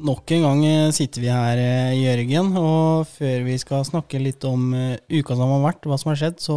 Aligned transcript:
Nok 0.00 0.32
en 0.32 0.44
gang 0.46 0.60
eh, 0.64 0.90
sitter 0.96 1.20
vi 1.20 1.28
her, 1.28 1.58
eh, 1.60 1.98
Jørgen, 1.98 2.54
og 2.56 3.08
før 3.10 3.42
vi 3.44 3.56
skal 3.60 3.84
snakke 3.84 4.20
litt 4.22 4.44
om 4.48 4.70
eh, 4.72 4.96
uka 5.12 5.36
som 5.36 5.52
har 5.52 5.64
vært, 5.66 5.84
hva 5.84 5.98
som 6.00 6.12
har 6.12 6.20
skjedd, 6.22 6.38
så 6.40 6.56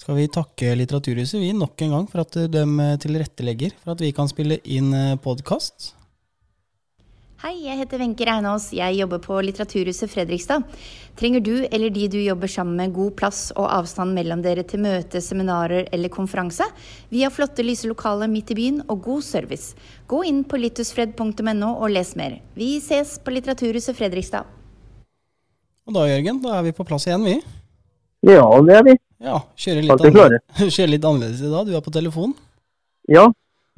skal 0.00 0.16
vi 0.16 0.30
takke 0.32 0.72
Litteraturhuset 0.78 1.42
vi 1.42 1.52
nok 1.52 1.84
en 1.84 1.92
gang 1.98 2.06
for 2.08 2.24
at 2.24 2.38
de 2.50 2.64
tilrettelegger 3.04 3.76
for 3.82 3.92
at 3.92 4.00
vi 4.02 4.14
kan 4.16 4.30
spille 4.30 4.58
inn 4.64 4.90
podkast. 5.22 5.92
Hei, 7.44 7.58
jeg 7.66 7.76
heter 7.76 8.00
Wenche 8.00 8.24
Reinås. 8.24 8.70
Jeg 8.72 8.96
jobber 8.96 9.18
på 9.20 9.36
Litteraturhuset 9.44 10.08
Fredrikstad. 10.08 10.62
Trenger 11.20 11.42
du 11.44 11.66
eller 11.66 11.90
de 11.92 12.06
du 12.08 12.16
jobber 12.16 12.48
sammen 12.48 12.78
med 12.78 12.94
god 12.96 13.10
plass 13.18 13.40
og 13.52 13.66
avstand 13.68 14.16
mellom 14.16 14.40
dere 14.40 14.62
til 14.64 14.80
møte, 14.80 15.20
seminarer 15.20 15.90
eller 15.92 16.08
konferanse? 16.08 16.64
Vi 17.12 17.20
har 17.20 17.34
flotte, 17.34 17.60
lyse 17.60 17.84
lokaler 17.90 18.32
midt 18.32 18.54
i 18.54 18.56
byen 18.56 18.80
og 18.88 19.02
god 19.04 19.26
service. 19.28 19.76
Gå 20.08 20.22
inn 20.24 20.40
på 20.48 20.56
littusfred.no 20.62 21.74
og 21.74 21.84
les 21.92 22.14
mer. 22.16 22.38
Vi 22.56 22.78
ses 22.80 23.18
på 23.20 23.36
Litteraturhuset 23.36 24.00
Fredrikstad. 24.00 24.48
Og 25.84 26.00
da, 26.00 26.08
Jørgen, 26.14 26.40
da 26.40 26.56
er 26.62 26.70
vi 26.70 26.72
på 26.80 26.88
plass 26.88 27.04
igjen, 27.10 27.28
vi. 27.28 27.36
Ja, 28.24 28.48
det 28.64 28.80
er 28.80 28.88
vi. 28.88 28.96
Ja, 29.20 29.42
Kjører 29.52 29.84
litt, 29.84 30.08
annerledes, 30.08 30.48
kjører 30.78 30.96
litt 30.96 31.10
annerledes 31.12 31.44
i 31.44 31.52
dag. 31.58 31.68
Du 31.68 31.76
er 31.76 31.84
på 31.84 31.92
telefon? 31.92 32.32
Ja, 33.04 33.28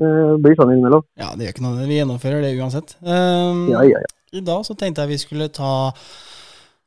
det 0.01 0.13
blir 0.45 0.57
sånn 0.59 0.75
innimellom. 0.75 1.05
Ja, 1.17 1.33
det 1.37 1.47
gjør 1.47 1.55
ikke 1.57 1.65
noe. 1.65 1.89
Vi 1.89 1.99
gjennomfører 2.01 2.45
det 2.45 2.55
uansett. 2.61 2.97
Um, 3.01 3.67
ja, 3.73 3.83
ja, 3.89 4.03
ja. 4.05 4.13
I 4.37 4.43
dag 4.45 4.65
så 4.67 4.75
tenkte 4.77 5.05
jeg 5.05 5.15
vi 5.15 5.23
skulle 5.23 5.47
ta 5.55 5.73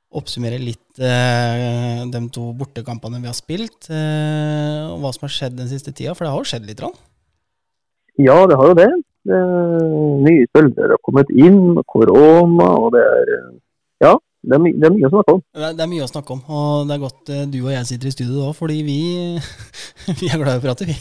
oppsummere 0.09 0.57
litt 0.61 1.01
eh, 1.05 2.05
de 2.09 2.21
to 2.33 2.47
bortekampene 2.57 3.19
vi 3.21 3.29
har 3.29 3.37
spilt, 3.37 3.89
eh, 3.93 4.87
og 4.89 5.03
hva 5.03 5.11
som 5.13 5.27
har 5.27 5.33
skjedd 5.35 5.59
den 5.59 5.69
siste 5.69 5.93
tida. 5.93 6.15
For 6.17 6.25
det 6.25 6.33
har 6.33 6.41
jo 6.41 6.49
skjedd 6.49 6.65
litt? 6.69 6.81
Rann. 6.81 6.97
Ja, 8.19 8.41
det 8.49 8.57
har 8.59 8.71
jo 8.71 8.79
det. 8.79 8.89
det 9.29 9.43
nye 10.25 10.47
spillere 10.49 10.97
har 10.97 11.03
kommet 11.05 11.29
inn, 11.35 11.77
korona, 11.87 12.71
og 12.79 12.93
det 12.97 13.05
er 13.05 13.35
Ja, 13.99 14.15
det 14.41 14.55
er, 14.55 14.65
det 14.65 14.87
er, 14.87 14.95
mye 14.95 15.07
å 15.07 15.13
snakke 15.13 15.35
om. 15.35 15.45
Det 15.59 15.85
er 15.85 15.93
mye 15.93 16.05
å 16.05 16.09
snakke 16.09 16.35
om, 16.35 16.41
og 16.47 16.89
det 16.89 16.95
er 16.95 17.01
godt 17.03 17.31
uh, 17.35 17.45
du 17.51 17.57
og 17.61 17.71
jeg 17.73 17.87
sitter 17.89 18.09
i 18.09 18.13
studio 18.15 18.45
da, 18.47 18.51
fordi 18.55 18.81
vi, 18.87 18.99
vi 20.23 20.31
er 20.31 20.39
glad 20.41 20.57
i 20.57 20.61
å 20.61 20.65
prate, 20.65 20.87
vi. 20.89 20.97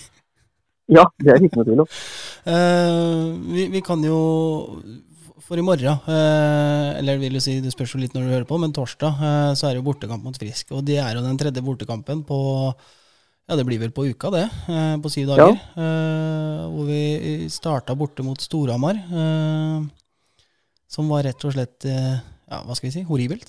Ja, 0.88 1.04
det 1.20 1.34
er 1.34 1.44
ikke 1.44 1.60
noe 1.60 1.68
tvil 1.68 1.82
om. 1.84 1.90
Uh, 2.48 3.36
vi, 3.52 3.66
vi, 3.74 3.82
kan 3.84 4.00
jo 4.04 4.18
For 5.44 5.60
i 5.60 5.64
morgen, 5.64 6.00
uh, 6.08 6.96
eller 6.96 7.20
vil 7.20 7.36
jo 7.36 7.42
si, 7.44 7.58
det 7.64 7.72
spørs 7.74 7.94
jo 7.94 8.00
litt 8.00 8.16
når 8.16 8.24
du 8.24 8.32
hører 8.32 8.48
på, 8.48 8.58
men 8.60 8.72
torsdag 8.76 9.20
uh, 9.20 9.52
så 9.58 9.68
er 9.68 9.76
det 9.76 9.82
jo 9.82 9.88
bortekamp 9.90 10.24
mot 10.24 10.40
Frisk. 10.40 10.72
Og 10.76 10.84
det 10.88 10.98
er 11.02 11.18
jo 11.18 11.24
den 11.24 11.40
tredje 11.40 11.64
bortekampen 11.64 12.24
på 12.28 12.40
ja, 13.48 13.56
det 13.56 13.64
blir 13.64 13.80
vel 13.80 13.94
på 13.96 14.04
uka, 14.10 14.28
det. 14.28 14.42
på 15.00 15.08
syv 15.08 15.30
dager. 15.30 15.54
Ja. 15.56 16.66
hvor 16.68 16.84
vi 16.84 17.46
starta 17.48 17.94
borte 17.96 18.20
mot 18.20 18.36
Storhamar. 18.44 18.98
som 20.84 21.08
var 21.08 21.24
rett 21.24 21.46
og 21.48 21.54
slett, 21.56 21.86
ja, 21.88 22.58
hva 22.60 22.76
skal 22.76 22.90
vi 22.90 22.92
si, 22.98 23.06
horribelt 23.08 23.48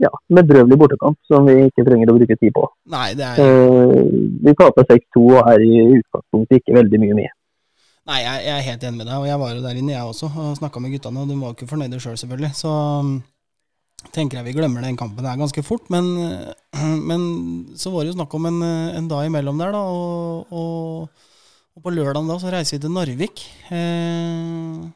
ja, 0.00 0.10
bedrøvelig 0.32 0.78
bortekamp 0.80 1.18
som 1.28 1.48
vi 1.48 1.56
ikke 1.68 1.84
trenger 1.86 2.12
å 2.12 2.16
bruke 2.16 2.36
tid 2.40 2.54
på. 2.56 2.64
Nei, 2.92 3.10
det 3.18 3.26
er... 3.26 3.40
Uh, 3.40 4.06
vi 4.40 4.54
taper 4.56 4.86
6-2 4.88 5.24
og 5.26 5.40
er 5.42 5.64
i 5.64 5.74
utgangspunktet 5.98 6.62
ikke 6.62 6.76
veldig 6.78 7.00
mye 7.02 7.18
med. 7.18 7.34
Nei, 8.08 8.22
jeg, 8.24 8.44
jeg, 8.46 8.54
er 8.54 8.66
helt 8.66 8.86
enig 8.88 9.02
med 9.02 9.10
deg, 9.10 9.18
og 9.20 9.28
jeg 9.28 9.40
var 9.42 9.52
jo 9.52 9.64
der 9.66 9.80
inne 9.80 9.92
jeg 9.92 10.12
også 10.12 10.30
og 10.30 10.54
snakka 10.58 10.80
med 10.82 10.94
guttene, 10.94 11.22
og 11.22 11.28
de 11.30 11.36
var 11.38 11.52
ikke 11.54 11.68
fornøyde 11.70 12.00
sjøl, 12.00 12.14
selv, 12.16 12.22
selvfølgelig. 12.24 12.52
Så 12.58 12.72
um, 12.72 13.10
tenker 14.16 14.40
jeg 14.40 14.48
vi 14.48 14.54
glemmer 14.56 14.86
den 14.86 14.96
kampen 14.98 15.26
der 15.26 15.38
ganske 15.38 15.64
fort. 15.66 15.84
Men, 15.92 16.08
men 17.10 17.26
så 17.78 17.92
var 17.92 18.06
det 18.06 18.14
jo 18.14 18.18
snakk 18.18 18.38
om 18.38 18.48
en, 18.48 18.62
en 18.96 19.10
dag 19.10 19.28
imellom 19.28 19.60
der, 19.60 19.76
da. 19.76 19.84
Og, 19.84 20.48
og, 20.48 21.28
og 21.76 21.84
på 21.84 21.92
lørdag 21.92 22.24
da 22.32 22.40
så 22.40 22.54
reiser 22.56 22.78
vi 22.78 22.86
til 22.86 22.96
Narvik. 22.96 23.44
Eh, 23.68 24.88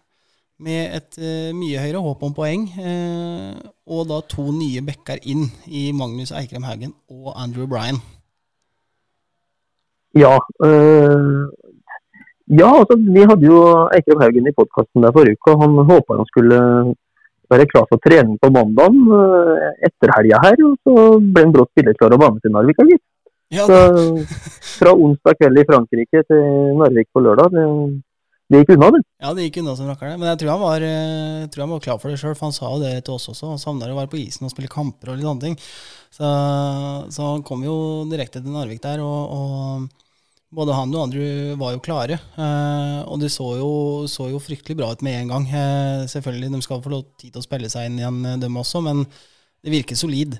med 0.63 0.95
et 0.95 1.19
uh, 1.19 1.51
mye 1.57 1.81
høyere 1.83 2.03
håp 2.05 2.23
om 2.27 2.35
poeng. 2.37 2.67
Uh, 2.79 3.55
og 3.91 4.07
da 4.11 4.21
to 4.31 4.47
nye 4.55 4.83
backer 4.87 5.21
inn 5.23 5.49
i 5.67 5.89
Magnus 5.97 6.33
Eikrem 6.35 6.67
Haugen 6.69 6.95
og 7.11 7.33
Andrew 7.35 7.67
Bryan. 7.71 7.99
Ja. 10.15 10.37
Uh, 10.63 11.51
ja, 12.47 12.69
altså 12.69 12.99
vi 13.01 13.25
hadde 13.25 13.49
jo 13.49 13.63
Eikrem 13.97 14.23
Haugen 14.23 14.47
i 14.47 14.55
podkasten 14.55 15.03
der 15.03 15.15
forrige 15.17 15.41
uke. 15.41 15.57
Han 15.63 15.81
håpa 15.91 16.21
han 16.21 16.31
skulle 16.31 16.61
være 17.51 17.67
klar 17.69 17.89
for 17.91 18.01
trening 18.01 18.39
på 18.41 18.49
mandag 18.55 18.95
etter 19.85 20.13
helga 20.17 20.41
her. 20.47 20.63
Og 20.69 20.79
så 20.87 21.19
ble 21.19 21.45
han 21.49 21.57
brått 21.57 21.73
spilleklar 21.75 22.15
og 22.15 22.23
var 22.23 22.33
med 22.37 22.45
til 22.45 22.55
Narvik. 22.55 22.81
Ja, 23.53 23.67
så, 23.69 23.77
fra 24.79 24.95
onsdag 24.97 25.37
kveld 25.39 25.61
i 25.61 25.67
Frankrike 25.69 26.23
til 26.29 26.45
Narvik 26.79 27.11
på 27.13 27.23
lørdag. 27.25 27.53
Det, 27.53 27.67
det 28.53 28.61
gikk 28.61 28.75
unna, 28.75 28.91
det. 28.93 29.01
Ja, 29.25 29.33
det 29.33 29.47
gikk 29.47 29.59
unna 29.63 29.73
som 29.79 29.89
rakkeren. 29.89 30.19
Men 30.21 30.29
jeg 30.33 30.43
tror 30.43 30.53
han 30.53 30.63
var, 30.63 30.85
eh, 30.85 31.47
tror 31.49 31.65
han 31.65 31.75
var 31.75 31.85
klar 31.87 31.99
for 32.01 32.13
det 32.13 32.21
sjøl, 32.21 32.37
for 32.37 32.51
han 32.51 32.57
sa 32.57 32.71
jo 32.75 32.83
det 32.83 32.95
til 33.07 33.17
oss 33.17 33.31
også. 33.33 33.55
Han 33.55 33.63
savner 33.63 33.93
å 33.93 33.97
være 33.97 34.13
på 34.13 34.21
isen 34.21 34.45
og 34.45 34.53
spille 34.53 34.73
kamper 34.73 35.13
og 35.13 35.19
litt 35.21 35.31
andre 35.31 35.49
ting. 35.49 35.59
Så, 36.13 36.29
så 37.15 37.31
han 37.33 37.45
kom 37.47 37.65
jo 37.65 37.77
direkte 38.11 38.43
til 38.45 38.53
Narvik 38.53 38.83
der, 38.85 39.01
og, 39.03 39.33
og 39.33 40.05
både 40.55 40.77
han 40.77 40.93
og 40.95 41.07
andre 41.07 41.57
var 41.59 41.75
jo 41.75 41.83
klare. 41.85 42.19
Eh, 42.37 43.01
og 43.09 43.21
det 43.23 43.33
så 43.35 43.49
jo, 43.59 43.71
så 44.11 44.29
jo, 44.31 44.43
fryktelig 44.43 44.79
bra 44.79 44.93
ut 44.93 45.05
med 45.07 45.23
en 45.23 45.33
gang. 45.35 45.47
Eh, 45.49 46.05
selvfølgelig, 46.11 46.53
de 46.55 46.63
skal 46.67 46.83
få 46.85 47.01
tid 47.19 47.31
til 47.31 47.41
å 47.41 47.47
spille 47.47 47.71
seg 47.73 47.89
inn 47.89 48.01
igjen, 48.01 48.21
eh, 48.29 48.41
dem 48.43 48.61
også, 48.61 48.83
men 48.85 49.07
det 49.65 49.73
virker 49.75 49.99
solid. 49.99 50.37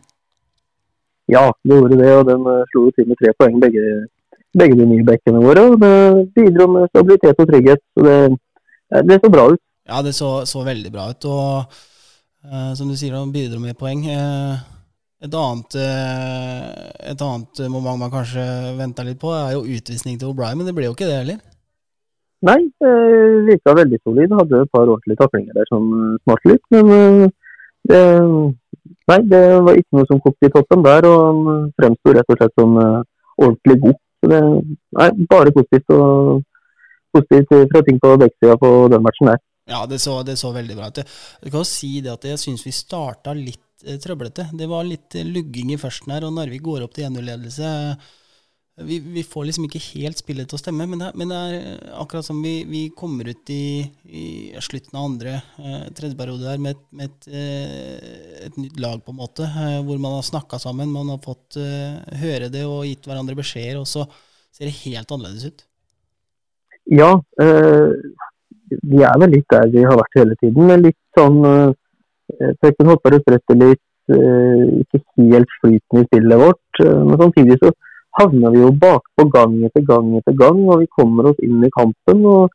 Ja, 1.33 1.49
det 1.65 1.81
gjorde 1.81 1.97
det, 1.97 2.13
og 2.19 2.27
den 2.29 2.45
slo 2.69 2.87
jo 2.87 2.93
til 2.93 3.09
med 3.09 3.17
tre 3.17 3.33
poeng 3.41 3.57
begge 3.63 3.85
begge 4.59 4.79
de 4.79 4.87
nye 4.89 5.07
bekkene 5.07 5.43
våre. 5.43 5.67
og 5.71 5.81
Det 5.83 5.95
bidro 6.37 6.69
med 6.71 6.91
stabilitet 6.93 7.41
og 7.41 7.49
trygghet. 7.51 7.83
så 7.95 8.05
Det, 8.05 9.07
det 9.09 9.21
så 9.23 9.31
bra 9.31 9.49
ut. 9.53 9.63
Ja, 9.89 10.03
det 10.03 10.15
så, 10.15 10.31
så 10.47 10.65
veldig 10.65 10.93
bra 10.93 11.09
ut. 11.11 11.25
Og 11.25 11.65
uh, 12.49 12.73
som 12.79 12.89
du 12.89 12.97
sier, 12.97 13.17
de 13.17 13.35
bidro 13.35 13.61
med 13.61 13.77
poeng. 13.79 14.05
Uh, 14.07 14.57
et 15.25 15.35
annet, 15.35 15.77
uh, 15.81 16.69
et 17.11 17.25
annet 17.27 17.65
moment 17.73 18.01
man 18.01 18.13
kanskje 18.13 18.45
venta 18.79 19.05
litt 19.05 19.21
på, 19.21 19.33
er 19.33 19.55
jo 19.57 19.67
utvisning 19.77 20.19
til 20.21 20.33
O'Brien, 20.33 20.59
men 20.59 20.69
det 20.69 20.75
ble 20.77 20.89
jo 20.89 20.97
ikke 20.97 21.09
det 21.09 21.21
heller. 21.23 21.41
Nei, 22.45 22.61
det 22.81 22.93
virka 23.49 23.73
veldig 23.77 23.99
solid. 24.03 24.37
Hadde 24.37 24.65
et 24.65 24.73
par 24.73 24.85
ordentlige 24.85 25.21
taklinger 25.23 25.57
der 25.57 25.69
som 25.71 25.87
smarte 26.27 26.51
litt. 26.51 26.65
Men 26.75 27.31
det, 27.89 28.01
nei, 29.09 29.21
det 29.33 29.45
var 29.65 29.81
ikke 29.81 29.97
noe 29.97 30.09
som 30.11 30.21
kokte 30.21 30.51
i 30.51 30.53
toppen 30.53 30.85
der, 30.85 31.09
og 31.09 31.23
han 31.25 31.71
fremsto 31.79 32.13
rett 32.13 32.35
og 32.35 32.41
slett 32.41 32.61
som 32.61 32.77
ordentlig 32.77 33.79
god. 33.87 34.04
Så 34.25 34.31
det 34.33 34.41
er 35.05 35.19
bare 35.29 35.53
positivt, 35.53 35.93
og, 35.93 36.41
positivt 37.13 37.53
fra 37.73 37.83
ting 37.85 38.01
på 38.01 38.15
dekksida 38.23 38.57
på 38.61 38.73
den 38.95 39.05
matchen 39.05 39.31
der. 39.31 39.43
Ja, 39.69 39.85
det 39.89 40.01
så, 40.01 40.19
det 40.25 40.39
så 40.41 40.51
veldig 40.53 40.77
bra 40.77 40.91
ut. 40.93 41.05
Jeg 41.05 41.53
kan 41.53 41.61
jo 41.61 41.69
si 41.69 41.93
det 42.05 42.13
at 42.13 42.25
jeg 42.29 42.41
syns 42.41 42.65
vi 42.67 42.73
starta 42.75 43.33
litt 43.37 43.87
eh, 43.87 44.01
trøblete. 44.01 44.49
Det 44.57 44.69
var 44.69 44.89
litt 44.89 45.17
lugging 45.29 45.73
i 45.73 45.81
førsten 45.81 46.17
her, 46.17 46.27
og 46.27 46.37
Narvik 46.37 46.65
går 46.65 46.85
opp 46.85 46.97
til 46.97 47.09
1-0-ledelse 47.09 47.71
vi, 48.83 48.99
vi, 48.99 49.23
får 49.23 49.45
liksom 49.47 49.69
ikke 49.69 49.83
helt 49.93 50.19
spillet 50.19 50.49
til 50.51 50.59
å 50.59 50.61
stemme, 50.61 50.87
men 50.91 51.03
det, 51.03 51.13
men 51.19 51.31
det 51.31 51.39
er 51.39 51.93
akkurat 52.01 52.27
som 52.27 52.41
vi, 52.43 52.57
vi 52.67 52.89
kommer 52.97 53.29
ut 53.31 53.53
i, 53.55 53.85
i, 54.15 54.55
slutten 54.63 54.99
av 54.99 55.05
andre, 55.09 55.35
eh, 55.59 55.87
tredje 55.97 56.17
periode 56.19 56.47
der 56.47 56.61
med, 56.63 56.81
med 56.95 57.11
et, 57.11 57.29
eh, 57.29 58.47
et, 58.47 58.57
nytt 58.61 58.79
lag, 58.81 59.03
på 59.05 59.13
en 59.13 59.21
måte, 59.21 59.47
eh, 59.49 59.81
hvor 59.85 59.99
man 59.99 60.17
har 60.19 60.27
snakka 60.27 60.61
sammen, 60.63 60.93
man 60.93 61.11
har 61.13 61.21
fått 61.25 61.59
eh, 61.61 61.99
høre 62.23 62.51
det 62.53 62.65
og 62.69 62.85
gitt 62.87 63.09
hverandre 63.09 63.37
beskjeder, 63.39 63.81
og 63.81 63.89
så 63.91 64.07
ser 64.55 64.71
det 64.71 64.77
helt 64.85 65.11
annerledes 65.11 65.49
ut. 65.51 65.65
Ja, 66.95 67.11
eh, 67.43 67.91
vi 68.83 69.03
er 69.07 69.19
vel 69.23 69.35
litt 69.35 69.49
der 69.51 69.71
vi 69.73 69.87
har 69.87 69.99
vært 69.99 70.21
hele 70.21 70.37
tiden, 70.41 70.67
Men 70.69 70.87
litt 70.87 71.01
sånn 71.19 71.41
eh, 71.49 71.73
Pekken 72.63 72.89
hopper 72.89 73.15
og 73.15 73.27
litt, 73.61 73.83
ikke 74.09 75.01
helt 75.17 75.53
flytende 75.61 76.01
i 76.01 76.07
spillet 76.09 76.41
vårt, 76.41 76.81
men 76.81 77.21
samtidig 77.21 77.59
så 77.61 77.71
havner 78.19 78.53
vi 78.53 78.63
jo 78.63 78.71
bakpå 78.81 79.27
gang 79.33 79.55
etter 79.69 79.85
gang 79.87 80.09
etter 80.19 80.35
gang, 80.41 80.59
og 80.67 80.81
vi 80.83 80.89
kommer 80.97 81.29
oss 81.31 81.41
inn 81.45 81.63
i 81.65 81.71
kampen. 81.77 82.25
og 82.27 82.53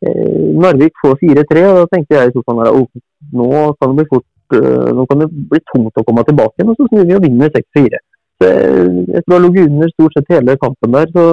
Narvik 0.00 0.94
får 1.02 1.18
4-3, 1.20 1.64
og 1.68 1.78
da 1.82 1.88
tenkte 1.94 2.16
jeg 2.16 2.30
i 2.30 2.34
sofaen 2.36 2.60
fall 2.62 2.78
oh, 2.78 3.02
nå 3.36 3.48
kan 3.76 3.90
det 3.90 3.98
bli 3.98 4.06
fort 4.14 4.56
uh, 4.56 4.86
nå 4.96 5.04
kan 5.10 5.24
det 5.24 5.28
bli 5.50 5.60
tungt 5.72 6.00
å 6.00 6.04
komme 6.06 6.24
tilbake 6.28 6.56
igjen, 6.56 6.72
og 6.72 6.78
så 6.80 6.88
snur 6.88 7.08
vi 7.08 7.18
og 7.18 7.26
vinner 7.26 7.52
6-4. 7.56 8.00
Jeg 8.40 9.24
tror 9.26 9.42
lå 9.44 9.50
under 9.66 9.90
stort 9.92 10.14
sett 10.16 10.32
hele 10.32 10.56
kampen 10.60 10.94
der, 10.96 11.10
så, 11.12 11.24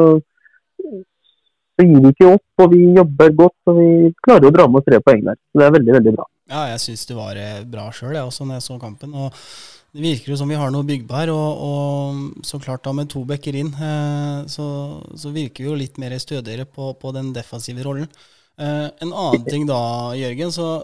så 0.84 1.86
gir 1.88 2.02
vi 2.04 2.12
ikke 2.12 2.34
opp. 2.34 2.46
og 2.60 2.74
Vi 2.74 2.82
jobber 2.98 3.32
godt 3.44 3.72
og 3.72 3.80
vi 3.80 3.88
klarer 4.26 4.50
å 4.50 4.54
dra 4.58 4.68
med 4.68 4.82
oss 4.82 4.90
tre 4.90 5.00
poeng 5.06 5.24
der. 5.30 5.40
Så 5.40 5.62
Det 5.62 5.68
er 5.70 5.78
veldig 5.78 5.96
veldig 6.00 6.14
bra. 6.18 6.28
Ja, 6.52 6.66
jeg 6.74 6.84
syns 6.84 7.08
det 7.08 7.18
var 7.18 7.40
eh, 7.40 7.64
bra 7.68 7.90
sjøl, 7.96 8.16
jeg 8.16 8.28
også, 8.28 8.48
når 8.48 8.60
jeg 8.60 8.68
så 8.68 8.78
kampen. 8.80 9.16
og 9.16 9.36
det 9.96 10.04
virker 10.04 10.34
jo 10.34 10.38
som 10.40 10.52
vi 10.52 10.58
har 10.60 10.72
noe 10.72 10.86
byggbar 10.86 11.32
og, 11.32 11.62
og, 11.68 12.44
så 12.46 12.60
klart 12.62 12.84
da 12.86 12.92
med 12.94 13.10
to 13.10 13.24
bekker 13.28 13.56
inn, 13.58 13.72
eh, 13.72 14.40
så, 14.52 14.68
så, 15.16 15.32
virker 15.34 15.64
vi 15.64 15.70
jo 15.72 15.78
litt 15.80 15.98
mer 16.00 16.16
stødigere 16.20 16.68
på, 16.68 16.92
på 17.00 17.14
den 17.16 17.32
defensive 17.36 17.84
rollen. 17.88 18.08
Eh, 18.58 18.88
en 19.00 19.14
annen 19.14 19.44
ting 19.46 19.68
da, 19.70 19.80
Jørgen, 20.18 20.52
så 20.52 20.82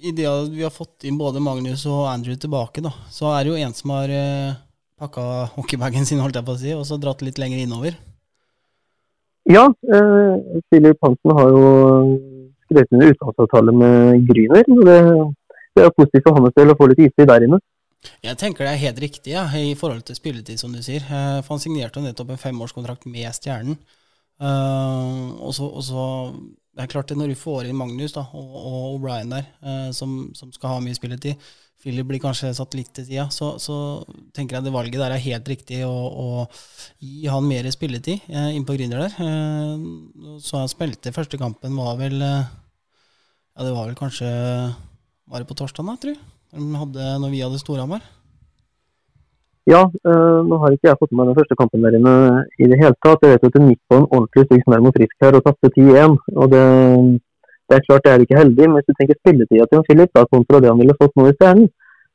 i 0.00 0.12
det 0.16 0.24
at 0.28 0.48
vi 0.52 0.64
har 0.64 0.72
fått 0.72 1.04
inn 1.08 1.18
både 1.20 1.42
Magnus 1.44 1.84
og 1.90 2.06
Andrew 2.08 2.38
tilbake, 2.40 2.80
da, 2.84 2.92
så 3.12 3.34
er 3.34 3.44
det 3.44 3.52
jo 3.52 3.60
en 3.60 3.76
som 3.76 3.92
har 3.92 4.12
eh, 4.12 4.56
pakka 5.00 5.24
hockeybagen 5.58 6.08
sin, 6.08 6.22
holdt 6.24 6.38
jeg 6.40 6.46
på 6.46 6.56
å 6.56 6.62
si, 6.62 6.72
og 6.72 6.86
så 6.88 6.96
dratt 7.00 7.24
litt 7.24 7.40
lenger 7.42 7.60
innover. 7.60 7.98
Ja, 9.44 9.68
eh, 9.68 10.60
Philip 10.70 11.04
Hansen 11.04 11.36
har 11.36 11.52
jo 11.52 11.68
skrevet 12.64 12.96
under 12.96 13.12
utgangsavtale 13.12 13.76
med 13.76 14.26
Gryner. 14.30 14.64
og 14.64 14.84
det, 14.88 14.98
det 15.76 15.84
er 15.84 15.96
positivt 16.00 16.24
for 16.30 16.40
hans 16.40 16.56
del 16.56 16.72
å 16.72 16.80
få 16.80 16.88
litt 16.90 17.06
istid 17.10 17.28
der 17.28 17.44
inne. 17.44 17.60
Jeg 18.24 18.38
tenker 18.40 18.64
det 18.64 18.72
er 18.72 18.84
helt 18.86 19.00
riktig 19.02 19.34
ja, 19.34 19.44
i 19.52 19.76
forhold 19.76 20.06
til 20.06 20.16
spilletid, 20.16 20.58
som 20.62 20.72
du 20.72 20.80
sier. 20.84 21.04
Uh, 21.10 21.42
for 21.44 21.56
han 21.56 21.62
signerte 21.62 22.00
nettopp 22.00 22.32
en 22.32 22.40
femårskontrakt 22.40 23.04
med 23.10 23.28
Stjernen. 23.36 23.76
Så, 24.36 25.64
og 25.64 25.80
så 25.80 26.02
Det 26.76 26.84
er 26.84 26.90
klart 26.92 27.08
det 27.08 27.16
når 27.16 27.32
du 27.32 27.38
får 27.40 27.70
inn 27.70 27.78
Magnus 27.78 28.12
da, 28.12 28.26
og, 28.36 28.56
O'Brien 28.96 29.30
der, 29.32 29.46
eh, 29.64 29.86
som, 29.96 30.26
som, 30.36 30.50
skal 30.52 30.74
ha 30.74 30.82
mye 30.84 30.96
spilletid 30.96 31.40
Philip 31.80 32.08
blir 32.08 32.20
kanskje 32.20 32.50
satt 32.56 32.74
litt 32.74 32.90
til 32.96 33.04
sida, 33.06 33.26
så, 33.30 33.54
så, 33.62 33.76
tenker 34.34 34.58
jeg 34.58 34.66
det 34.66 34.72
valget 34.74 35.00
der 35.00 35.14
er 35.14 35.22
helt 35.22 35.48
riktig 35.48 35.82
å, 35.86 35.92
å 35.92 36.26
gi 37.00 37.28
han 37.30 37.46
mer 37.48 37.68
spilletid 37.72 38.28
eh, 38.28 38.50
inn 38.56 38.66
på 38.68 38.76
Gründer 38.76 39.06
der. 39.06 39.16
så 40.42 40.60
han 40.60 40.72
spilte 40.72 41.14
første 41.16 41.40
kampen 41.40 41.76
var 41.78 41.96
vel 42.00 42.18
Ja, 42.20 43.64
det 43.64 43.72
var 43.72 43.86
vel 43.88 43.96
kanskje 43.96 44.28
Var 44.28 45.40
det 45.40 45.48
på 45.48 45.56
torsdag, 45.56 45.86
da, 45.88 45.96
tror 46.00 46.16
jeg? 46.16 46.24
Hadde, 46.82 47.08
når 47.22 47.32
vi 47.32 47.44
hadde 47.44 47.60
Storhamar? 47.62 48.04
Ja, 49.72 49.80
øh, 50.10 50.40
nå 50.48 50.56
har 50.62 50.70
ikke 50.70 50.88
jeg 50.88 50.98
fått 51.00 51.10
med 51.12 51.18
meg 51.24 51.28
den 51.32 51.38
første 51.40 51.56
kampen 51.58 51.82
der 51.84 51.94
inne 51.98 52.12
i 52.62 52.66
det 52.70 52.76
hele 52.80 52.94
tatt. 53.04 53.24
Jeg 53.24 53.32
vet 53.32 53.46
at 53.46 53.54
det 53.54 53.62
gikk 53.70 53.80
på 53.90 53.96
en 53.98 54.04
ordentlig 54.14 54.44
stygg 54.44 54.60
smell 54.62 54.82
mot 54.84 54.98
Frisk 54.98 55.16
her 55.24 55.38
og 55.38 55.42
tapte 55.46 55.70
10-1. 55.74 56.12
og 56.40 56.52
det, 56.52 56.66
det, 57.66 57.74
er 57.74 57.86
klart 57.86 58.04
det 58.04 58.12
er 58.12 58.22
ikke 58.22 58.38
heldig, 58.42 58.68
men 58.68 58.76
hvis 58.78 58.86
du 58.90 58.94
tenker 58.94 59.18
spilletida 59.18 59.66
til 59.66 59.82
Philip 59.88 60.12
da, 60.14 60.22
kontra 60.34 60.60
det 60.62 60.70
han 60.70 60.78
ville 60.82 60.94
fått 61.00 61.16
nå 61.18 61.26
i 61.26 61.34
Stjernen, 61.34 61.66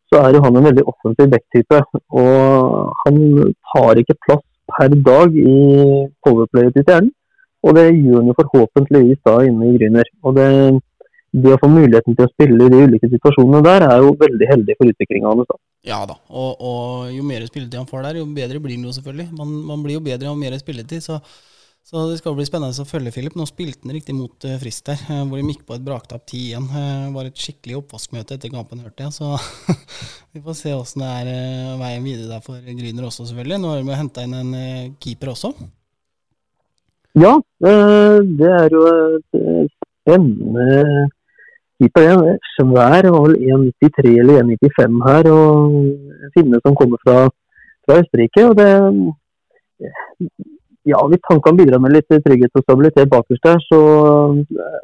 så 0.07 0.21
er 0.21 0.35
jo 0.35 0.43
han 0.45 0.59
en 0.59 0.67
veldig 0.69 0.85
offensiv 0.91 1.27
backtype. 1.33 1.81
Og 2.21 2.93
han 3.01 3.19
tar 3.73 3.99
ikke 3.99 4.15
plass 4.27 4.45
per 4.77 4.95
dag 5.09 5.35
i 5.35 5.57
powerplayet 6.23 6.77
til 6.77 6.87
Stjernen. 6.87 7.11
Og 7.67 7.75
det 7.77 7.85
gjør 7.89 8.21
han 8.21 8.31
jo 8.31 8.37
forhåpentligvis 8.39 9.19
da 9.27 9.35
inne 9.49 9.67
i 9.67 9.75
Grüner. 9.75 10.07
Og 10.23 10.39
det, 10.39 10.47
det 11.43 11.51
å 11.57 11.59
få 11.61 11.69
muligheten 11.75 12.15
til 12.15 12.29
å 12.29 12.31
spille 12.31 12.63
i 12.63 12.73
de 12.73 12.87
ulike 12.87 13.11
situasjonene 13.11 13.61
der, 13.67 13.87
er 13.91 14.07
jo 14.07 14.15
veldig 14.23 14.49
heldig 14.53 14.79
for 14.79 14.95
utviklinga 14.95 15.35
hans. 15.35 15.51
Ja 15.81 16.03
da, 16.05 16.13
og, 16.29 16.59
og, 16.61 17.07
jo 17.09 17.23
mer 17.25 17.41
spilletid 17.49 17.79
han 17.79 17.89
får 17.89 18.03
der, 18.05 18.19
jo 18.21 18.27
bedre 18.29 18.59
blir 18.61 18.77
han 18.77 18.85
jo 18.85 18.93
selvfølgelig. 18.93 19.31
Man, 19.33 19.55
man 19.65 19.81
blir 19.81 19.97
jo 19.97 20.03
bedre 20.05 20.29
og 20.29 20.37
mer 20.37 20.53
spilletid, 20.61 21.01
så, 21.01 21.17
så, 21.81 22.03
det 22.11 22.19
skal 22.19 22.35
bli 22.37 22.45
spennende 22.45 22.85
å 22.85 22.85
følge 22.85 23.13
Filip. 23.15 23.37
Nå 23.37 23.47
spilte 23.49 23.81
han 23.87 23.95
riktig 23.97 24.13
mot 24.13 24.45
uh, 24.45 24.59
Frist 24.61 24.85
der, 24.85 25.01
uh, 25.09 25.23
hvor 25.25 25.41
de 25.41 25.47
gikk 25.49 25.63
på 25.65 25.79
et 25.79 25.87
braktap 25.87 26.27
10-1. 26.29 26.67
Uh, 26.69 26.75
eh, 26.83 27.07
var 27.15 27.29
et 27.31 27.41
skikkelig 27.41 27.79
oppvaskmøte 27.79 28.37
etter 28.37 28.53
kampen, 28.53 28.83
hørte 28.85 29.07
jeg. 29.07 29.15
Så 29.17 29.31
vi 30.35 30.43
får 30.45 30.59
se 30.59 30.75
åssen 30.77 31.01
det 31.01 31.09
er 31.23 31.79
veien 31.81 32.05
videre 32.05 32.29
der 32.35 32.45
for 32.45 32.61
Gryner 32.61 33.07
også, 33.09 33.25
selvfølgelig. 33.31 33.61
Nå 33.63 33.73
har 33.73 33.81
de 33.81 34.01
henta 34.03 34.27
inn 34.27 34.37
en 34.37 34.53
keeper 35.01 35.33
også. 35.33 35.55
Ja, 37.17 37.33
det 37.59 38.51
er 38.53 38.69
jo 38.71 38.85
et 38.85 39.73
spennende 39.73 41.09
keeper 41.81 42.07
er 42.07 42.39
svær, 42.53 43.09
var 43.15 43.25
vel 43.25 43.35
1,93 43.81 44.13
eller 44.21 44.43
1,95 44.45 45.01
her. 45.07 45.29
og 45.33 45.75
En 46.21 46.33
finne 46.37 46.61
som 46.61 46.77
kommer 46.77 47.01
fra, 47.01 47.27
fra 47.85 47.99
Østerrike. 48.03 48.45
og 48.49 48.57
det 48.61 48.69
ja, 50.85 50.97
Hvis 51.09 51.29
han 51.29 51.41
kan 51.45 51.57
bidra 51.57 51.77
med 51.81 51.93
litt 51.93 52.09
trygghet 52.09 52.57
og 52.57 52.65
stabilitet 52.65 53.09
bakerst 53.09 53.45
der, 53.45 53.59
så 53.69 53.79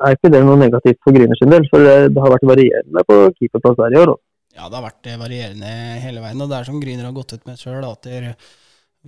er 0.05 0.17
ikke 0.17 0.33
det 0.33 0.43
noe 0.45 0.59
negativt 0.59 0.99
for 1.03 1.15
Gryner 1.15 1.37
sin 1.39 1.53
del. 1.53 1.65
For 1.71 1.81
det 1.85 2.23
har 2.23 2.33
vært 2.33 2.49
varierende 2.51 3.05
på 3.09 3.19
keeperplass 3.37 3.79
der 3.81 3.95
i 3.95 4.01
år. 4.03 4.13
Ja, 4.57 4.69
det 4.69 4.79
har 4.79 4.87
vært 4.87 5.11
varierende 5.21 5.73
hele 6.01 6.23
veien. 6.23 6.41
og 6.41 6.49
Det 6.49 6.57
er 6.57 6.69
som 6.69 6.81
Gryner 6.81 7.09
har 7.09 7.17
gått 7.17 7.37
ut 7.37 7.45
med 7.45 7.61
sjøl, 7.61 7.85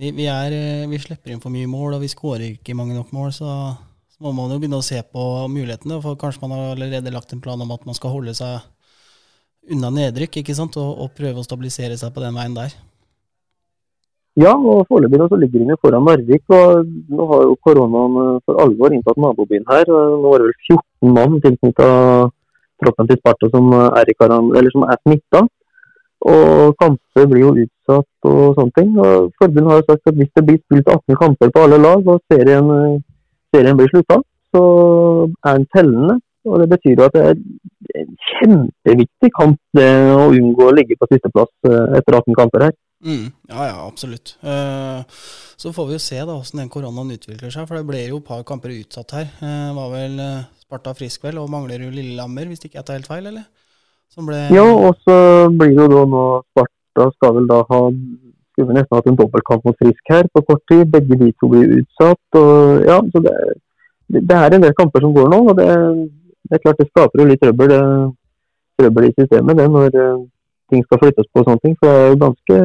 vi, 0.00 0.12
vi, 0.16 0.26
vi, 0.88 0.98
slipper 1.02 1.32
inn 1.32 1.42
for 1.42 1.52
mye 1.52 1.68
mål 1.68 1.98
og 1.98 2.04
vi 2.04 2.08
skårer 2.08 2.54
ikke 2.54 2.76
mange 2.78 2.94
nok 2.96 3.10
mål. 3.12 3.32
så 3.36 3.50
må 4.20 4.32
man 4.36 4.52
jo 4.52 4.58
begynne 4.60 4.80
å 4.80 4.84
se 4.84 5.00
på 5.00 5.24
mulighetene. 5.48 6.00
For 6.04 6.18
kanskje 6.20 6.44
man 6.44 6.54
har 6.56 6.74
allerede 6.74 7.14
lagt 7.14 7.32
en 7.32 7.40
plan 7.44 7.60
om 7.60 7.72
at 7.74 7.86
man 7.88 7.96
skal 7.96 8.12
holde 8.14 8.34
seg 8.36 8.60
unna 9.72 9.90
nedrykk 9.94 10.40
ikke 10.42 10.56
sant? 10.56 10.76
Og, 10.80 10.90
og 11.04 11.14
prøve 11.16 11.40
å 11.40 11.46
stabilisere 11.46 11.96
seg 12.00 12.12
på 12.14 12.24
den 12.24 12.36
veien 12.36 12.56
der. 12.56 12.74
Ja, 14.38 14.52
og 14.54 14.84
foreløpig 14.88 15.18
så 15.28 15.38
ligger 15.40 15.64
de 15.66 15.76
foran 15.82 16.04
Narvik. 16.06 16.44
og 16.54 16.90
Nå 17.10 17.26
har 17.32 17.46
jo 17.48 17.56
koronaen 17.66 18.18
eh, 18.22 18.36
for 18.46 18.60
alvor 18.62 18.94
inntatt 18.94 19.18
nabobyen 19.20 19.66
her. 19.68 19.88
Nå 19.88 20.34
er 20.34 20.44
det 20.44 20.50
vel 20.50 20.76
14 20.76 21.16
mann 21.16 21.40
tilknytta 21.44 21.88
troppen 22.80 23.10
til 23.10 23.18
Sparta 23.20 23.50
som 23.52 23.72
er, 23.74 24.08
i 24.08 24.70
som 24.72 24.86
er 24.86 25.00
smitta. 25.02 25.42
Og 26.30 26.76
kamper 26.80 27.26
blir 27.26 27.42
jo 27.46 27.52
utsatt 27.64 28.28
og 28.30 28.56
sånne 28.56 28.76
ting. 28.78 28.92
Og 29.00 29.32
Forbundet 29.40 29.72
har 29.72 29.80
jo 29.80 29.88
sagt 29.88 30.12
at 30.12 30.18
hvis 30.20 30.32
det 30.36 30.46
blir 30.46 30.60
spilt 30.62 30.88
18 30.88 31.20
kamper 31.20 31.52
på 31.52 31.64
alle 31.64 31.80
lag, 31.80 32.06
og 32.06 32.22
serien 32.32 32.70
eh, 32.76 33.00
serien 33.54 33.78
blir 33.78 33.90
slutta, 33.92 34.20
så 34.54 34.64
er 35.46 35.58
den 35.58 35.66
tellende. 35.74 36.18
Og 36.48 36.60
Det 36.62 36.68
betyr 36.72 36.96
jo 36.96 37.06
at 37.06 37.16
det 37.16 37.24
er 37.28 37.34
en 38.00 38.14
kjempeviktig 38.30 39.30
kamp 39.36 39.58
det 39.76 39.90
å 40.14 40.30
unngå 40.32 40.70
å 40.70 40.76
ligge 40.76 40.96
på 40.96 41.08
sisteplass 41.10 41.50
eh, 41.68 41.98
etter 41.98 42.16
18 42.16 42.38
kamper 42.38 42.64
her. 42.68 42.78
Mm, 43.04 43.28
ja, 43.48 43.66
ja, 43.68 43.76
absolutt. 43.86 44.34
Uh, 44.44 45.00
så 45.60 45.72
får 45.72 45.86
vi 45.88 45.94
jo 45.96 46.00
se 46.04 46.18
da 46.20 46.34
hvordan 46.34 46.62
den 46.62 46.72
koronaen 46.72 47.12
utvikler 47.14 47.52
seg. 47.52 47.68
For 47.68 47.78
det 47.78 47.86
ble 47.88 48.02
jo 48.06 48.20
et 48.20 48.28
par 48.28 48.42
kamper 48.48 48.74
utsatt 48.74 49.14
her. 49.16 49.30
Det 49.40 49.52
uh, 49.52 49.76
var 49.76 49.92
vel 49.94 50.18
uh, 50.20 50.48
Sparta 50.60 50.92
frisk 50.96 51.24
vel, 51.24 51.40
og 51.40 51.48
mangler 51.52 51.84
jo 51.84 51.92
Lillehammer, 51.92 52.48
hvis 52.50 52.64
ikke 52.64 52.78
jeg 52.78 52.88
tar 52.88 53.00
helt 53.00 53.10
feil, 53.10 53.30
eller? 53.32 53.48
Ble... 54.20 54.40
Ja, 54.52 54.64
og 54.66 54.98
så 55.04 55.14
blir 55.54 55.72
det 55.76 55.84
jo 55.84 55.88
da 55.92 56.04
nå 56.12 56.24
Sparta 56.50 57.08
skal 57.16 57.36
vel 57.38 57.48
da 57.50 57.62
ha 57.68 57.80
skulle 58.60 58.76
nesten 58.76 58.96
hatt 58.96 59.08
en 59.08 59.16
dobbeltkamp 59.16 59.64
mot 59.64 59.76
Frisk 59.80 60.12
her 60.12 60.28
på 60.34 60.42
kort 60.48 60.62
tid. 60.70 60.84
Begge 60.92 61.16
de 61.16 61.32
to 61.40 61.48
blir 61.48 61.74
utsatt. 61.80 62.38
Og, 62.40 62.84
ja, 62.84 62.98
så 63.12 63.22
det, 63.24 63.34
det, 64.18 64.36
er 64.36 64.56
en 64.56 64.66
del 64.66 64.76
kamper 64.76 65.04
som 65.04 65.14
går 65.16 65.30
nå. 65.32 65.40
og 65.48 65.56
det, 65.58 65.68
det 66.48 66.58
er 66.58 66.64
klart 66.64 66.82
det 66.82 66.88
skaper 66.90 67.22
jo 67.22 67.28
litt 67.30 67.42
trøbbel, 67.42 67.74
trøbbel 68.78 69.08
i 69.08 69.16
systemet 69.16 69.58
det 69.58 69.68
når 69.70 69.96
uh, 69.96 70.22
ting 70.70 70.84
skal 70.86 71.00
flyttes 71.02 71.28
på 71.32 71.42
og 71.42 71.48
sånne 71.48 71.64
ting. 71.64 71.76
For 71.80 71.88
det 71.88 72.00
er 72.04 72.14
jo 72.14 72.22
ganske, 72.26 72.62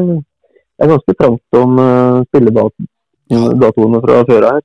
det 0.75 0.85
er 0.85 0.93
ganske 0.93 1.17
trangt 1.23 1.59
om 1.63 1.81
uh, 1.81 2.23
spilledatoene 2.29 4.05
fra 4.05 4.23
før 4.29 4.49
her. 4.51 4.63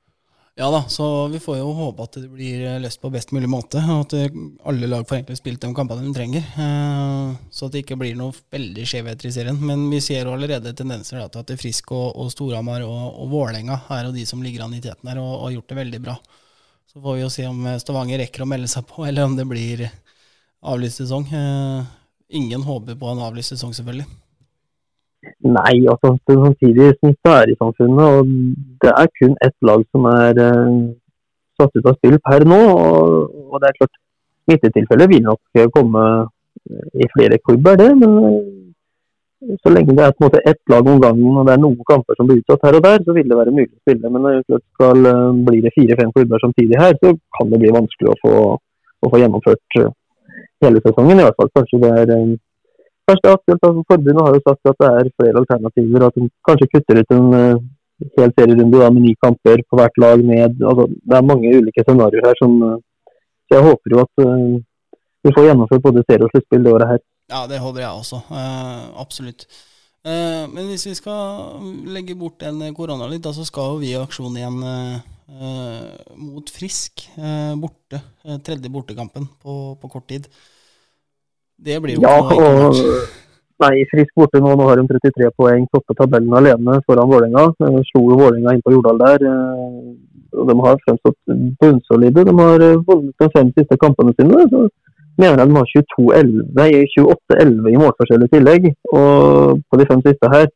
Ja 0.60 0.70
da, 0.70 0.82
så 0.88 1.28
vi 1.28 1.38
får 1.40 1.56
jo 1.56 1.70
håpe 1.72 2.04
at 2.04 2.16
det 2.20 2.26
blir 2.28 2.66
løst 2.82 3.00
på 3.00 3.08
best 3.08 3.30
mulig 3.32 3.48
måte. 3.48 3.80
Og 3.80 4.02
at 4.02 4.34
alle 4.68 4.90
lag 4.90 5.06
får 5.08 5.16
egentlig 5.16 5.38
spilt 5.38 5.62
de 5.62 5.70
kampene 5.72 6.04
de 6.04 6.10
trenger. 6.12 6.50
Eh, 6.52 7.30
så 7.48 7.64
at 7.64 7.72
det 7.72 7.80
ikke 7.80 7.96
blir 8.02 8.18
noe 8.18 8.36
veldig 8.52 8.84
skjevheter 8.90 9.30
i 9.30 9.32
serien. 9.32 9.56
Men 9.56 9.86
vi 9.88 10.02
ser 10.04 10.28
jo 10.28 10.34
allerede 10.34 10.74
tendenser 10.76 11.22
til 11.32 11.40
at 11.40 11.54
Frisk 11.62 11.94
og, 11.96 12.12
og 12.12 12.28
Storhamar 12.34 12.84
og, 12.84 13.00
og 13.22 13.32
Vålerenga 13.32 13.78
er 13.96 14.10
de 14.12 14.26
som 14.28 14.44
ligger 14.44 14.66
an 14.66 14.76
i 14.76 14.82
teten 14.84 15.08
her 15.08 15.22
og 15.22 15.46
har 15.46 15.56
gjort 15.56 15.72
det 15.72 15.80
veldig 15.80 16.04
bra. 16.10 16.18
Så 16.92 17.00
får 17.00 17.16
vi 17.16 17.24
jo 17.24 17.32
se 17.32 17.48
om 17.48 17.64
Stavanger 17.80 18.20
rekker 18.26 18.44
å 18.44 18.52
melde 18.52 18.68
seg 18.68 18.84
på, 18.92 19.00
eller 19.08 19.30
om 19.30 19.40
det 19.40 19.48
blir 19.48 19.86
avlyst 20.60 21.00
sesong. 21.00 21.24
Eh, 21.40 21.88
ingen 22.36 22.68
håper 22.68 23.00
på 23.00 23.14
en 23.14 23.24
avlyst 23.30 23.56
sesong, 23.56 23.72
selvfølgelig. 23.80 24.19
Nei, 25.28 25.76
altså 25.92 26.14
samtidig 26.24 26.94
smitta 26.96 27.32
er 27.42 27.52
samfunnet. 27.58 28.06
og 28.16 28.26
Det 28.82 28.92
er 29.02 29.08
kun 29.18 29.34
ett 29.46 29.56
lag 29.68 29.82
som 29.92 30.06
er 30.10 30.40
uh, 30.40 30.78
satt 31.60 31.76
ut 31.76 31.90
av 31.90 31.98
spill 31.98 32.16
per 32.28 32.46
nå. 32.52 32.60
Og, 32.84 33.34
og 33.52 33.60
det 33.60 33.68
er 33.68 33.78
klart, 33.80 34.00
smittetilfeller 34.46 35.10
vil 35.12 35.26
nok 35.26 35.60
komme 35.76 36.06
i 37.04 37.06
flere 37.12 37.38
klubber, 37.44 37.76
det. 37.82 37.90
Men 38.00 38.16
uh, 38.24 39.54
så 39.62 39.72
lenge 39.72 39.96
det 39.96 40.04
er 40.06 40.16
på 40.16 40.24
en 40.24 40.28
måte 40.28 40.44
ett 40.52 40.72
lag 40.72 40.88
om 40.88 41.00
gangen 41.00 41.38
og 41.40 41.46
det 41.48 41.54
er 41.54 41.60
noen 41.60 41.88
kamper 41.88 42.16
som 42.16 42.28
blir 42.28 42.42
utsatt 42.42 42.64
her 42.66 42.76
og 42.76 42.84
der, 42.84 43.04
så 43.04 43.16
vil 43.16 43.28
det 43.28 43.38
være 43.40 43.56
mulig 43.56 43.70
å 43.72 43.80
spille. 43.84 44.12
Men 44.12 44.24
når 44.24 44.42
det 44.48 44.62
skal 44.74 45.08
uh, 45.12 45.40
bli 45.48 45.64
det 45.64 45.76
fire-fem 45.76 46.12
klubber 46.16 46.44
samtidig 46.44 46.80
her, 46.80 46.96
så 47.04 47.12
kan 47.36 47.52
det 47.52 47.60
bli 47.60 47.76
vanskelig 47.76 48.12
å 48.12 48.20
få, 48.24 48.36
å 48.56 49.12
få 49.12 49.20
gjennomført 49.20 49.82
hele 50.64 50.80
sesongen. 50.84 51.20
i 51.20 51.28
hvert 51.28 51.40
fall. 51.40 51.52
Kanskje 51.56 51.84
det 51.84 51.96
er 52.04 52.14
Kanskje 53.10 53.26
det 53.26 53.30
er 53.30 53.38
aktuelt. 53.38 53.64
Altså, 53.66 53.82
forbundet 53.90 54.24
har 54.24 54.34
jo 54.36 54.42
sagt 54.46 54.70
at 54.70 54.80
det 54.82 54.88
er 54.88 55.14
flere 55.18 55.40
alternativer. 55.42 56.02
At 56.06 56.16
de 56.16 56.26
kanskje 56.48 56.70
kutter 56.72 57.00
ut 57.00 57.14
en 57.16 57.28
uh, 57.34 57.62
hel 58.18 58.34
serierunde 58.36 58.82
da, 58.82 58.90
med 58.94 59.02
ni 59.06 59.14
kamper 59.24 59.64
på 59.66 59.78
hvert 59.78 59.96
lag 60.04 60.22
ned. 60.32 60.62
Altså, 60.70 60.84
det 61.08 61.16
er 61.16 61.30
mange 61.30 61.54
ulike 61.58 61.84
scenarioer 61.86 62.28
her. 62.28 62.36
som 62.42 62.54
uh, 62.62 62.76
Så 63.48 63.58
jeg 63.58 63.66
håper 63.66 63.94
jo 63.94 64.04
at 64.04 64.22
uh, 64.26 64.60
vi 65.26 65.34
får 65.34 65.48
gjennomført 65.48 65.86
både 65.88 66.04
serie 66.06 66.26
og 66.26 66.30
sluttspill 66.34 66.62
det 66.66 66.76
året 66.76 66.92
her. 66.92 67.02
Ja, 67.30 67.42
det 67.50 67.58
håper 67.62 67.82
jeg 67.82 67.90
også. 67.90 68.22
absolutt. 68.98 69.44
men 70.54 70.64
hvis 70.66 70.86
vi 70.86 70.94
skal 70.96 71.60
legge 71.94 72.16
bort 72.16 72.40
den 72.40 72.74
korona 72.74 73.06
litt, 73.06 73.22
da, 73.22 73.34
så 73.36 73.44
skal 73.44 73.74
jo 73.74 73.82
vi 73.82 73.90
i 73.92 74.00
aksjon 74.00 74.38
igjen 74.40 74.56
mot 76.16 76.50
Frisk 76.50 77.04
borte. 77.60 78.00
tredje 78.42 78.72
bortekampen 78.72 79.28
på, 79.44 79.76
på 79.78 79.92
kort 79.92 80.08
tid. 80.08 80.26
Det 81.64 81.80
blir 81.82 81.98
jo 81.98 82.04
ja, 82.04 82.16
og, 82.20 82.78
Nei, 83.60 83.82
frisk 83.90 84.14
borte 84.16 84.40
nå. 84.40 84.54
Nå 84.56 84.68
har 84.70 84.80
de 84.80 84.86
33 84.88 85.28
poeng, 85.36 85.66
topper 85.68 85.96
tabellen 85.98 86.32
alene 86.38 86.78
foran 86.86 87.10
Vålerenga. 87.10 87.50
Slo 87.90 88.06
jo 88.08 88.16
Vålerenga 88.16 88.54
inn 88.56 88.62
på 88.64 88.72
Jordal 88.72 89.02
der. 89.02 89.26
Eh, 89.28 89.90
og 90.40 90.46
De 90.48 90.56
har 90.64 90.78
fremstått 90.86 91.18
bunnsolide. 91.60 92.24
De 92.24 92.36
har 92.38 92.64
eh, 92.64 92.78
vunnet 92.86 93.20
de 93.20 93.28
fem 93.34 93.50
siste 93.58 93.76
kampene 93.82 94.14
sine. 94.16 94.46
så 94.48 94.64
mener 95.20 95.42
jeg 95.42 95.50
de 95.50 95.58
har 95.58 95.68
28-11 95.76 97.68
i 97.68 97.80
målforskjell 97.82 98.24
i 98.24 98.30
tillegg 98.32 98.70
og 98.94 99.60
på 99.68 99.80
de 99.80 99.88
fem 99.90 100.00
siste 100.06 100.32
her. 100.32 100.48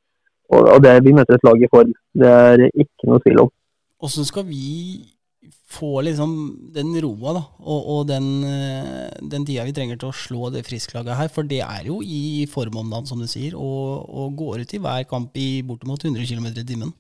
Og 0.55 0.79
det, 0.85 1.05
Vi 1.05 1.13
møter 1.13 1.37
et 1.37 1.45
lag 1.45 1.61
i 1.61 1.73
form. 1.73 1.93
Det 2.15 2.31
er 2.31 2.65
ikke 2.73 3.11
noe 3.11 3.21
tvil 3.21 3.45
om. 3.45 3.53
Hvordan 4.01 4.29
skal 4.29 4.47
vi 4.49 4.65
få 5.75 6.01
liksom 6.07 6.35
den 6.75 6.93
roa 7.03 7.35
da, 7.37 7.43
og, 7.65 7.89
og 7.95 8.01
den, 8.09 8.29
eh, 8.49 9.09
den, 9.21 9.47
tida 9.47 9.65
vi 9.67 9.75
trenger 9.77 9.99
til 10.01 10.11
å 10.11 10.17
slå 10.17 10.51
det 10.55 10.65
frisklaget 10.69 11.19
her. 11.19 11.31
For 11.35 11.47
det 11.49 11.61
er 11.67 11.89
jo 11.89 12.01
i 12.03 12.47
form 12.51 12.79
om 12.83 12.93
dagen, 12.93 13.09
som 13.11 13.23
du 13.23 13.29
sier, 13.31 13.57
og, 13.59 14.07
og 14.09 14.37
går 14.39 14.63
ut 14.65 14.77
i 14.77 14.83
hver 14.85 15.09
kamp 15.11 15.35
i 15.41 15.49
bortimot 15.67 16.07
100 16.07 16.29
km 16.31 16.49
i 16.53 16.67
timen. 16.69 16.95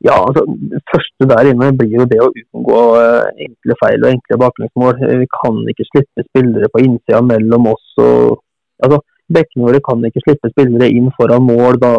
Ja, 0.00 0.16
altså, 0.16 0.46
Det 0.72 0.80
første 0.88 1.28
der 1.28 1.50
inne 1.50 1.74
blir 1.76 1.98
jo 1.98 2.08
det 2.08 2.20
å 2.24 2.30
unngå 2.32 2.80
uh, 2.96 3.28
enkle 3.46 3.76
feil 3.82 4.06
og 4.06 4.14
enkle 4.14 4.38
baklengsmål. 4.40 5.02
Vi 5.20 5.28
kan 5.34 5.60
ikke 5.72 5.88
slippe 5.90 6.24
spillere 6.30 6.70
på 6.72 6.84
innsida 6.86 7.20
mellom 7.20 7.68
oss. 7.74 7.86
og 8.00 8.40
altså, 8.80 9.02
Bekkene 9.30 9.68
våre 9.68 9.82
kan 9.86 10.00
ikke 10.08 10.24
slippe 10.24 10.50
spillere 10.54 10.88
inn 10.90 11.12
foran 11.18 11.44
mål 11.46 11.76
da 11.82 11.92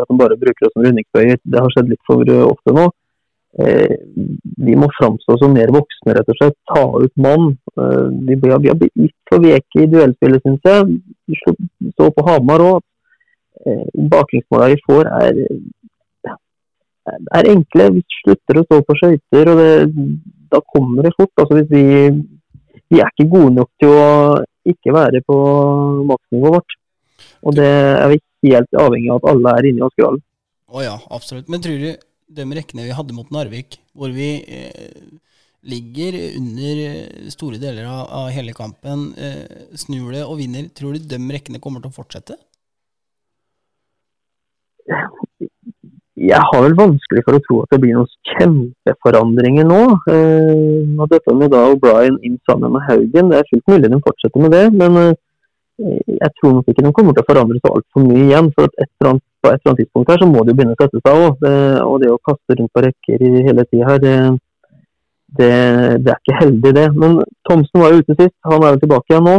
at 0.00 0.08
de 0.08 0.16
bare 0.16 0.38
bruker 0.40 0.68
oss 0.68 0.72
som 0.76 0.86
rundingsbøyer. 0.86 1.42
Det 1.42 1.60
har 1.60 1.74
skjedd 1.74 1.90
litt 1.90 2.06
for 2.08 2.30
ofte 2.46 2.76
nå. 2.78 2.86
Eh, 3.58 3.96
vi 4.56 4.76
må 4.78 4.86
framstå 4.94 5.34
som 5.40 5.54
mer 5.56 5.72
voksne, 5.74 6.14
rett 6.14 6.28
og 6.30 6.38
slett. 6.38 6.56
Ta 6.70 6.84
ut 7.02 7.14
mann. 7.18 7.56
Eh, 7.74 8.06
vi, 8.28 8.38
har, 8.52 8.60
blitt 8.62 8.94
litt 8.94 9.16
for 9.30 9.42
veke 9.42 9.82
i 9.82 9.88
duellspillet, 9.90 10.44
syns 10.46 10.68
jeg. 10.70 11.00
stå 11.94 12.10
på 12.14 12.26
Hamar 12.28 12.64
òg. 12.66 12.80
Eh, 13.66 13.86
baklengsmåla 14.12 14.70
vi 14.70 14.78
får, 14.86 15.10
er, 15.20 15.40
er 17.38 17.50
enkle. 17.50 17.90
Vi 17.98 18.04
slutter 18.20 18.60
å 18.60 18.66
stå 18.68 18.82
på 18.86 18.98
skøyter, 19.00 19.50
og 19.52 19.62
det, 19.62 19.72
da 20.54 20.62
kommer 20.74 21.08
det 21.08 21.16
fort. 21.18 21.34
Altså, 21.42 21.58
hvis 21.58 21.72
vi, 21.74 22.84
vi 22.94 23.02
er 23.02 23.10
ikke 23.10 23.32
gode 23.34 23.56
nok 23.58 23.72
til 23.82 23.96
å 23.96 24.10
ikke 24.70 24.94
være 24.94 25.24
på 25.26 25.40
maksnivået 26.06 26.60
vårt. 26.60 26.78
Og 27.42 27.56
det 27.56 27.66
er 27.66 28.12
vi 28.12 28.20
helt 28.52 28.78
avhengig 28.78 29.10
av 29.10 29.20
at 29.20 29.32
alle 29.34 29.56
er 29.56 29.68
inne 29.68 29.82
i 29.82 29.86
Askerhallen. 29.88 30.22
Å 30.70 30.78
oh 30.78 30.84
ja, 30.84 30.94
absolutt. 31.10 31.48
Men 31.50 31.62
tror 31.64 31.80
du 31.82 31.90
de 32.36 32.46
rekkene 32.56 32.86
vi 32.86 32.94
hadde 32.94 33.16
mot 33.16 33.30
Narvik, 33.34 33.80
hvor 33.96 34.12
vi 34.14 34.30
eh, 34.46 35.00
ligger 35.66 36.18
under 36.38 36.82
eh, 36.84 37.30
store 37.32 37.60
deler 37.62 37.88
av, 37.90 38.04
av 38.22 38.30
hele 38.34 38.54
kampen, 38.56 39.10
eh, 39.18 39.74
snur 39.78 40.12
det 40.14 40.22
og 40.26 40.38
vinner, 40.40 40.70
tror 40.76 40.96
du 40.96 41.10
de 41.10 41.20
rekkene 41.34 41.62
kommer 41.62 41.82
til 41.82 41.92
å 41.92 41.98
fortsette? 41.98 42.38
Jeg 46.20 46.40
har 46.52 46.62
vel 46.66 46.74
vanskelig 46.76 47.22
for 47.24 47.36
å 47.36 47.42
tro 47.46 47.58
at 47.62 47.70
det 47.72 47.80
blir 47.80 47.96
noen 47.96 48.10
kjempeforandringer 48.34 49.64
nå. 49.64 49.80
Eh, 50.12 51.06
dette 51.14 51.34
med 51.36 51.52
da 51.54 51.62
O'Brien 51.70 52.18
inn 52.26 52.36
sammen 52.48 52.74
med 52.74 52.84
Haugen, 52.88 53.30
det 53.32 53.40
er 53.40 53.48
fullt 53.48 53.72
mulig 53.72 53.88
de 53.88 54.00
fortsetter 54.04 54.44
med 54.44 54.52
det. 54.52 54.66
Men 54.82 54.98
eh, 55.00 55.14
jeg 56.12 56.30
tror 56.36 56.58
nok 56.58 56.68
ikke 56.68 56.84
de 56.84 56.92
kommer 56.98 57.16
til 57.16 57.24
å 57.24 57.30
forandre 57.30 57.62
så 57.62 57.72
altfor 57.78 58.04
mye 58.04 58.26
igjen. 58.26 58.50
for 58.58 58.68
et 58.68 58.90
eller 58.90 59.12
annet, 59.14 59.24
På 59.40 59.48
et 59.48 59.56
eller 59.56 59.72
annet 59.72 59.80
tidspunkt 59.82 60.12
her 60.12 60.20
så 60.20 60.28
må 60.28 60.44
det 60.44 60.52
jo 60.52 60.58
begynne 60.58 60.76
å 60.76 60.80
sette 60.80 61.00
seg 61.00 61.24
òg. 61.24 61.44
Og 61.86 61.96
det 62.02 62.12
å 62.12 62.20
kaste 62.28 62.56
rundt 62.58 62.72
på 62.76 62.84
rekker 62.84 63.24
i 63.24 63.44
hele 63.46 63.64
tida 63.68 63.88
her, 63.88 64.02
det, 64.04 64.14
det, 65.38 65.50
det, 66.04 66.12
er 66.12 66.18
ikke 66.18 66.38
heldig, 66.42 66.72
det. 66.76 66.86
Men 66.96 67.20
Thomsen 67.48 67.82
var 67.82 67.94
jo 67.94 68.04
ute 68.04 68.16
sist. 68.18 68.36
Han 68.48 68.66
er 68.66 68.76
jo 68.76 68.82
tilbake 68.84 69.14
igjen 69.14 69.28
nå. 69.30 69.36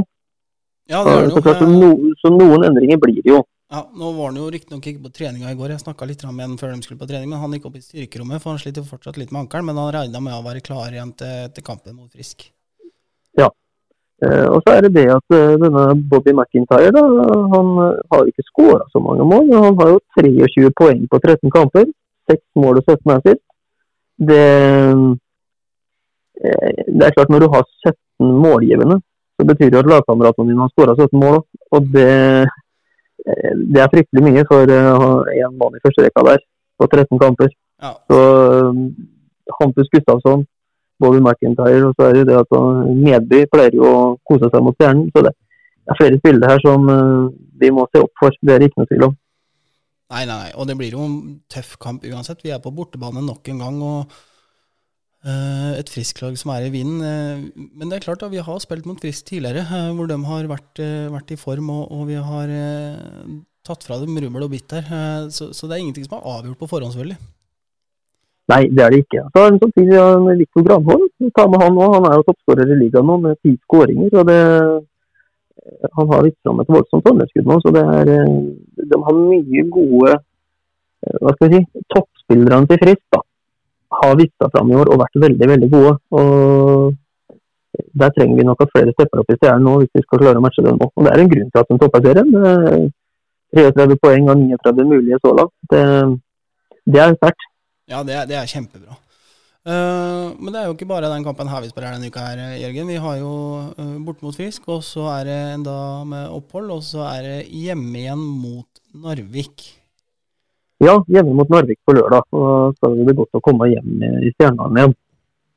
Ja, 0.92 1.04
det 1.06 1.14
er 1.14 1.28
det 1.28 1.36
så, 1.36 1.44
klart, 1.46 1.62
så, 1.62 1.70
no, 1.70 2.14
så 2.20 2.34
noen 2.34 2.66
endringer 2.68 3.00
blir 3.00 3.22
det 3.22 3.32
jo. 3.32 3.44
Ja, 3.72 3.86
Nå 3.96 4.10
var 4.18 4.34
han 4.34 4.42
jo 4.42 4.50
riktignok 4.52 4.90
ikke 4.90 5.06
på 5.06 5.14
treninga 5.16 5.54
i 5.54 5.56
går, 5.56 5.72
jeg 5.72 5.84
snakka 5.86 6.04
litt 6.10 6.26
med 6.28 6.44
han 6.44 6.58
før 6.60 6.74
de 6.74 6.84
skulle 6.84 7.00
på 7.00 7.08
trening, 7.08 7.30
men 7.32 7.40
han 7.40 7.54
gikk 7.56 7.70
opp 7.70 7.78
i 7.80 7.84
styrkerommet, 7.86 8.44
for 8.44 8.52
han 8.52 8.60
sliter 8.60 8.84
fortsatt 8.84 9.22
litt 9.22 9.32
med 9.32 9.46
ankelen. 9.46 9.70
Men 9.70 9.80
han 9.80 9.94
regna 9.96 10.24
med 10.26 10.36
å 10.36 10.44
være 10.44 10.66
klar 10.66 10.92
igjen 10.92 11.14
til, 11.16 11.54
til 11.56 11.68
kampen 11.70 11.96
mot 11.96 12.12
Frisk. 12.12 12.50
Ja, 13.40 13.48
Eh, 13.48 13.52
og 14.54 14.60
så 14.62 14.76
er 14.76 14.82
det 14.86 14.94
det 14.96 15.08
at 15.10 15.34
eh, 15.34 15.56
denne 15.64 15.84
Bobby 16.10 16.34
McIntyre 16.38 16.92
da, 16.94 17.02
han 17.54 17.70
eh, 17.86 18.02
har 18.12 18.28
ikke 18.30 18.46
skåra 18.52 18.86
så 18.94 19.02
mange 19.02 19.26
mål. 19.32 19.48
Men 19.50 19.64
han 19.66 19.80
har 19.80 19.88
jo 19.94 20.00
23 20.20 20.70
poeng 20.82 21.08
på 21.10 21.18
13 21.18 21.52
kamper. 21.58 21.88
6 22.30 22.42
mål 22.64 22.78
og 22.80 22.84
17 22.86 23.14
assist. 23.16 23.42
Det, 24.30 24.46
det 26.98 27.06
er 27.06 27.16
klart 27.16 27.32
når 27.34 27.42
du 27.42 27.48
har 27.56 27.64
17 27.90 27.98
målgivende, 28.46 29.00
så 29.36 29.48
betyr 29.50 29.72
det 29.74 29.80
at 29.82 29.90
lagkameratene 29.90 30.52
dine 30.52 30.62
har 30.62 30.72
skåra 30.76 30.94
17 30.94 31.18
mål. 31.24 31.42
Og 31.74 31.90
det, 31.96 32.14
det, 33.74 33.82
er 33.82 33.92
fryktelig 33.96 34.24
mye 34.28 34.46
for 34.52 34.70
én 34.70 35.58
mann 35.58 35.80
i 35.80 35.82
første 35.82 36.06
rekka 36.06 36.28
der 36.30 36.46
på 36.78 36.92
13 36.94 37.24
kamper. 37.26 37.50
Ja. 37.82 37.92
Så 38.06 38.20
Hampus 39.58 39.90
Gustavsson 39.90 40.46
Bobby 41.02 41.22
McIntyre. 41.22 41.90
Og 41.90 41.96
så 41.98 42.10
er 42.10 42.20
det 42.20 42.28
det 42.30 42.40
at 42.40 42.58
Medby 43.02 43.46
pleier 43.52 43.78
jo 43.78 43.88
å 43.90 44.02
kose 44.28 44.50
seg 44.52 44.64
mot 44.66 44.78
stjernen. 44.78 45.10
Så 45.16 45.26
det 45.26 45.36
er 45.90 46.00
flere 46.00 46.20
spillere 46.22 46.54
her 46.54 46.64
som 46.64 46.90
uh, 46.90 47.30
vi 47.62 47.72
må 47.74 47.88
se 47.90 48.02
opp 48.04 48.14
for. 48.20 48.42
Det 48.42 48.56
er 48.56 48.62
det 48.62 48.72
ikke 48.72 48.84
noe 48.84 48.92
tvil 48.92 49.08
om. 49.10 49.16
Nei, 50.12 50.26
nei. 50.28 50.50
Og 50.60 50.68
det 50.68 50.76
blir 50.80 50.98
jo 50.98 51.06
en 51.06 51.16
tøff 51.52 51.78
kamp 51.82 52.06
uansett. 52.08 52.44
Vi 52.46 52.52
er 52.54 52.62
på 52.64 52.74
bortebane 52.76 53.24
nok 53.26 53.52
en 53.54 53.64
gang. 53.64 53.80
og 53.86 54.16
uh, 55.26 55.72
et 55.78 55.92
frisklag 55.92 56.38
som 56.40 56.54
er 56.56 56.68
i 56.68 56.74
vinden. 56.74 57.02
Uh, 57.02 57.68
men 57.78 57.92
det 57.92 58.00
er 58.00 58.08
klart, 58.08 58.24
da, 58.24 58.32
vi 58.32 58.44
har 58.44 58.64
spilt 58.64 58.90
mot 58.90 59.00
Frisk 59.02 59.32
tidligere, 59.32 59.66
hvor 59.96 60.10
de 60.12 60.20
har 60.28 60.52
vært, 60.52 60.84
vært 61.16 61.34
i 61.34 61.40
form, 61.40 61.72
og, 61.74 61.86
og 61.96 62.10
vi 62.12 62.20
har 62.20 62.56
tatt 63.66 63.86
fra 63.86 64.00
dem 64.02 64.18
rummel 64.18 64.48
og 64.48 64.54
bitt 64.54 64.70
der. 64.74 64.88
Så, 65.30 65.52
så, 65.54 65.68
det 65.68 65.78
er 65.78 65.86
ingenting 65.86 66.08
som 66.08 66.20
er 66.20 66.28
avgjort 66.38 66.60
på 66.60 66.70
forhånd, 66.72 66.96
selvfølgelig. 66.96 67.20
Nei, 68.50 68.64
det 68.74 68.84
er 68.84 68.90
det 68.90 69.04
ikke. 69.04 69.22
Så 69.36 69.44
Samtidig 69.62 69.98
har 69.98 70.38
Viktor 70.38 70.64
Granholm. 70.66 71.08
Ta 71.38 71.48
med 71.48 71.62
han 71.62 71.78
òg. 71.78 71.94
Han 71.96 72.08
er 72.10 72.18
jo 72.18 72.26
toppskårer 72.28 72.74
i 72.74 72.80
ligaen 72.80 73.06
nå 73.08 73.18
med 73.22 73.38
ti 73.44 73.54
skåringer. 73.64 74.10
og 74.20 74.28
det, 74.28 74.40
Han 75.98 76.08
har 76.12 76.24
vist 76.24 76.42
fram 76.44 76.60
et 76.60 76.74
voldsomt 76.76 77.10
underskudd 77.12 77.48
nå. 77.48 77.60
så 77.62 77.72
det 77.72 77.84
er, 78.00 78.06
De 78.90 79.04
har 79.06 79.14
mye 79.14 79.70
gode 79.70 80.18
hva 81.02 81.34
skal 81.34 81.50
vi 81.50 81.60
si, 81.60 81.84
toppspillerne 81.94 82.70
til 82.70 82.80
Frist 82.82 83.06
da, 83.14 83.22
har 84.02 84.18
vist 84.20 84.36
seg 84.38 84.52
fram 84.54 84.72
i 84.72 84.78
år 84.78 84.92
og 84.94 85.02
vært 85.02 85.22
veldig 85.26 85.48
veldig 85.54 85.70
gode. 85.74 85.94
og 86.14 86.94
Der 88.02 88.14
trenger 88.16 88.38
vi 88.38 88.46
nok 88.48 88.62
at 88.62 88.74
flere 88.76 88.94
stepper 88.94 89.24
opp 89.24 89.32
i 89.34 89.38
stjernen 89.40 89.66
nå 89.66 89.78
hvis 89.82 89.94
vi 89.98 90.04
skal 90.06 90.22
klare 90.22 90.42
å 90.42 90.44
matche 90.46 90.66
dem 90.66 90.78
nå. 90.78 90.90
Og 90.96 91.06
Det 91.06 91.14
er 91.14 91.24
en 91.24 91.32
grunn 91.34 91.50
til 91.50 91.62
at 91.62 91.72
de 91.72 91.80
topper 91.82 92.06
serien. 92.06 92.92
33 93.52 93.98
poeng 94.04 94.30
av 94.32 94.38
39 94.40 94.86
mulige 94.88 95.20
så 95.26 95.34
langt. 95.36 95.56
Det, 95.72 95.84
det 96.94 97.02
er 97.04 97.18
sterkt. 97.18 97.51
Ja, 97.92 98.02
det 98.08 98.16
er, 98.16 98.28
det 98.30 98.38
er 98.40 98.48
kjempebra. 98.50 98.96
Uh, 99.62 100.34
men 100.42 100.50
det 100.50 100.58
er 100.58 100.70
jo 100.70 100.74
ikke 100.74 100.88
bare 100.90 101.10
den 101.12 101.26
kampen 101.26 101.50
her 101.52 101.62
vi 101.62 101.70
spiller 101.70 101.94
denne 101.94 102.08
uka, 102.10 102.24
her, 102.32 102.56
Jørgen. 102.58 102.88
Vi 102.90 103.02
har 103.04 103.18
jo 103.20 103.34
uh, 103.78 103.98
bort 104.06 104.24
mot 104.26 104.34
Frisk, 104.34 104.66
og 104.74 104.82
så 104.88 105.06
er 105.20 105.28
det 105.28 105.38
en 105.52 105.66
dag 105.68 106.08
med 106.10 106.32
opphold, 106.34 106.72
og 106.74 106.82
så 106.88 107.04
er 107.12 107.28
det 107.28 107.38
hjemme 107.52 108.00
igjen 108.00 108.24
mot 108.24 108.82
Narvik. 109.04 109.68
Ja, 110.82 110.96
hjemme 111.14 111.36
mot 111.38 111.52
Narvik 111.54 111.78
på 111.86 111.94
lørdag. 111.94 112.26
Og 112.34 112.74
så 112.74 112.80
skal 112.80 113.04
det 113.06 113.18
godt 113.20 113.38
å 113.38 113.44
komme 113.46 113.70
hjem 113.70 114.02
i 114.02 114.32
Stjernehallen 114.34 114.82
igjen. 114.82 114.98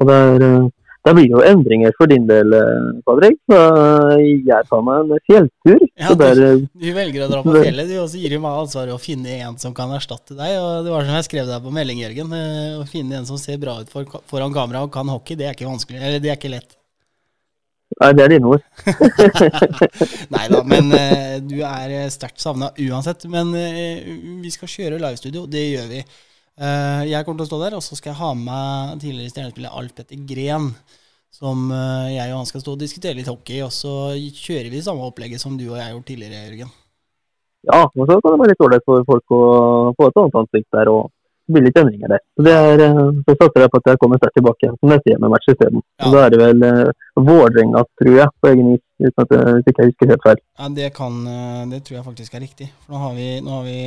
Og 0.02 0.10
det 0.10 0.18
er, 0.26 0.44
uh, 0.44 0.68
det 1.04 1.12
blir 1.18 1.32
jo 1.34 1.40
endringer 1.44 1.92
for 1.98 2.08
din 2.08 2.24
del, 2.28 2.54
Fredrik. 3.04 3.36
Jeg 3.50 4.68
tar 4.70 4.84
meg 4.86 5.02
en 5.02 5.24
fjelltur. 5.28 5.82
Ja, 6.00 6.14
du, 6.16 6.64
du, 6.64 6.86
velger 6.96 7.26
å 7.26 7.28
dra 7.28 7.42
på 7.44 7.56
fjellet, 7.58 7.90
du, 7.90 7.98
og 8.00 8.08
så 8.08 8.22
gir 8.22 8.32
du 8.32 8.38
meg 8.40 8.62
ansvaret 8.62 8.94
å 8.94 9.00
finne 9.02 9.36
en 9.44 9.58
som 9.60 9.74
kan 9.76 9.92
erstatte 9.92 10.36
deg. 10.38 10.56
og 10.62 10.86
Det 10.86 10.94
var 10.94 11.04
som 11.04 11.18
jeg 11.18 11.28
skrev 11.28 11.50
deg 11.50 11.66
på 11.66 11.74
melding, 11.76 12.00
Jørgen. 12.06 12.32
Eh, 12.38 12.78
å 12.80 12.88
finne 12.88 13.20
en 13.20 13.28
som 13.28 13.40
ser 13.40 13.60
bra 13.60 13.76
ut 13.82 13.92
for, 13.92 14.08
foran 14.30 14.56
kamera 14.56 14.86
og 14.86 14.94
kan 14.94 15.12
hockey, 15.12 15.36
det 15.36 15.50
er 15.50 15.58
ikke 15.58 15.68
vanskelig. 15.68 16.00
Eller 16.00 16.24
det 16.24 16.32
er 16.32 16.40
ikke 16.40 16.54
lett. 16.54 16.72
Nei, 18.00 18.12
det 18.16 18.24
er 18.24 18.32
dine 18.32 18.54
ord. 18.54 18.64
Nei 20.34 20.46
da, 20.50 20.62
men 20.66 20.88
du 21.46 21.58
er 21.62 21.98
sterkt 22.10 22.40
savna 22.42 22.72
uansett. 22.80 23.28
Men 23.30 23.52
vi 23.52 24.54
skal 24.56 24.72
kjøre 24.72 25.02
livestudio, 25.04 25.44
det 25.52 25.68
gjør 25.68 25.92
vi. 25.92 26.06
Uh, 26.54 27.02
jeg 27.08 27.26
kommer 27.26 27.40
til 27.42 27.48
å 27.48 27.50
stå 27.50 27.58
der, 27.64 27.74
og 27.74 27.82
så 27.82 27.96
skal 27.98 28.12
jeg 28.12 28.20
ha 28.20 28.28
med 28.38 29.00
tidligere 29.02 29.32
stjernespiller 29.32 29.74
Alf 29.74 29.96
Petter 29.96 30.20
Gren. 30.28 30.68
Som 31.34 31.66
uh, 31.74 32.06
jeg 32.14 32.30
og 32.30 32.44
han 32.44 32.46
skal 32.46 32.62
stå 32.62 32.76
og 32.76 32.82
diskutere 32.84 33.18
litt 33.18 33.30
hockey, 33.30 33.58
og 33.66 33.72
så 33.74 34.14
kjører 34.14 34.70
vi 34.70 34.84
samme 34.86 35.02
opplegget 35.08 35.42
som 35.42 35.56
du 35.58 35.66
og 35.66 35.80
jeg 35.80 35.88
har 35.88 35.96
gjort 35.96 36.06
tidligere, 36.12 36.44
Jørgen. 36.46 36.70
Ja, 37.66 37.80
og 37.88 38.06
så 38.06 38.20
kan 38.20 38.36
det 38.36 38.38
være 38.38 38.52
litt 38.52 38.62
ålreit 38.62 38.86
for 38.86 39.06
folk 39.08 39.34
å 39.34 39.42
få 39.98 40.06
et 40.10 40.20
annet 40.20 40.38
ansikt 40.44 40.76
der, 40.76 40.90
og 40.92 41.10
det 41.44 41.56
blir 41.56 41.66
litt 41.66 41.80
endringer 41.80 42.14
der. 42.14 42.22
Så, 42.36 42.44
det 42.46 42.54
er, 42.54 42.84
uh, 42.86 43.18
så 43.26 43.36
satser 43.40 43.64
jeg 43.64 43.72
på 43.74 43.82
at 43.82 43.90
jeg 43.90 44.02
kommer 44.04 44.22
sterkt 44.22 44.38
tilbake 44.38 44.70
som 44.76 44.94
neste 44.94 45.10
hjemmematch 45.10 45.50
isteden. 45.56 45.84
Ja. 46.04 46.12
Da 46.14 46.22
er 46.22 46.36
det 46.36 46.40
vel 46.44 46.64
uh, 46.68 47.10
Vålerenga, 47.18 47.82
tror 47.98 48.14
jeg, 48.20 48.30
på 48.38 48.52
egen 48.52 48.70
is, 48.76 48.84
uten 49.02 49.26
at 49.26 49.36
jeg, 49.40 49.66
ikke 49.74 49.90
husker 49.90 50.14
helt 50.14 50.30
feil. 50.30 50.44
Ja, 50.62 50.70
det, 50.78 50.94
kan, 50.94 51.18
det 51.74 51.82
tror 51.82 51.98
jeg 51.98 52.06
faktisk 52.12 52.38
er 52.38 52.46
riktig. 52.46 52.70
For 52.86 52.94
nå 52.94 53.02
har 53.08 53.18
vi, 53.18 53.28
nå 53.42 53.58
har 53.58 53.66
vi 53.66 53.78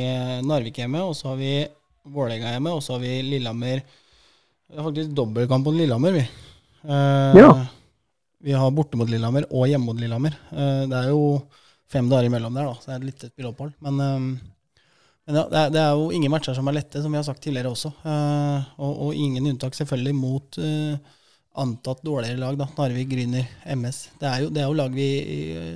Narvik 0.52 0.84
hjemme, 0.84 1.08
og 1.08 1.16
så 1.16 1.32
har 1.32 1.40
vi 1.40 1.54
Vålerenga 2.12 2.52
hjemme, 2.54 2.74
og 2.74 2.84
så 2.84 2.96
har 2.96 3.02
vi 3.02 3.14
Lillehammer 3.26 3.82
Vi 3.82 4.76
har 4.76 4.84
faktisk 4.84 5.14
dobbeltkamp 5.16 5.66
mot 5.66 5.76
Lillehammer, 5.76 6.12
vi. 6.18 6.26
Uh, 6.84 7.36
ja. 7.36 7.48
Vi 8.44 8.52
har 8.52 8.70
borte 8.70 8.98
mot 9.00 9.10
Lillehammer 9.10 9.48
og 9.50 9.66
hjemme 9.68 9.88
mot 9.88 9.98
Lillehammer. 9.98 10.36
Uh, 10.52 10.84
det 10.88 10.98
er 10.98 11.10
jo 11.10 11.22
fem 11.88 12.08
dager 12.10 12.28
imellom 12.28 12.54
der, 12.54 12.68
da, 12.68 12.76
så 12.76 12.90
det 12.90 12.94
er 12.94 13.00
et 13.00 13.08
lite 13.08 13.30
spilleopphold. 13.32 13.72
Men, 13.84 14.00
uh, 14.00 14.82
men 15.28 15.40
ja, 15.40 15.44
det 15.50 15.60
er, 15.62 15.72
det 15.74 15.80
er, 15.82 15.94
jo 15.96 16.10
ingen 16.14 16.32
matcher 16.32 16.56
som 16.56 16.68
er 16.68 16.78
lette, 16.78 17.02
som 17.04 17.12
vi 17.12 17.20
har 17.20 17.26
sagt 17.26 17.42
tidligere 17.44 17.72
også. 17.74 17.90
Og, 18.78 18.92
og, 18.92 19.10
ingen 19.12 19.50
unntak 19.50 19.74
selvfølgelig 19.76 20.14
mot 20.16 20.56
antatt 21.58 22.00
dårligere 22.06 22.40
lag. 22.40 22.56
da, 22.56 22.64
Narvik, 22.78 23.10
Gryner, 23.10 23.44
MS. 23.74 23.98
Det 24.22 24.30
er 24.30 24.46
jo, 24.46 24.48
det 24.54 24.62
er 24.62 24.70
jo 24.70 24.78
lag 24.78 24.96
vi 24.96 25.10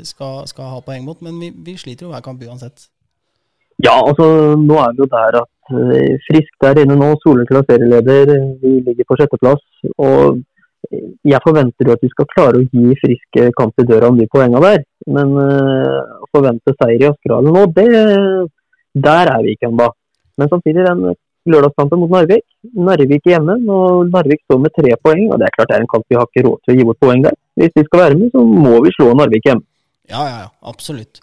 skal, 0.08 0.46
skal, 0.48 0.70
ha 0.72 0.80
poeng 0.86 1.04
mot, 1.04 1.20
men 1.20 1.36
vi, 1.36 1.50
vi 1.52 1.76
sliter 1.76 2.08
jo 2.08 2.14
hver 2.14 2.24
kamp 2.24 2.40
uansett. 2.48 2.86
Ja, 3.82 3.96
altså 3.96 4.26
nå 4.60 4.78
er 4.82 4.94
vi 4.94 5.04
jo 5.04 5.10
der 5.10 5.38
at 5.42 5.74
uh, 5.74 6.14
Frisk 6.28 6.52
der 6.64 6.82
inne 6.82 6.98
nå, 6.98 7.12
soleklar 7.22 7.66
serieleder. 7.68 8.34
Vi 8.62 8.78
ligger 8.86 9.08
på 9.08 9.18
sjetteplass. 9.20 9.62
Og 9.96 10.42
jeg 11.24 11.40
forventer 11.46 11.88
jo 11.88 11.94
at 11.94 12.04
vi 12.04 12.10
skal 12.12 12.30
klare 12.34 12.60
å 12.60 12.66
gi 12.66 13.00
Frisk 13.00 13.42
kamp 13.58 13.80
i 13.80 13.88
døra 13.88 14.10
om 14.12 14.20
de 14.20 14.28
poengene 14.30 14.62
der. 14.66 14.86
Men 15.16 15.34
å 15.38 16.28
forvente 16.34 16.74
seier 16.76 17.00
i 17.00 17.10
Askerhallen 17.10 17.54
nå, 17.54 17.66
det, 17.74 17.88
der 19.08 19.30
er 19.32 19.44
vi 19.46 19.56
ikke 19.56 19.70
ennå. 19.70 19.88
Men 20.38 20.50
samtidig 20.50 20.86
den 20.86 21.12
lørdagskampen 21.50 22.00
mot 22.02 22.10
Narvik. 22.12 22.44
Narvik 22.88 23.26
hjemme, 23.26 23.56
og 23.74 24.10
Narvik 24.12 24.42
står 24.46 24.60
med 24.62 24.74
tre 24.78 24.94
poeng. 25.02 25.30
og 25.32 25.40
Det 25.40 25.48
er 25.48 25.56
klart 25.56 25.70
det 25.70 25.78
er 25.78 25.84
en 25.84 25.92
kamp 25.94 26.04
vi 26.08 26.18
har 26.18 26.28
ikke 26.28 26.46
råd 26.46 26.60
til 26.62 26.74
å 26.74 26.78
gi 26.78 26.88
bort 26.88 27.02
poeng 27.02 27.24
der. 27.26 27.38
Hvis 27.58 27.74
vi 27.76 27.86
skal 27.88 28.04
være 28.04 28.18
med, 28.20 28.30
så 28.34 28.44
må 28.66 28.74
vi 28.84 28.94
slå 28.96 29.12
Narvik 29.18 29.48
hjemme. 29.48 29.66
Ja, 30.10 30.22
ja, 30.28 30.38
ja, 30.44 30.48
absolutt. 30.68 31.22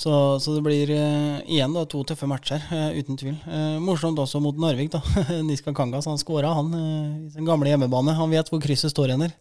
Så, 0.00 0.40
så 0.40 0.54
det 0.56 0.62
blir 0.64 0.90
uh, 0.96 1.40
igjen 1.44 1.74
da, 1.76 1.82
to 1.84 2.00
tøffe 2.08 2.24
matcher, 2.28 2.62
uh, 2.72 2.88
uten 2.96 3.18
tvil. 3.20 3.34
Uh, 3.44 3.76
morsomt 3.84 4.18
også 4.22 4.40
mot 4.40 4.56
Narvik. 4.56 4.88
da. 4.94 5.02
Niska 5.48 5.74
Kangas 5.76 6.08
han 6.08 6.16
skåra 6.20 6.54
han 6.56 6.72
i 6.72 7.28
sin 7.34 7.44
gamle 7.44 7.68
hjemmebane. 7.68 8.14
Han 8.16 8.32
vet 8.32 8.48
hvor 8.48 8.62
krysset 8.64 8.94
står 8.94 9.12
hender. 9.12 9.34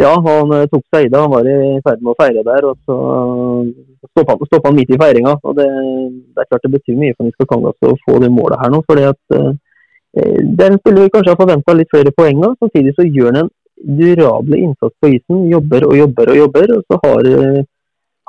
Ja, 0.00 0.10
han 0.24 0.50
tok 0.72 0.82
seg 0.90 1.06
i 1.06 1.12
det. 1.12 1.22
Han 1.22 1.30
var 1.30 1.46
i 1.46 1.78
ferd 1.86 2.02
med 2.02 2.10
å 2.10 2.18
feire 2.18 2.42
der, 2.50 2.66
og 2.66 2.82
så 2.88 2.98
stoppa 4.10 4.34
han, 4.40 4.62
han 4.66 4.78
midt 4.80 4.90
i 4.90 4.98
feiringa. 4.98 5.38
og 5.44 5.58
det, 5.60 5.70
det, 5.70 6.42
er 6.42 6.50
klart 6.50 6.66
det 6.66 6.74
betyr 6.74 6.98
mye 6.98 7.14
for 7.14 7.28
Niska 7.28 7.46
Kangas 7.50 7.86
å 7.86 7.96
få 8.08 8.18
det 8.24 8.34
målet 8.34 8.62
her 8.64 8.74
nå. 8.74 8.82
fordi 8.90 9.06
at 9.06 9.24
det 9.30 10.66
er 10.66 10.78
spiller 10.80 11.04
vi 11.04 11.12
kanskje 11.14 11.36
har 11.36 11.38
forventa 11.38 11.76
litt 11.78 11.92
flere 11.94 12.10
poeng. 12.16 12.42
Samtidig 12.58 12.96
så 12.96 13.06
gjør 13.06 13.36
han 13.36 13.44
en 13.44 13.56
durable 14.00 14.58
innsats 14.58 14.96
på 14.98 15.12
isen. 15.14 15.44
Jobber 15.52 15.86
og 15.86 16.00
jobber 16.00 16.32
og 16.32 16.46
jobber. 16.46 16.80
og 16.80 16.88
så 16.88 17.04
har 17.04 17.28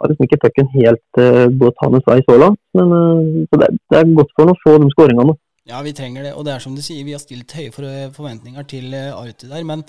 har 0.01 0.11
liksom 0.11 0.27
ikke 0.27 0.41
pucken 0.45 0.69
helt 0.73 1.21
uh, 1.21 1.45
gått 1.61 1.79
hans 1.83 2.07
vei 2.09 2.19
så 2.25 2.37
langt. 2.41 2.59
Men 2.77 2.91
uh, 2.95 3.45
det, 3.53 3.69
det, 3.91 3.99
er 3.99 4.11
godt 4.17 4.33
for 4.33 4.43
ham 4.43 4.53
å 4.55 4.59
få 4.63 4.75
de 4.81 4.89
skåringene. 4.95 5.37
Ja, 5.69 5.79
vi 5.85 5.93
trenger 5.95 6.25
det. 6.25 6.33
Og 6.35 6.45
det 6.47 6.55
er 6.55 6.63
som 6.63 6.75
du 6.75 6.81
sier, 6.83 7.05
vi 7.05 7.15
har 7.15 7.21
stilt 7.21 7.53
høye 7.55 7.71
forventninger 8.15 8.67
til 8.69 8.95
Arti 8.97 9.49
der. 9.49 9.65
Men 9.67 9.85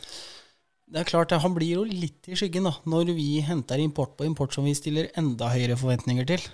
det 0.92 1.00
er 1.00 1.08
klart, 1.08 1.32
han 1.32 1.54
blir 1.56 1.78
jo 1.78 1.84
litt 1.88 2.28
i 2.28 2.36
skyggen 2.36 2.68
da, 2.68 2.74
når 2.92 3.14
vi 3.16 3.40
henter 3.44 3.80
import 3.80 4.12
på 4.18 4.26
import 4.28 4.52
som 4.52 4.66
vi 4.68 4.74
stiller 4.76 5.08
enda 5.18 5.48
høyere 5.48 5.78
forventninger 5.80 6.28
til. 6.28 6.44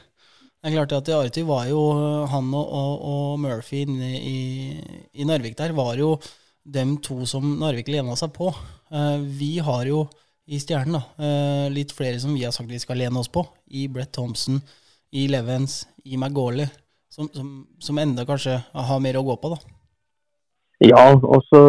Det 0.59 0.71
er 0.71 0.77
klart 0.77 0.95
at 0.95 1.11
Arti 1.15 1.43
var 1.47 1.67
jo, 1.71 1.81
han 2.31 2.53
og, 2.55 2.71
og, 2.79 2.93
og 3.11 3.43
Murphy 3.43 3.83
i, 3.87 4.39
i, 5.11 5.27
Narvik 5.27 5.59
der, 5.59 5.75
var 5.75 5.99
jo 5.99 6.17
dem 6.63 6.97
to 7.03 7.25
som 7.27 7.57
Narvik 7.59 7.91
lena 7.91 8.15
seg 8.19 8.31
på. 8.35 8.53
vi 9.39 9.59
har 9.59 9.87
jo 9.91 10.07
i 10.49 10.59
Stjernen. 10.61 10.97
da. 10.97 11.03
Uh, 11.21 11.67
litt 11.73 11.93
flere 11.93 12.19
som 12.21 12.35
vi 12.35 12.45
har 12.47 12.55
sagt 12.55 12.71
vi 12.71 12.81
skal 12.81 13.01
lene 13.01 13.21
oss 13.21 13.31
på. 13.33 13.45
I 13.71 13.87
Brett 13.93 14.13
Thompson, 14.17 14.61
i 15.13 15.29
Levens, 15.29 15.83
i 16.05 16.17
McGauley. 16.17 16.69
Som, 17.13 17.29
som, 17.33 17.67
som, 17.81 17.99
enda 17.99 18.25
kanskje 18.29 18.59
har 18.73 19.03
mer 19.03 19.19
å 19.19 19.25
gå 19.27 19.37
på, 19.41 19.55
da. 19.55 19.59
Ja, 20.85 21.05
altså, 21.17 21.61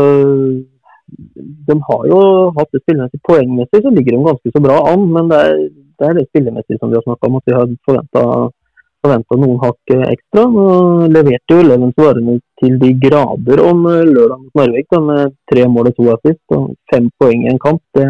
De 1.67 1.75
har 1.87 2.07
jo 2.11 2.19
hatt 2.57 2.71
det 2.75 2.83
spillemessig. 2.83 3.21
Poengmessig 3.25 3.81
så 3.83 3.93
ligger 3.95 4.15
de 4.15 4.25
ganske 4.27 4.53
så 4.53 4.61
bra 4.63 4.81
an, 4.91 5.07
men 5.15 5.31
det 5.31 5.39
er 5.47 5.53
det, 5.99 6.07
er 6.07 6.17
det 6.19 6.27
spillemessig 6.29 6.77
som 6.79 6.91
vi 6.91 6.99
har 6.99 7.05
snakka 7.07 7.27
om, 7.27 7.39
at 7.39 7.49
vi 7.49 7.55
har 7.57 7.71
forventa 7.89 9.37
noen 9.39 9.57
hakk 9.63 9.95
ekstra. 10.13 10.45
Nå 10.53 10.67
leverte 11.11 11.57
jo 11.57 11.65
Levens 11.65 11.97
varene 11.99 12.37
til 12.61 12.77
de 12.79 12.93
grader 13.01 13.63
om 13.65 13.83
lørdag 13.87 14.37
mot 14.43 14.59
Narvik 14.59 14.87
da, 14.93 15.01
med 15.09 15.35
tre 15.51 15.65
mål 15.71 15.91
og 15.91 15.97
to 15.97 16.07
assist 16.13 16.55
og 16.55 16.69
fem 16.93 17.09
poeng 17.19 17.47
i 17.47 17.51
en 17.51 17.61
kamp. 17.63 17.81
Det 17.97 18.05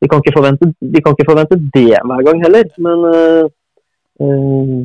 vi 0.00 0.08
kan 0.08 0.22
forvente, 0.36 0.72
vi 0.80 1.02
kan 1.04 1.14
ikke 1.14 1.30
forvente 1.30 1.60
det 1.76 1.92
hver 2.08 2.26
gang 2.26 2.42
heller. 2.44 2.66
Men 2.86 3.06
uh, 3.12 4.84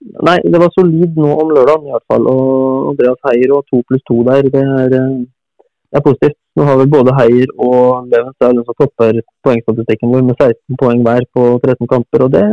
Nei, 0.00 0.38
det 0.48 0.56
var 0.56 0.70
solid 0.72 1.18
nå 1.20 1.30
om 1.42 1.50
lørdagen 1.52 1.88
i 1.88 1.92
hvert 1.92 2.06
fall. 2.08 2.28
Og 2.30 2.92
Andreas 2.92 3.20
Heier 3.28 3.52
og 3.52 3.66
to 3.68 3.82
pluss 3.88 4.04
to 4.08 4.22
der, 4.24 4.48
det 4.54 4.62
er, 4.64 4.94
det 4.94 5.98
er, 5.98 6.04
positivt. 6.06 6.38
Nå 6.56 6.64
har 6.66 6.78
vel 6.80 6.88
både 6.92 7.14
Heier 7.18 7.52
og 7.60 8.08
Levens 8.10 8.38
som 8.40 8.78
topper 8.80 9.20
poengstatistikken 9.44 10.12
vår 10.12 10.24
med 10.30 10.40
16 10.40 10.80
poeng 10.80 11.04
hver 11.04 11.28
på 11.36 11.44
13 11.60 11.90
kamper. 11.92 12.24
og 12.24 12.32
det, 12.32 12.44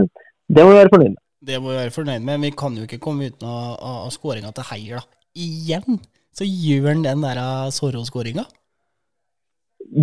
det 0.52 0.65
må 0.65 0.73
vi 0.73 0.80
være 0.82 0.93
fornøyd 0.93 1.13
med. 1.15 1.23
Det 1.47 1.62
må 1.62 1.71
vi 1.71 1.80
være 1.80 1.95
fornøyd 1.95 2.19
med, 2.19 2.34
men 2.34 2.45
vi 2.50 2.54
kan 2.60 2.76
jo 2.76 2.84
ikke 2.84 3.02
komme 3.08 3.32
uten 3.32 3.47
av, 3.47 3.80
av 3.80 4.12
skåringa 4.12 4.52
til 4.52 4.67
Heier, 4.73 5.00
da. 5.00 5.21
Igjen 5.38 6.00
så 6.38 6.45
gjør 6.45 6.91
han 6.91 7.06
den 7.06 7.23
der 7.23 7.39
Zorro-skåringa. 7.73 8.43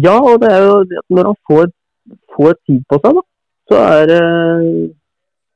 Ja, 0.05 0.17
og 0.19 0.41
det 0.43 0.51
er 0.53 0.65
jo 0.65 0.75
at 0.83 1.09
når 1.13 1.31
han 1.31 1.41
får, 1.49 1.71
får 2.37 2.59
tid 2.67 2.83
på 2.91 3.01
seg, 3.03 3.19
da, 3.19 3.25
så 3.71 3.81
er 3.85 4.07
det 4.11 4.23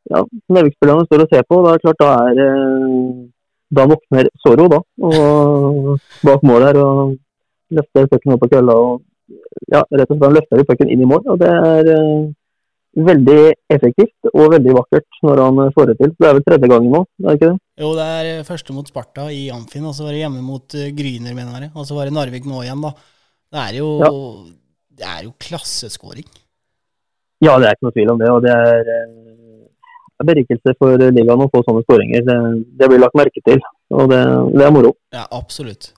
ja, 0.09 0.22
Narvik-spillerne 0.48 1.07
står 1.09 1.24
og 1.24 1.33
ser 1.33 1.44
på, 1.48 1.61
da 1.64 1.72
er 1.72 1.81
det 1.81 1.85
klart 1.87 2.02
da 2.02 2.12
er 2.28 2.40
da 3.76 3.85
våkner 3.88 4.31
Zorro 4.40 4.68
da, 4.72 4.81
og 5.04 5.94
bak 6.26 6.44
mål 6.48 6.66
her 6.68 6.81
og 6.81 7.16
løfter 7.76 8.09
pucken 8.09 8.35
opp 8.35 8.44
på 8.44 8.50
kølla. 8.54 8.74
og 8.74 9.04
ja, 9.68 9.83
rett 9.85 10.09
og 10.09 10.16
slett 10.16 10.37
løfter 10.38 10.64
pucken 10.70 10.92
inn 10.92 11.04
i 11.04 11.09
mål. 11.09 11.26
og 11.28 11.40
Det 11.42 11.50
er 11.52 11.90
uh, 11.92 12.31
veldig 13.09 13.42
effektivt 13.74 14.31
og 14.33 14.54
veldig 14.54 14.76
vakkert 14.78 15.20
når 15.26 15.42
han 15.44 15.61
får 15.76 15.90
det 15.90 15.98
til. 16.00 16.14
Det 16.16 16.31
er 16.31 16.38
vel 16.38 16.46
tredje 16.46 16.72
gangen 16.72 16.94
nå, 16.94 17.04
er 17.20 17.28
det 17.28 17.37
ikke 17.37 17.50
det? 17.50 17.61
Jo, 17.85 17.92
det 17.98 18.09
er 18.16 18.48
første 18.48 18.74
mot 18.74 18.88
Sparta 18.88 19.28
i 19.35 19.44
Amfin, 19.54 19.87
og 19.87 19.94
så 19.94 20.07
var 20.07 20.16
det 20.16 20.24
hjemme 20.24 20.42
mot 20.42 20.78
Gryner, 20.96 21.37
mener 21.37 21.68
jeg. 21.68 21.74
Og 21.76 21.87
så 21.87 21.98
var 21.98 22.09
det 22.09 22.16
Narvik 22.16 22.48
nå 22.48 22.64
igjen, 22.64 22.83
da. 22.83 22.94
Det 23.48 23.62
er 23.62 23.78
jo, 23.80 23.88
ja. 24.02 24.11
det 24.98 25.08
er 25.08 25.24
jo 25.28 25.32
klasseskåring. 25.40 26.26
Ja, 27.44 27.54
det 27.56 27.68
er 27.68 27.76
ikke 27.76 27.87
noe 27.87 27.96
tvil 27.96 28.12
om 28.12 28.20
det. 28.20 28.30
og 28.34 28.42
det 28.44 28.52
er 28.52 28.90
en 30.18 30.26
berikelse 30.26 30.74
for 30.78 30.98
ligaen 30.98 31.44
å 31.44 31.50
få 31.52 31.62
sånne 31.66 31.84
skåringer. 31.87 32.24
Det, 32.26 32.38
det, 32.80 32.90
blir 32.90 33.00
lagt 33.00 33.16
merke 33.18 33.42
til, 33.46 33.62
og 33.94 34.11
det, 34.11 34.20
det 34.56 34.66
er 34.66 34.74
moro. 34.74 34.92
Ja, 35.14 35.24
absolutt. 35.30 35.92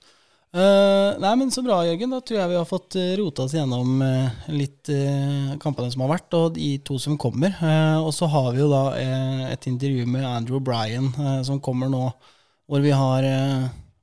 Uh, 0.50 1.14
nei, 1.22 1.30
men 1.38 1.52
Så 1.54 1.62
bra, 1.62 1.78
Jørgen. 1.86 2.10
Da 2.10 2.18
tror 2.26 2.40
jeg 2.40 2.50
vi 2.50 2.58
har 2.58 2.66
fått 2.66 2.96
uh, 2.98 3.12
rota 3.20 3.44
oss 3.46 3.54
gjennom 3.54 4.00
uh, 4.02 4.48
litt 4.50 4.90
uh, 4.90 5.54
kampene 5.62 5.92
som 5.92 6.02
har 6.04 6.10
vært, 6.16 6.34
og 6.34 6.56
de 6.56 6.72
to 6.86 6.98
som 6.98 7.18
kommer. 7.20 7.54
og 8.02 8.10
så 8.14 8.26
har 8.30 8.50
vi 8.54 8.64
jo 8.64 8.70
da 8.70 8.84
et 9.52 9.66
intervju 9.70 10.08
med 10.10 10.26
Andrew 10.26 10.60
Bryan 10.60 11.12
som 11.46 11.62
kommer 11.62 11.90
nå, 11.90 12.08
hvor 12.66 12.82
vi 12.82 12.90
har 12.90 13.26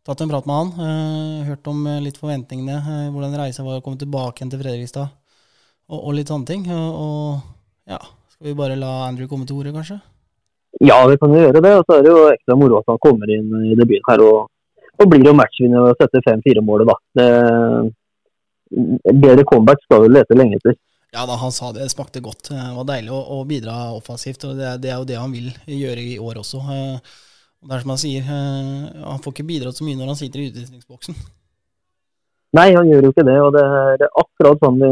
tatt 0.08 0.24
en 0.24 0.32
prat 0.32 0.48
med 0.48 0.56
han. 0.56 0.74
Uh, 0.80 1.48
hørt 1.50 1.68
om 1.68 1.84
uh, 1.88 2.00
litt 2.04 2.20
forventningene, 2.20 2.78
uh, 2.80 3.08
hvordan 3.14 3.36
reisa 3.42 3.66
var 3.66 3.80
å 3.80 3.86
komme 3.86 4.00
tilbake 4.00 4.42
igjen 4.42 4.54
til 4.54 4.62
Fredrikstad, 4.64 5.12
og, 5.92 6.00
og 6.00 6.16
litt 6.16 6.32
sånne 6.32 6.48
ting. 6.48 6.68
og 6.72 7.44
ja, 7.88 8.00
skal 8.34 8.50
vi 8.50 8.56
bare 8.58 8.80
la 8.80 9.08
Andrew 9.08 9.28
komme 9.32 9.48
til 9.48 9.60
ordet, 9.60 9.76
kanskje? 9.76 10.00
Ja, 10.84 11.00
vi 11.10 11.18
kan 11.20 11.34
gjøre 11.34 11.62
det. 11.64 11.74
Og 11.80 11.86
så 11.88 11.98
er 11.98 12.04
det 12.06 12.12
jo 12.12 12.26
ekstra 12.32 12.58
moro 12.60 12.82
at 12.82 12.92
han 12.92 13.00
kommer 13.04 13.32
inn 13.34 13.54
i 13.66 13.78
debuten 13.80 14.08
her 14.12 14.24
og, 14.26 14.50
og 14.98 15.12
blir 15.12 15.30
jo 15.30 15.38
matchvinner 15.38 15.86
ved 15.86 15.96
å 15.96 16.02
sette 16.02 16.24
5-4-målet, 16.26 16.92
da. 16.92 16.98
Det, 17.18 17.30
bedre 19.16 19.46
comeback 19.48 19.82
skal 19.86 20.04
du 20.04 20.12
lete 20.12 20.36
lenge 20.38 20.60
etter. 20.60 20.76
Ja 21.16 21.24
da, 21.26 21.38
han 21.40 21.54
sa 21.56 21.72
det. 21.72 21.86
Det 21.86 21.94
smakte 21.96 22.22
godt. 22.24 22.52
Det 22.52 22.66
var 22.76 22.88
deilig 22.90 23.14
å, 23.16 23.22
å 23.38 23.46
bidra 23.48 23.78
offensivt. 23.96 24.44
og 24.44 24.60
det, 24.60 24.76
det, 24.84 24.92
er 24.92 25.00
jo 25.00 25.08
det 25.08 25.18
han 25.18 25.34
vil 25.34 25.50
gjøre 25.72 26.04
i 26.04 26.18
år 26.20 26.42
også. 26.44 26.62
Og 27.62 27.70
det 27.70 27.78
er 27.78 27.84
som 27.84 27.94
han 27.94 28.02
sier, 28.02 28.28
eh, 28.28 29.02
han 29.04 29.24
får 29.24 29.36
ikke 29.36 29.48
bidratt 29.50 29.80
så 29.80 29.88
mye 29.88 29.98
når 30.00 30.14
han 30.14 30.20
sitter 30.20 30.44
i 30.44 30.50
utvisningsboksen. 30.52 31.18
Nei, 32.58 32.70
han 32.74 32.88
gjør 32.90 33.08
jo 33.08 33.14
ikke 33.14 33.26
det. 33.28 33.38
Og 33.44 33.52
det 33.56 33.64
er 33.64 34.06
akkurat 34.08 34.62
sånn 34.64 34.80
vi 34.82 34.92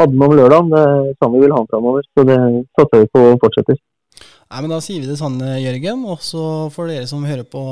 hadde 0.00 0.18
med 0.18 0.28
om 0.28 0.36
lørdagen. 0.38 0.70
Det 0.72 0.82
er 0.82 1.16
sånn 1.18 1.34
vi 1.34 1.42
vil 1.44 1.54
ha 1.54 1.62
ham 1.62 1.70
framover. 1.72 2.06
Så 2.12 2.26
det 2.28 2.38
satser 2.78 3.02
vi 3.02 3.10
på 3.16 3.24
fortsetter. 3.42 3.80
Nei, 4.52 4.60
men 4.60 4.72
Da 4.74 4.80
sier 4.84 5.00
vi 5.00 5.08
det 5.08 5.18
sånn, 5.20 5.38
Jørgen. 5.40 6.04
Og 6.12 6.20
så 6.24 6.42
får 6.74 6.92
dere 6.92 7.10
som 7.10 7.24
hører 7.24 7.48
på 7.48 7.62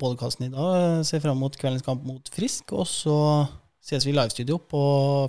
podkasten 0.00 0.48
i 0.48 0.52
dag, 0.52 1.04
se 1.08 1.20
fram 1.22 1.40
mot 1.40 1.56
kveldens 1.56 1.86
kamp 1.86 2.04
mot 2.06 2.28
Frisk. 2.32 2.76
Og 2.76 2.86
så 2.90 3.16
ses 3.86 4.04
vi 4.06 4.12
i 4.12 4.16
livestudio 4.16 4.58
på 4.58 4.82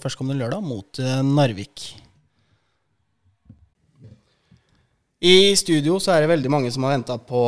førstkommende 0.03 0.41
lørdag 0.41 0.65
mot 0.65 0.99
eh, 0.99 1.21
Narvik. 1.21 2.06
I 5.21 5.55
studio 5.57 5.95
så 5.97 6.11
er 6.13 6.21
det 6.21 6.29
veldig 6.29 6.49
mange 6.53 6.69
som 6.69 6.83
har 6.85 6.91
venta 6.93 7.15
på 7.17 7.39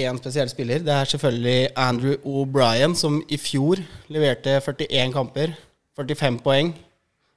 én 0.00 0.16
spesiell 0.16 0.48
spiller. 0.48 0.78
Det 0.80 0.92
er 0.94 1.04
selvfølgelig 1.04 1.68
Andrew 1.76 2.14
O'Brien, 2.24 2.94
som 2.96 3.18
i 3.28 3.36
fjor 3.36 3.82
leverte 4.08 4.54
41 4.64 5.12
kamper, 5.12 5.52
45 5.96 6.38
poeng. 6.40 6.72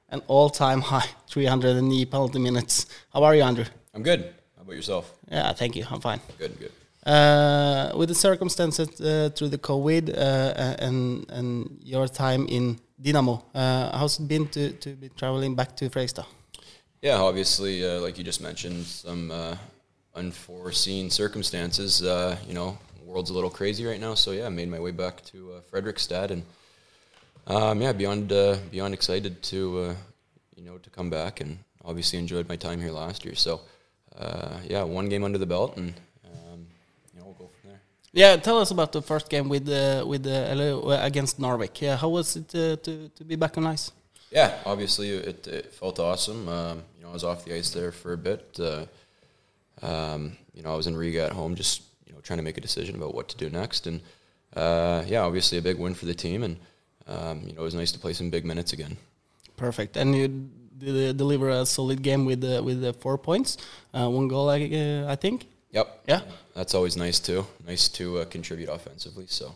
An 0.08 0.22
all 0.30 0.48
time 0.50 0.80
high, 0.80 1.12
309 1.28 2.06
penalty 2.06 2.38
minutes. 2.38 2.86
How 3.12 3.22
are 3.24 3.36
you, 3.36 3.44
Andrew? 3.44 3.66
I'm 3.94 4.02
good. 4.02 4.24
How 4.56 4.62
about 4.62 4.76
yourself? 4.76 5.12
Yeah, 5.30 5.52
thank 5.52 5.76
you. 5.76 5.84
I'm 5.90 6.00
fine. 6.00 6.20
Good, 6.38 6.58
good. 6.58 6.72
Uh, 7.06 7.92
with 7.94 8.08
the 8.08 8.14
circumstances 8.14 8.88
uh, 9.00 9.28
through 9.36 9.48
the 9.48 9.58
COVID 9.58 10.08
uh, 10.08 10.76
and 10.78 11.26
and 11.30 11.78
your 11.82 12.08
time 12.08 12.46
in 12.48 12.78
Dynamo, 12.98 13.42
uh, 13.54 13.98
how's 13.98 14.18
it 14.20 14.28
been 14.28 14.48
to, 14.48 14.70
to 14.70 14.90
be 14.96 15.10
traveling 15.10 15.54
back 15.54 15.76
to 15.76 15.90
Fredrikstad? 15.90 16.24
Yeah, 17.02 17.16
obviously, 17.20 17.84
uh, 17.84 18.00
like 18.00 18.16
you 18.16 18.24
just 18.24 18.40
mentioned, 18.40 18.86
some 18.86 19.30
uh, 19.30 19.56
unforeseen 20.14 21.10
circumstances. 21.10 22.02
Uh, 22.02 22.36
you 22.46 22.54
know, 22.54 22.78
the 22.98 23.04
world's 23.04 23.30
a 23.30 23.34
little 23.34 23.50
crazy 23.50 23.84
right 23.84 24.00
now. 24.00 24.14
So 24.14 24.32
yeah, 24.32 24.46
I 24.46 24.48
made 24.48 24.68
my 24.68 24.78
way 24.78 24.90
back 24.90 25.24
to 25.26 25.54
uh, 25.54 25.60
Frederickstad, 25.70 26.30
and 26.30 26.42
um, 27.46 27.80
yeah, 27.80 27.92
beyond 27.92 28.32
uh, 28.32 28.56
beyond 28.70 28.94
excited 28.94 29.42
to 29.44 29.78
uh, 29.80 29.94
you 30.56 30.64
know 30.64 30.78
to 30.78 30.90
come 30.90 31.10
back, 31.10 31.40
and 31.40 31.58
obviously 31.84 32.18
enjoyed 32.18 32.48
my 32.48 32.56
time 32.56 32.80
here 32.80 32.92
last 32.92 33.24
year. 33.24 33.34
So 33.34 33.60
uh, 34.18 34.58
yeah, 34.68 34.82
one 34.82 35.08
game 35.08 35.24
under 35.24 35.38
the 35.38 35.46
belt, 35.46 35.76
and 35.76 35.94
um, 36.24 36.66
you 37.12 37.20
know 37.20 37.26
we'll 37.26 37.34
go 37.34 37.50
from 37.60 37.70
there. 37.70 37.80
Yeah, 38.12 38.36
tell 38.36 38.58
us 38.58 38.70
about 38.70 38.92
the 38.92 39.02
first 39.02 39.28
game 39.28 39.48
with 39.48 39.68
uh, 39.68 40.04
with 40.06 40.26
against 40.26 41.40
Narvik. 41.40 41.80
Yeah, 41.80 41.96
how 41.96 42.08
was 42.08 42.36
it 42.36 42.54
uh, 42.54 42.76
to 42.76 43.08
to 43.08 43.24
be 43.24 43.36
back 43.36 43.56
on 43.58 43.66
ice? 43.66 43.90
Yeah, 44.30 44.58
obviously 44.64 45.10
it, 45.10 45.46
it 45.46 45.74
felt 45.74 45.98
awesome. 45.98 46.48
Um, 46.48 46.82
you 46.96 47.02
know, 47.02 47.10
I 47.10 47.12
was 47.12 47.22
off 47.22 47.44
the 47.44 47.54
ice 47.54 47.70
there 47.70 47.92
for 47.92 48.14
a 48.14 48.16
bit. 48.16 48.58
Uh, 49.80 49.86
um, 50.12 50.36
you 50.54 50.62
know, 50.62 50.72
I 50.72 50.76
was 50.76 50.86
in 50.86 50.96
Riga 50.96 51.24
at 51.24 51.32
home, 51.32 51.54
just 51.54 51.82
you 52.06 52.12
know, 52.12 52.20
trying 52.20 52.38
to 52.38 52.42
make 52.42 52.58
a 52.58 52.60
decision 52.60 52.96
about 52.96 53.14
what 53.14 53.28
to 53.28 53.36
do 53.36 53.48
next. 53.50 53.86
And 53.86 54.00
uh, 54.54 55.04
yeah, 55.06 55.20
obviously 55.20 55.58
a 55.58 55.62
big 55.62 55.78
win 55.78 55.94
for 55.94 56.06
the 56.06 56.14
team, 56.14 56.42
and 56.42 56.56
um, 57.06 57.42
you 57.46 57.52
know, 57.52 57.62
it 57.62 57.64
was 57.64 57.74
nice 57.74 57.92
to 57.92 57.98
play 57.98 58.12
some 58.12 58.30
big 58.30 58.44
minutes 58.44 58.72
again. 58.72 58.96
Perfect. 59.56 59.96
And 59.96 60.16
you 60.16 60.50
deliver 61.12 61.48
a 61.48 61.64
solid 61.64 62.02
game 62.02 62.24
with 62.24 62.44
uh, 62.44 62.62
with 62.62 62.80
the 62.80 62.92
four 62.92 63.18
points, 63.18 63.56
uh, 63.94 64.08
one 64.08 64.28
goal, 64.28 64.50
I, 64.50 64.62
uh, 64.64 65.12
I 65.12 65.16
think. 65.16 65.46
Yep. 65.70 66.04
Yeah. 66.06 66.20
That's 66.54 66.74
always 66.74 66.96
nice 66.96 67.18
too. 67.18 67.46
Nice 67.66 67.88
to 67.88 68.18
uh, 68.18 68.24
contribute 68.26 68.68
offensively. 68.68 69.26
So, 69.28 69.54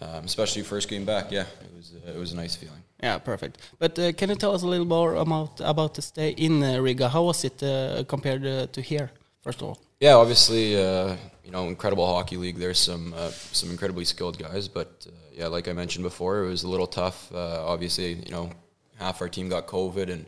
um, 0.00 0.24
especially 0.24 0.62
first 0.62 0.88
game 0.88 1.04
back, 1.04 1.30
yeah, 1.30 1.42
it 1.60 1.76
was 1.76 1.92
uh, 1.94 2.10
it 2.12 2.18
was 2.18 2.32
a 2.32 2.36
nice 2.36 2.56
feeling. 2.56 2.82
Yeah, 3.02 3.18
perfect. 3.18 3.58
But 3.78 3.98
uh, 3.98 4.12
can 4.12 4.30
you 4.30 4.36
tell 4.36 4.54
us 4.54 4.62
a 4.62 4.66
little 4.66 4.86
more 4.86 5.16
about 5.16 5.60
about 5.60 5.94
the 5.94 6.02
stay 6.02 6.30
in 6.30 6.62
uh, 6.62 6.78
Riga? 6.80 7.08
How 7.08 7.24
was 7.24 7.44
it 7.44 7.62
uh, 7.62 8.04
compared 8.08 8.46
uh, 8.46 8.66
to 8.72 8.80
here? 8.80 9.10
First 9.48 9.62
of 9.62 9.68
all. 9.68 9.78
Yeah, 9.98 10.12
obviously, 10.16 10.72
you 10.72 11.50
know, 11.50 11.68
incredible 11.68 12.06
hockey 12.06 12.36
league. 12.36 12.58
There's 12.58 12.78
some 12.78 13.14
some 13.30 13.70
incredibly 13.70 14.04
skilled 14.04 14.38
guys, 14.38 14.68
but 14.68 15.06
yeah, 15.32 15.46
like 15.46 15.68
I 15.68 15.72
mentioned 15.72 16.02
before, 16.02 16.44
it 16.44 16.48
was 16.50 16.64
a 16.64 16.68
little 16.68 16.86
tough. 16.86 17.32
obviously, 17.34 18.12
you 18.12 18.30
know, 18.30 18.50
half 18.98 19.22
our 19.22 19.28
team 19.30 19.48
got 19.48 19.66
COVID, 19.66 20.10
and 20.10 20.26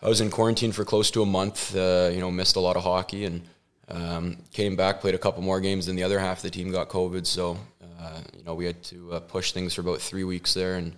I 0.00 0.08
was 0.08 0.22
in 0.22 0.30
quarantine 0.30 0.72
for 0.72 0.82
close 0.82 1.10
to 1.10 1.20
a 1.20 1.26
month. 1.26 1.74
you 1.74 2.20
know, 2.20 2.30
missed 2.30 2.56
a 2.56 2.60
lot 2.60 2.76
of 2.78 2.84
hockey 2.84 3.26
and. 3.26 3.42
Um, 3.88 4.38
came 4.50 4.74
back, 4.74 5.00
played 5.00 5.14
a 5.14 5.18
couple 5.18 5.42
more 5.42 5.60
games, 5.60 5.86
and 5.86 5.96
the 5.96 6.02
other 6.02 6.18
half 6.18 6.38
of 6.38 6.42
the 6.42 6.50
team 6.50 6.72
got 6.72 6.88
COVID. 6.88 7.24
So, 7.24 7.56
uh, 8.00 8.20
you 8.36 8.42
know, 8.42 8.54
we 8.54 8.64
had 8.64 8.82
to 8.84 9.12
uh, 9.12 9.20
push 9.20 9.52
things 9.52 9.74
for 9.74 9.82
about 9.82 10.00
three 10.00 10.24
weeks 10.24 10.54
there. 10.54 10.74
And 10.74 10.96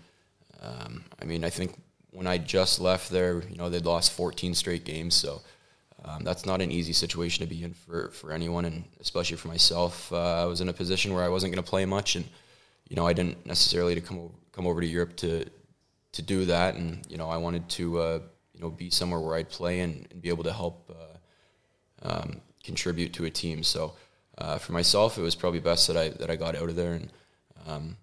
um, 0.63 1.05
I 1.21 1.27
mean, 1.27 1.45
I 1.45 1.51
think 1.51 1.75
when 2.13 2.27
I 2.27 2.39
just 2.39 2.81
left 2.81 3.11
there, 3.11 3.43
you 3.51 3.57
know, 3.57 3.69
they'd 3.69 3.85
lost 3.85 4.13
14 4.13 4.55
straight 4.55 4.85
games. 4.87 5.15
So 5.15 5.43
um, 6.05 6.25
that's 6.25 6.47
not 6.47 6.61
an 6.61 6.71
easy 6.71 6.93
situation 6.93 7.47
to 7.47 7.53
be 7.53 7.65
in 7.65 7.75
for, 7.75 8.11
for 8.11 8.33
anyone, 8.33 8.65
and 8.65 8.85
especially 9.01 9.37
for 9.37 9.49
myself. 9.49 10.13
Uh, 10.13 10.43
I 10.43 10.45
was 10.45 10.61
in 10.61 10.69
a 10.69 10.73
position 10.73 11.13
where 11.13 11.25
I 11.25 11.29
wasn't 11.29 11.53
going 11.53 11.63
to 11.63 11.69
play 11.69 11.85
much, 11.85 12.17
and 12.17 12.25
you 12.89 12.97
know, 12.97 13.07
I 13.07 13.13
didn't 13.13 13.45
necessarily 13.47 13.95
to 13.95 14.01
come 14.01 14.19
over, 14.19 14.35
come 14.53 14.67
over 14.67 14.81
to 14.81 14.87
Europe 14.87 15.17
to 15.17 15.45
to 16.13 16.23
do 16.23 16.45
that. 16.47 16.75
And 16.77 17.05
you 17.09 17.17
know, 17.17 17.29
I 17.29 17.37
wanted 17.37 17.69
to 17.71 17.99
uh, 17.99 18.21
you 18.55 18.61
know 18.61 18.71
be 18.71 18.91
somewhere 18.91 19.21
where 19.21 19.37
I'd 19.37 19.51
play 19.51 19.81
and, 19.81 20.07
and 20.11 20.23
be 20.23 20.29
able 20.29 20.45
to 20.45 20.53
help. 20.53 20.91
Uh, 20.91 21.19
um, 22.03 22.41
contribute 22.63 23.13
to 23.15 23.25
a 23.25 23.31
team. 23.31 23.63
So 23.63 23.95
uh, 24.37 24.59
for 24.59 24.73
myself, 24.73 25.19
it 25.19 25.23
was 25.23 25.35
probably 25.35 25.61
best 25.61 25.89
that 25.89 25.97
I 25.97 26.11
that 26.11 26.31
I 26.31 26.37
got 26.37 26.55
out 26.55 26.69
of 26.69 26.77
there, 26.77 26.95
and 26.95 27.11
um, 27.67 27.97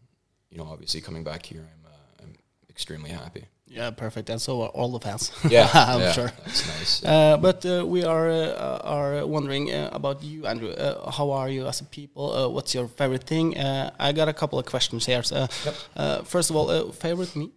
you 0.50 0.58
know, 0.58 0.66
obviously 0.66 1.02
coming 1.02 1.24
back 1.24 1.46
here, 1.46 1.62
I'm 1.62 1.86
uh, 1.86 2.24
I'm 2.24 2.36
extremely 2.70 3.12
happy. 3.12 3.46
Yeah, 3.76 3.92
perfect. 3.92 4.30
And 4.30 4.40
so 4.42 4.62
are 4.62 4.70
all 4.70 4.90
the 4.92 5.00
fans. 5.00 5.32
Yeah, 5.50 5.70
I'm 5.74 6.00
yeah, 6.00 6.12
sure. 6.14 6.32
That's 6.46 6.68
nice. 6.68 7.04
Uh, 7.04 7.38
but 7.42 7.66
uh, 7.66 7.86
we 7.86 8.06
are 8.06 8.30
uh, 8.30 8.80
are 8.84 9.28
wondering 9.28 9.70
uh, 9.72 9.90
about 9.92 10.24
you, 10.24 10.46
Andrew. 10.48 10.70
Uh, 10.72 11.12
how 11.12 11.32
are 11.32 11.50
you 11.50 11.68
as 11.68 11.82
a 11.82 11.84
people? 11.84 12.32
Uh, 12.34 12.48
what's 12.48 12.74
your 12.74 12.88
favorite 12.88 13.26
thing? 13.28 13.58
I 14.00 14.14
got 14.14 14.28
a 14.30 14.34
couple 14.34 14.58
of 14.60 14.66
questions 14.66 15.06
here. 15.06 15.24
So, 15.24 15.48
Yep. 15.66 16.26
first 16.26 16.50
of 16.50 16.56
all, 16.56 16.92
favorite 16.92 17.36
meat? 17.36 17.52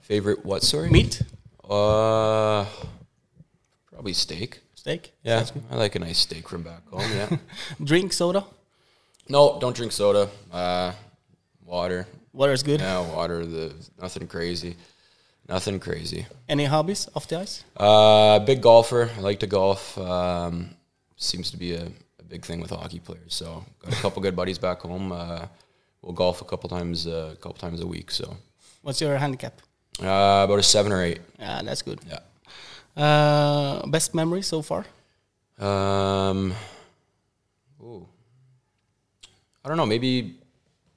Favorite 0.00 0.44
what? 0.46 0.62
Sorry. 0.62 0.90
Meat? 0.90 1.22
Uh, 1.68 2.64
probably 3.90 4.12
steak. 4.12 4.60
Steak? 4.74 5.12
Yeah. 5.24 5.44
I 5.70 5.76
like 5.76 5.96
a 5.96 5.98
nice 5.98 6.18
steak 6.18 6.48
from 6.48 6.62
back 6.62 6.86
home. 6.88 7.10
Yeah. 7.16 7.36
Drink 7.84 8.12
soda? 8.12 8.44
no, 9.28 9.58
don't 9.60 9.74
drink 9.76 9.90
soda. 9.92 10.28
Uh, 10.52 10.92
water. 11.64 12.06
Water 12.32 12.52
is 12.52 12.62
good. 12.62 12.80
Yeah, 12.80 13.00
water. 13.14 13.44
The 13.44 13.72
nothing 14.00 14.28
crazy. 14.28 14.76
Nothing 15.48 15.78
crazy. 15.78 16.26
Any 16.48 16.64
hobbies 16.64 17.08
off 17.14 17.28
the 17.28 17.38
ice? 17.40 17.64
Uh, 17.76 18.40
big 18.40 18.60
golfer. 18.60 19.10
I 19.16 19.20
like 19.20 19.38
to 19.40 19.46
golf. 19.46 19.96
Um, 19.98 20.70
seems 21.16 21.50
to 21.52 21.56
be 21.56 21.74
a, 21.74 21.84
a 22.18 22.22
big 22.28 22.44
thing 22.44 22.60
with 22.60 22.70
hockey 22.70 22.98
players. 22.98 23.34
So 23.34 23.64
got 23.84 23.92
a 23.92 24.02
couple 24.02 24.22
good 24.22 24.34
buddies 24.34 24.58
back 24.58 24.80
home. 24.80 25.12
Uh, 25.12 25.46
we'll 26.02 26.12
golf 26.14 26.42
a 26.42 26.44
couple 26.44 26.68
times, 26.68 27.06
uh, 27.06 27.30
a 27.32 27.36
couple 27.36 27.54
times 27.58 27.80
a 27.80 27.86
week. 27.86 28.10
So 28.10 28.36
What's 28.82 29.00
your 29.00 29.16
handicap? 29.16 29.60
uh, 30.02 30.42
about 30.44 30.58
a 30.58 30.62
seven 30.62 30.90
or 30.92 31.02
eight. 31.02 31.20
Yeah, 31.38 31.62
that's 31.62 31.82
good. 31.82 32.00
Yeah. 32.08 33.02
Uh, 33.02 33.86
best 33.86 34.14
memory 34.14 34.42
so 34.42 34.62
far? 34.62 34.84
Um, 35.58 36.52
ooh. 37.80 38.06
I 39.64 39.68
don't 39.68 39.76
know. 39.76 39.86
Maybe 39.86 40.34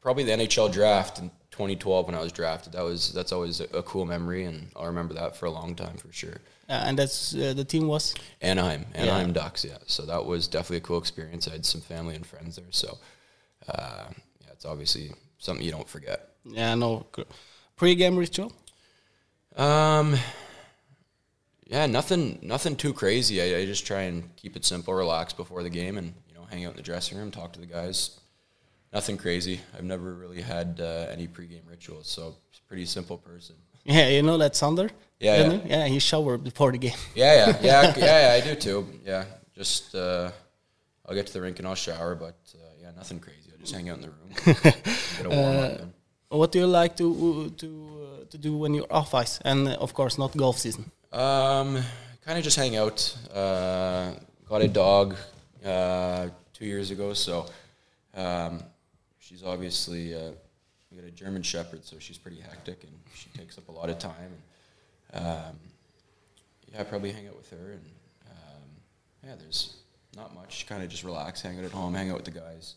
probably 0.02 0.24
the 0.24 0.32
NHL 0.32 0.72
draft 0.72 1.20
in 1.20 1.30
2012 1.60 2.06
when 2.06 2.16
I 2.16 2.22
was 2.22 2.32
drafted. 2.32 2.72
That 2.72 2.84
was 2.84 3.12
that's 3.12 3.34
always 3.34 3.60
a, 3.60 3.66
a 3.78 3.84
cool 3.84 4.06
memory, 4.06 4.46
and 4.46 4.70
I'll 4.78 4.86
remember 4.86 5.14
that 5.16 5.36
for 5.36 5.46
a 5.46 5.52
long 5.52 5.76
time 5.76 5.98
for 5.98 6.12
sure. 6.14 6.38
Uh, 6.70 6.84
and 6.86 6.98
that's 6.98 7.36
uh, 7.36 7.54
the 7.54 7.66
team 7.66 7.86
was 7.88 8.16
Anaheim, 8.42 8.86
Anaheim 8.96 9.34
Ducks. 9.34 9.66
Yeah, 9.66 9.78
so 9.86 10.06
that 10.06 10.26
was 10.26 10.48
definitely 10.48 10.78
a 10.78 10.82
cool 10.82 11.00
experience. 11.00 11.50
I 11.50 11.52
had 11.52 11.66
some 11.66 11.82
family 11.82 12.16
and 12.16 12.26
friends 12.26 12.56
there, 12.56 12.72
so 12.72 12.98
uh, 13.68 14.06
yeah, 14.42 14.52
it's 14.54 14.66
obviously 14.66 15.12
something 15.38 15.66
you 15.66 15.72
don't 15.72 15.90
forget. 15.90 16.30
yeah 16.46 16.76
no 16.76 17.06
pre-game 17.76 18.16
ritual. 18.16 18.54
Um, 19.58 20.16
yeah, 21.68 21.86
nothing, 21.88 22.40
nothing 22.42 22.76
too 22.76 22.94
crazy. 22.94 23.42
I, 23.42 23.60
I 23.60 23.66
just 23.66 23.86
try 23.86 24.04
and 24.04 24.34
keep 24.38 24.56
it 24.56 24.64
simple, 24.64 24.94
relax 24.94 25.34
before 25.34 25.62
the 25.62 25.70
game, 25.70 25.98
and 25.98 26.14
you 26.28 26.36
know, 26.36 26.46
hang 26.50 26.66
out 26.66 26.72
in 26.72 26.78
the 26.78 26.84
dressing 26.84 27.18
room, 27.18 27.32
talk 27.32 27.52
to 27.54 27.60
the 27.60 27.66
guys. 27.66 28.20
Nothing 28.92 29.18
crazy. 29.18 29.62
I've 29.78 29.84
never 29.84 30.14
really 30.14 30.42
had 30.42 30.80
uh, 30.82 31.12
any 31.12 31.28
pregame 31.28 31.62
rituals, 31.70 32.08
so 32.08 32.36
pretty 32.68 32.86
simple 32.86 33.18
person. 33.18 33.56
Yeah, 33.86 34.10
you 34.10 34.22
know 34.22 34.38
that 34.38 34.56
Sander. 34.56 34.90
Yeah, 35.20 35.38
yeah. 35.38 35.52
he? 35.52 35.70
yeah. 35.70 35.88
He 35.88 36.00
showered 36.00 36.44
before 36.44 36.72
the 36.72 36.78
game. 36.78 37.00
Yeah, 37.16 37.34
yeah, 37.34 37.60
yeah, 37.62 37.94
yeah, 37.98 38.20
yeah. 38.28 38.34
I 38.34 38.42
do 38.46 38.54
too. 38.56 38.88
Yeah, 39.06 39.24
just 39.56 39.96
uh, 39.96 40.30
I'll 41.06 41.16
get 41.16 41.26
to 41.28 41.34
the 41.34 41.42
rink 41.42 41.60
and 41.60 41.68
I'll 41.68 41.76
shower, 41.76 42.14
but 42.14 42.38
uh, 42.54 42.58
yeah, 42.82 42.92
nothing 42.96 43.20
crazy. 43.20 43.50
I'll 43.52 43.60
just 43.60 43.74
hang 43.74 43.90
out 43.90 43.98
in 43.98 44.02
the 44.02 44.10
room, 44.10 44.30
get 45.18 45.26
a 45.26 45.30
warm 45.30 45.58
up. 45.58 45.82
What 46.30 46.52
do 46.52 46.60
you 46.60 46.68
like 46.68 46.96
to 46.98 47.50
to 47.58 47.68
uh, 47.68 48.26
to 48.30 48.38
do 48.38 48.58
when 48.58 48.76
you're 48.76 48.94
off 48.94 49.14
ice, 49.16 49.40
and 49.44 49.68
uh, 49.68 49.78
of 49.80 49.94
course 49.94 50.20
not 50.20 50.36
golf 50.38 50.60
season? 50.60 50.92
Um, 51.12 51.82
kind 52.26 52.38
of 52.38 52.44
just 52.44 52.58
hang 52.58 52.76
out. 52.76 53.00
Uh, 53.34 54.12
got 54.48 54.62
a 54.62 54.68
dog 54.68 55.16
uh, 55.66 56.28
two 56.54 56.66
years 56.66 56.92
ago, 56.92 57.14
so 57.14 57.48
um, 58.14 58.62
she's 59.30 59.44
obviously 59.44 60.16
uh, 60.16 60.32
we 60.92 60.98
got 61.00 61.08
a 61.08 61.12
German 61.12 61.44
Shepherd, 61.44 61.86
so 61.86 61.98
she's 62.00 62.18
pretty 62.18 62.40
hectic 62.40 62.84
and 62.84 62.92
she 63.14 63.30
takes 63.38 63.58
up 63.58 63.70
a 63.70 63.72
lot 63.72 63.90
of 63.90 64.00
time. 64.00 64.32
And, 65.14 65.26
um, 65.26 65.56
yeah, 66.74 66.82
I 66.82 66.84
probably 66.84 67.12
hang 67.12 67.28
out 67.28 67.38
with 67.38 67.50
her, 67.52 67.72
and 67.74 67.86
um, 68.32 68.64
yeah, 69.24 69.36
there's 69.40 69.78
not 70.16 70.36
much. 70.36 70.66
Kind 70.68 70.84
of 70.84 70.90
just 70.90 71.04
relax, 71.04 71.42
hang 71.42 71.58
out 71.60 71.66
at 71.66 71.72
home, 71.72 71.94
hang 71.94 72.10
out 72.10 72.16
with 72.16 72.26
the 72.26 72.32
guys. 72.32 72.76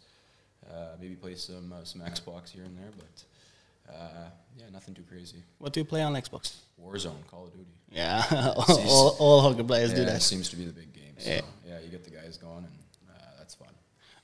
Uh, 0.71 0.97
maybe 1.01 1.15
play 1.15 1.35
some 1.35 1.73
uh, 1.73 1.85
some 1.85 2.01
Xbox 2.03 2.51
here 2.51 2.65
and 2.65 2.77
there, 2.79 2.91
but 2.97 3.93
uh, 3.95 4.31
yeah, 4.57 4.65
nothing 4.73 4.95
too 4.95 5.05
crazy. 5.09 5.43
What 5.59 5.73
do 5.73 5.81
you 5.81 5.85
play 5.85 6.03
on 6.03 6.13
Xbox? 6.15 6.55
Warzone, 6.83 7.27
Call 7.31 7.45
of 7.45 7.53
Duty. 7.53 7.67
Yeah, 7.91 8.25
all, 8.57 9.17
all 9.19 9.41
hockey 9.43 9.63
players 9.63 9.93
do 9.93 10.05
that. 10.05 10.17
it 10.17 10.23
seems 10.23 10.49
to 10.51 10.57
be 10.57 10.65
the 10.65 10.73
big 10.73 10.93
game. 10.93 11.15
So, 11.19 11.31
Yeah. 11.31 11.41
yeah. 11.67 11.81
you 11.81 11.89
get 11.91 12.05
the 12.05 12.11
guys 12.11 12.37
going, 12.39 12.65
and. 12.65 12.82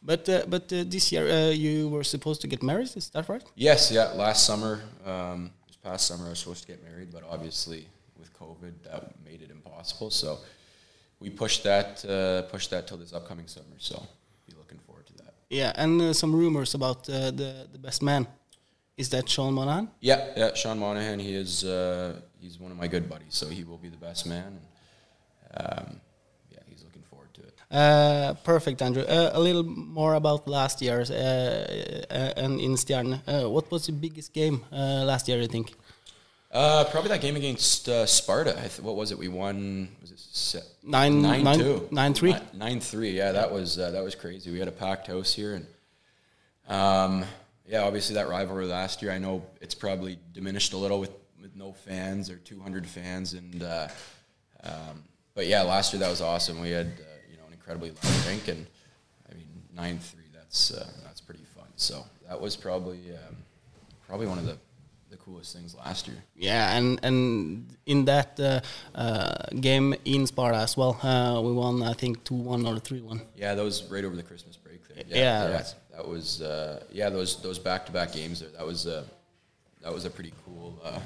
But 0.03 0.29
uh, 0.29 0.43
but 0.49 0.73
uh, 0.73 0.85
this 0.87 1.13
year 1.13 1.29
uh, 1.29 1.51
you 1.51 1.89
were 1.89 2.05
supposed 2.05 2.41
to 2.43 2.47
get 2.47 2.63
married. 2.63 2.97
Is 2.97 3.11
that 3.11 3.29
right? 3.29 3.43
Yes, 3.57 3.91
yeah. 3.91 4.13
Last 4.15 4.47
summer, 4.47 4.81
um, 5.05 5.51
this 5.67 5.77
past 5.77 6.07
summer, 6.07 6.27
I 6.27 6.31
was 6.31 6.39
supposed 6.39 6.63
to 6.63 6.69
get 6.69 6.83
married, 6.85 7.13
but 7.13 7.23
obviously 7.29 7.87
with 8.19 8.33
COVID, 8.39 8.73
that 8.85 9.13
made 9.25 9.43
it 9.43 9.51
impossible. 9.51 10.11
So 10.11 10.39
we 11.21 11.31
pushed 11.31 11.65
that 11.65 12.05
uh, 12.05 12.43
pushed 12.43 12.71
that 12.71 12.87
till 12.87 12.97
this 12.97 13.13
upcoming 13.13 13.49
summer. 13.49 13.77
So 13.79 14.07
be 14.47 14.55
looking 14.57 14.79
forward 14.87 15.07
to 15.07 15.15
that. 15.25 15.35
Yeah, 15.51 15.73
and 15.75 16.01
uh, 16.01 16.13
some 16.13 16.35
rumors 16.35 16.75
about 16.75 17.09
uh, 17.09 17.31
the 17.33 17.67
the 17.73 17.79
best 17.79 18.03
man. 18.03 18.27
Is 18.97 19.09
that 19.11 19.29
Sean 19.29 19.55
Monahan? 19.55 19.89
Yeah, 20.01 20.27
yeah. 20.37 20.55
Sean 20.55 20.79
Monahan, 20.79 21.21
he 21.21 21.33
is 21.35 21.65
uh, 21.65 22.21
he's 22.41 22.59
one 22.59 22.73
of 22.73 22.79
my 22.79 22.89
good 22.89 23.09
buddies, 23.09 23.35
so 23.35 23.49
he 23.49 23.65
will 23.65 23.79
be 23.79 23.89
the 23.89 23.97
best 23.97 24.27
man. 24.27 24.59
And, 24.59 24.61
um, 25.61 26.01
yeah, 26.51 26.59
he's 26.67 26.83
looking 26.83 27.03
forward 27.03 27.33
to 27.35 27.43
it. 27.43 27.58
Uh, 27.71 28.33
perfect, 28.45 28.81
Andrew. 28.81 29.03
Uh, 29.03 29.31
a 29.35 29.41
little 29.41 29.63
more 29.65 30.15
about 30.15 30.49
last 30.49 30.81
year's 30.81 31.11
uh, 31.11 32.05
uh, 32.11 32.33
and 32.43 32.61
in 32.61 32.73
Stjärn. 32.77 33.21
Uh, 33.27 33.49
what 33.51 33.71
was 33.71 33.87
the 33.87 33.93
biggest 33.93 34.33
game 34.33 34.65
uh, 34.73 35.05
last 35.05 35.29
year? 35.29 35.39
You 35.39 35.49
think? 35.49 35.75
Uh, 36.51 36.85
probably 36.85 37.11
that 37.11 37.21
game 37.21 37.37
against 37.37 37.87
uh, 37.91 38.07
Sparta. 38.07 38.53
I 38.59 38.69
th- 38.69 38.81
what 38.81 38.97
was 38.97 39.13
it? 39.13 39.19
We 39.19 39.29
won. 39.29 39.89
Was 40.01 40.13
it 40.13 40.19
se- 40.19 40.63
Nine- 40.83 41.21
nine, 41.21 41.45
nine- 41.45 41.59
two 41.59 41.89
nine 41.91 42.15
three? 42.15 42.33
Nine, 42.33 42.43
nine 42.55 42.81
three. 42.81 43.11
Yeah, 43.11 43.33
that 43.33 43.53
was 43.53 43.79
uh, 43.79 43.91
that 43.91 44.03
was 44.03 44.15
crazy. 44.15 44.51
We 44.51 44.59
had 44.59 44.69
a 44.69 44.73
packed 44.73 45.09
house 45.09 45.35
here, 45.35 45.55
and 45.57 45.67
um, 46.75 47.25
yeah, 47.67 47.83
obviously 47.83 48.15
that 48.15 48.31
rivalry 48.31 48.65
last 48.65 49.03
year. 49.03 49.13
I 49.13 49.19
know 49.19 49.45
it's 49.61 49.75
probably 49.75 50.19
diminished 50.33 50.73
a 50.73 50.79
little 50.79 51.01
with 51.01 51.13
with 51.43 51.55
no 51.55 51.73
fans 51.75 52.31
or 52.31 52.37
200 52.37 52.87
fans, 52.87 53.35
and 53.35 53.63
uh, 53.63 53.89
um, 54.65 55.05
but 55.35 55.47
yeah, 55.47 55.61
last 55.61 55.93
year 55.93 56.01
that 56.01 56.09
was 56.09 56.23
awesome. 56.23 56.63
We 56.63 56.71
had 56.71 56.93
incredibly 57.69 57.91
loud 57.91 58.27
rink, 58.27 58.49
and 58.49 58.67
I 59.31 59.35
mean 59.35 59.49
nine 59.75 59.99
three. 59.99 60.25
That's 60.33 60.73
uh, 60.73 60.87
that's 61.05 61.21
pretty 61.21 61.45
fun. 61.55 61.67
So 61.77 62.05
that 62.29 62.41
was 62.41 62.57
probably 62.57 63.01
um, 63.13 63.37
probably 64.07 64.27
one 64.27 64.39
of 64.39 64.47
the 64.47 64.57
the 65.11 65.17
coolest 65.17 65.55
things 65.55 65.75
last 65.75 66.09
year. 66.09 66.17
Yeah, 66.35 66.77
and 66.77 66.99
and 67.03 67.67
in 67.87 68.05
that 68.07 68.39
uh, 68.41 68.61
uh, 68.95 69.35
game 69.61 69.95
in 70.05 70.27
Sparta 70.27 70.59
as 70.59 70.77
well, 70.77 70.99
uh, 71.03 71.41
we 71.43 71.53
won 71.53 71.83
I 71.83 71.93
think 71.93 72.25
two 72.25 72.35
one 72.35 72.67
or 72.67 72.79
three 72.79 73.01
one. 73.01 73.21
Yeah, 73.37 73.55
that 73.55 73.63
was 73.65 73.85
right 73.91 74.05
over 74.05 74.17
the 74.17 74.23
Christmas 74.23 74.57
break. 74.57 74.81
There. 74.89 75.05
Yeah, 75.07 75.53
right. 75.53 75.75
that 75.93 76.09
was 76.09 76.43
uh, 76.43 76.83
yeah 76.91 77.11
those 77.11 77.43
those 77.43 77.59
back 77.59 77.87
to 77.87 77.93
back 77.93 78.13
games 78.13 78.41
there. 78.41 78.51
That 78.51 78.67
was 78.67 78.87
uh, 78.87 79.05
that 79.83 79.93
was 79.93 80.05
a 80.07 80.11
pretty 80.11 80.33
cool 80.45 80.81
uh, 80.83 81.01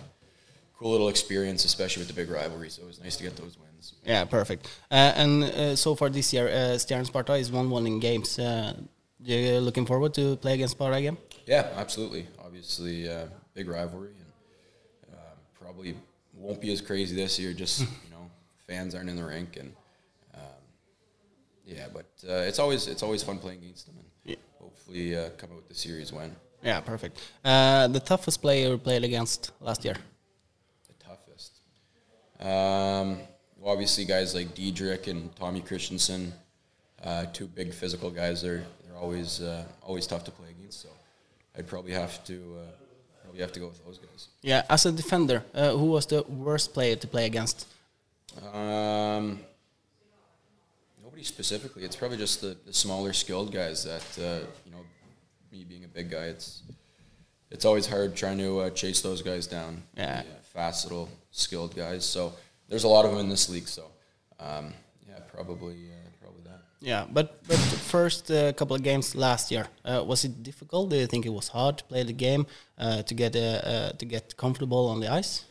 cool 0.79 0.92
little 0.92 1.09
experience, 1.09 1.64
especially 1.64 2.03
with 2.03 2.09
the 2.09 2.14
big 2.14 2.31
rivalry. 2.31 2.70
So 2.70 2.83
it 2.83 2.87
was 2.87 3.01
nice 3.01 3.16
to 3.16 3.25
get 3.25 3.37
those 3.37 3.59
wins. 3.59 3.72
Yeah, 4.05 4.25
perfect. 4.25 4.66
Uh, 4.90 5.12
and 5.16 5.45
uh, 5.45 5.77
so 5.77 5.95
far 5.95 6.09
this 6.11 6.33
year, 6.33 6.49
uh, 6.49 6.79
Stern 6.79 7.05
Sparta 7.05 7.35
is 7.35 7.51
one 7.51 7.71
one 7.71 7.87
in 7.87 8.01
games. 8.01 8.38
Uh, 8.38 8.75
you 9.25 9.61
looking 9.61 9.87
forward 9.87 10.12
to 10.14 10.37
play 10.37 10.55
against 10.55 10.73
Sparta 10.73 10.97
again? 10.97 11.16
Yeah, 11.47 11.68
absolutely. 11.77 12.27
Obviously, 12.45 13.09
uh, 13.09 13.27
big 13.55 13.68
rivalry, 13.68 14.14
and 14.18 15.14
uh, 15.14 15.35
probably 15.61 15.95
won't 16.35 16.61
be 16.61 16.73
as 16.73 16.81
crazy 16.81 17.14
this 17.16 17.38
year. 17.38 17.53
Just 17.53 17.81
you 18.05 18.11
know, 18.11 18.31
fans 18.66 18.95
aren't 18.95 19.09
in 19.11 19.16
the 19.16 19.25
rink, 19.25 19.57
and 19.57 19.73
um, 20.35 20.40
yeah, 21.66 21.87
but 21.92 22.07
uh, 22.29 22.49
it's 22.49 22.59
always 22.59 22.87
it's 22.88 23.03
always 23.03 23.23
fun 23.23 23.38
playing 23.38 23.61
against 23.62 23.87
them, 23.87 23.97
and 23.99 24.07
Yeah. 24.25 24.37
hopefully 24.61 25.16
uh, 25.16 25.31
come 25.38 25.51
out 25.51 25.57
with 25.57 25.68
the 25.68 25.75
series 25.75 26.12
win. 26.12 26.35
Yeah, 26.64 26.81
perfect. 26.81 27.18
Uh, 27.45 27.88
the 27.88 28.01
toughest 28.01 28.40
player 28.40 28.71
you 28.71 28.79
played 28.79 29.03
against 29.05 29.51
last 29.61 29.85
year? 29.85 29.97
The 30.88 30.95
toughest. 31.05 31.61
Um, 32.40 33.18
obviously, 33.64 34.05
guys 34.05 34.35
like 34.35 34.55
Diedrich 34.55 35.07
and 35.07 35.35
Tommy 35.37 35.61
Christensen, 35.61 36.33
uh, 37.03 37.27
two 37.33 37.46
big 37.46 37.72
physical 37.72 38.11
guys. 38.11 38.42
They're 38.42 38.64
they're 38.85 38.96
always 38.96 39.40
uh, 39.40 39.64
always 39.83 40.07
tough 40.07 40.25
to 40.25 40.31
play 40.31 40.48
against. 40.51 40.83
So 40.83 40.88
I'd 41.57 41.66
probably 41.66 41.92
have 41.92 42.22
to 42.25 42.57
uh, 42.59 42.70
probably 43.22 43.40
have 43.40 43.53
to 43.53 43.61
go 43.61 43.68
with 43.68 43.85
those 43.85 43.98
guys. 43.98 44.29
Yeah, 44.42 44.62
as 44.68 44.87
a 44.87 44.92
defender, 44.92 45.42
uh, 45.55 45.70
who 45.70 45.87
was 45.87 46.07
the 46.07 46.22
worst 46.22 46.72
player 46.75 46.96
to 46.96 47.07
play 47.07 47.27
against? 47.27 47.66
Um, 48.53 49.40
nobody 51.03 51.22
specifically. 51.22 51.85
It's 51.85 51.96
probably 51.96 52.18
just 52.18 52.40
the, 52.40 52.57
the 52.66 52.72
smaller 52.72 53.12
skilled 53.12 53.53
guys 53.53 53.85
that 53.85 54.18
uh, 54.18 54.46
you 54.64 54.72
know. 54.72 54.79
Me 55.53 55.64
being 55.64 55.85
a 55.85 55.88
big 55.88 56.11
guy, 56.11 56.29
it's 56.29 56.62
it's 57.51 57.66
always 57.66 57.87
hard 57.87 58.16
trying 58.16 58.38
to 58.38 58.61
uh, 58.61 58.70
chase 58.70 59.03
those 59.03 59.20
guys 59.20 59.46
down. 59.46 59.83
Yeah. 59.94 60.22
The, 60.22 60.42
fast 60.53 60.85
little 60.85 61.09
skilled 61.31 61.75
guys. 61.75 62.05
So 62.05 62.33
there's 62.73 62.85
a 62.85 62.89
lot 62.89 63.05
of 63.05 63.11
them 63.11 63.21
in 63.21 63.29
this 63.29 63.51
league. 63.51 63.69
So 63.69 63.85
um, 64.41 64.73
yeah, 65.07 65.19
probably 65.35 65.77
uh, 65.93 66.09
probably 66.23 66.43
that. 66.45 66.61
Yeah, 66.81 67.05
but 67.13 67.27
but 67.47 67.59
the 67.75 67.81
first 67.97 68.31
uh, 68.31 68.53
couple 68.55 68.75
of 68.75 68.83
games 68.83 69.15
last 69.15 69.51
year 69.51 69.67
uh, 69.85 70.03
was 70.05 70.25
it 70.25 70.43
difficult? 70.43 70.89
Do 70.91 70.97
you 70.97 71.07
think 71.07 71.27
it 71.27 71.35
was 71.41 71.49
hard 71.49 71.79
to 71.79 71.85
play 71.85 72.03
the 72.03 72.15
game 72.15 72.47
uh, 72.79 73.03
to 73.03 73.15
get 73.15 73.37
uh, 73.37 73.41
uh, 73.73 73.93
to 74.01 74.05
get 74.07 74.37
comfortable 74.37 74.89
on 74.89 75.01
the 75.01 75.13
ice? 75.13 75.45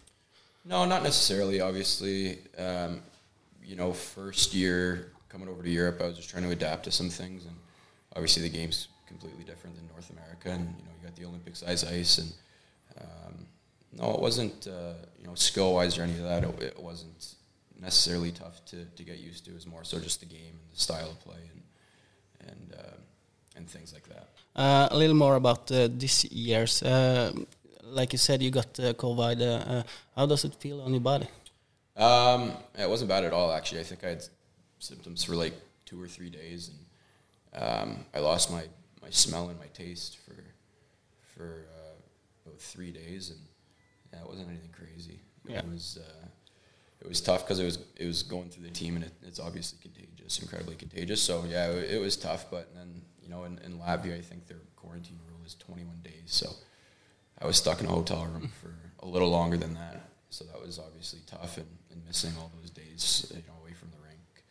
No, 0.66 0.86
not 0.86 1.04
necessarily. 1.04 1.62
Obviously, 1.62 2.40
um, 2.58 3.02
you 3.64 3.76
know, 3.76 3.94
first 3.94 4.54
year 4.54 5.12
coming 5.30 5.48
over 5.48 5.62
to 5.64 5.70
Europe, 5.70 6.02
I 6.02 6.08
was 6.08 6.18
just 6.18 6.30
trying 6.30 6.44
to 6.44 6.52
adapt 6.52 6.84
to 6.86 6.92
some 6.92 7.10
things, 7.10 7.46
and 7.46 7.56
obviously 8.16 8.42
the 8.42 8.56
game's 8.58 8.88
completely 9.08 9.44
different 9.44 9.76
than 9.76 9.86
North 9.94 10.10
America, 10.10 10.50
and 10.50 10.64
you 10.78 10.86
know, 10.86 10.92
you 10.98 11.08
got 11.08 11.16
the 11.16 11.26
Olympic 11.26 11.56
size 11.56 11.84
ice, 11.84 12.18
and 12.18 12.30
um, 13.00 13.46
no, 13.94 14.14
it 14.14 14.20
wasn't 14.20 14.68
uh, 14.68 14.94
you 15.20 15.28
know 15.28 15.36
skill 15.36 15.74
wise 15.74 15.98
or 15.98 16.04
any 16.04 16.14
of 16.14 16.24
that. 16.24 16.44
It, 16.44 16.64
it 16.64 16.80
wasn't 16.80 17.36
necessarily 17.80 18.32
tough 18.32 18.64
to, 18.66 18.86
to 18.86 19.04
get 19.04 19.20
used 19.20 19.46
to. 19.46 19.52
It 19.52 19.56
was 19.56 19.68
more 19.68 19.84
so 19.84 20.00
just 20.00 20.20
the 20.20 20.26
game 20.26 20.56
and 20.62 20.72
the 20.72 20.80
style 20.80 21.10
of 21.10 21.20
play 21.20 21.44
and 21.52 22.50
and 22.50 22.76
uh, 22.80 22.98
and 23.56 23.70
things 23.70 23.94
like 23.94 24.08
that. 24.10 24.30
Uh, 24.56 24.88
a 24.92 24.98
little 24.98 25.16
more 25.16 25.36
about 25.36 25.72
uh, 25.72 25.88
this 25.92 26.26
year's. 26.26 26.84
Uh, 26.84 27.32
like 27.84 28.14
you 28.14 28.20
said, 28.20 28.42
you 28.42 28.52
got 28.52 28.80
uh, 28.80 28.94
COVID. 28.94 29.86
How 30.16 30.26
does 30.26 30.46
it 30.46 30.56
feel 30.56 30.82
on 30.82 30.92
your 30.92 31.02
body? 31.02 31.28
Um, 31.98 32.54
it 32.78 32.90
wasn't 32.90 33.10
bad 33.10 33.26
at 33.26 33.34
all, 33.34 33.52
actually. 33.52 33.82
I 33.82 33.84
think 33.84 34.04
I 34.04 34.10
had 34.10 34.24
symptoms 34.80 35.24
for 35.24 35.36
like 35.36 35.54
two 35.86 36.02
or 36.02 36.08
three 36.08 36.30
days, 36.30 36.72
and 36.72 37.64
um, 37.64 38.06
I 38.14 38.20
lost 38.20 38.52
my, 38.52 38.64
my 39.02 39.10
smell 39.10 39.50
and 39.50 39.60
my 39.60 39.68
taste 39.74 40.18
for 40.18 40.36
for 41.36 41.66
uh, 41.76 41.96
about 42.46 42.60
three 42.60 42.92
days, 42.92 43.30
and 43.30 43.40
yeah, 44.14 44.22
it 44.22 44.28
wasn't 44.28 44.50
anything 44.50 44.72
crazy. 44.72 45.22
Yeah. 45.48 45.60
It 45.60 45.70
was 45.70 45.98
uh, 46.02 46.26
it 47.02 47.08
was 47.08 47.22
tough 47.22 47.46
because 47.46 47.60
it 47.60 47.66
was 47.66 47.80
it 47.96 48.06
was 48.06 48.24
going 48.24 48.50
through 48.50 48.64
the 48.64 48.72
team, 48.72 48.96
and 48.96 49.06
it, 49.06 49.14
it's 49.24 49.40
obviously 49.40 49.80
contagious, 49.82 50.40
incredibly 50.40 50.76
contagious. 50.76 51.22
So 51.22 51.44
yeah, 51.48 51.70
it, 51.72 51.92
it 51.92 52.02
was 52.02 52.16
tough. 52.16 52.50
But 52.52 52.74
then 52.76 53.02
you 53.22 53.30
know, 53.30 53.44
in, 53.46 53.60
in 53.60 53.80
Latvia, 53.80 54.18
I 54.18 54.22
think 54.22 54.48
their 54.48 54.62
quarantine 54.76 55.20
rule 55.28 55.40
is 55.46 55.56
21 55.56 56.00
days, 56.04 56.14
so 56.28 56.50
I 57.40 57.48
was 57.48 57.58
stuck 57.58 57.80
in 57.80 57.88
a 57.88 57.90
hotel 57.90 58.26
room 58.26 58.52
for 58.62 58.74
a 59.00 59.08
little 59.08 59.30
longer 59.30 59.58
than 59.58 59.74
that. 59.76 60.10
So 60.30 60.46
that 60.46 60.62
was 60.62 60.80
obviously 60.80 61.20
tough, 61.26 61.58
and, 61.58 61.68
and 61.92 62.06
missing 62.06 62.32
all 62.40 62.52
those 62.60 62.70
days, 62.70 63.32
you 63.36 63.44
know, 63.48 63.62
away 63.62 63.74
from 63.74 63.90
the 63.92 63.98
rink. 63.98 64.46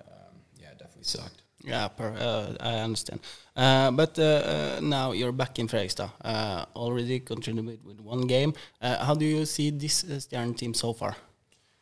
Um, 0.00 0.34
yeah, 0.58 0.68
it 0.68 0.78
definitely 0.78 1.04
sucked. 1.04 1.42
Yeah, 1.64 1.88
per, 1.88 2.14
uh, 2.18 2.54
I 2.60 2.74
understand. 2.78 3.20
Uh, 3.56 3.90
but 3.90 4.18
uh, 4.18 4.22
uh, 4.22 4.80
now 4.82 5.12
you're 5.12 5.32
back 5.32 5.58
in 5.58 5.66
Fredrikstad. 5.66 6.10
Uh, 6.22 6.64
already 6.76 7.20
contributed 7.20 7.84
with 7.84 8.00
one 8.00 8.26
game. 8.26 8.54
Uh, 8.80 9.04
how 9.04 9.14
do 9.14 9.24
you 9.24 9.44
see 9.44 9.70
this 9.70 10.04
Stjärn 10.04 10.56
team 10.56 10.72
so 10.72 10.92
far? 10.92 11.16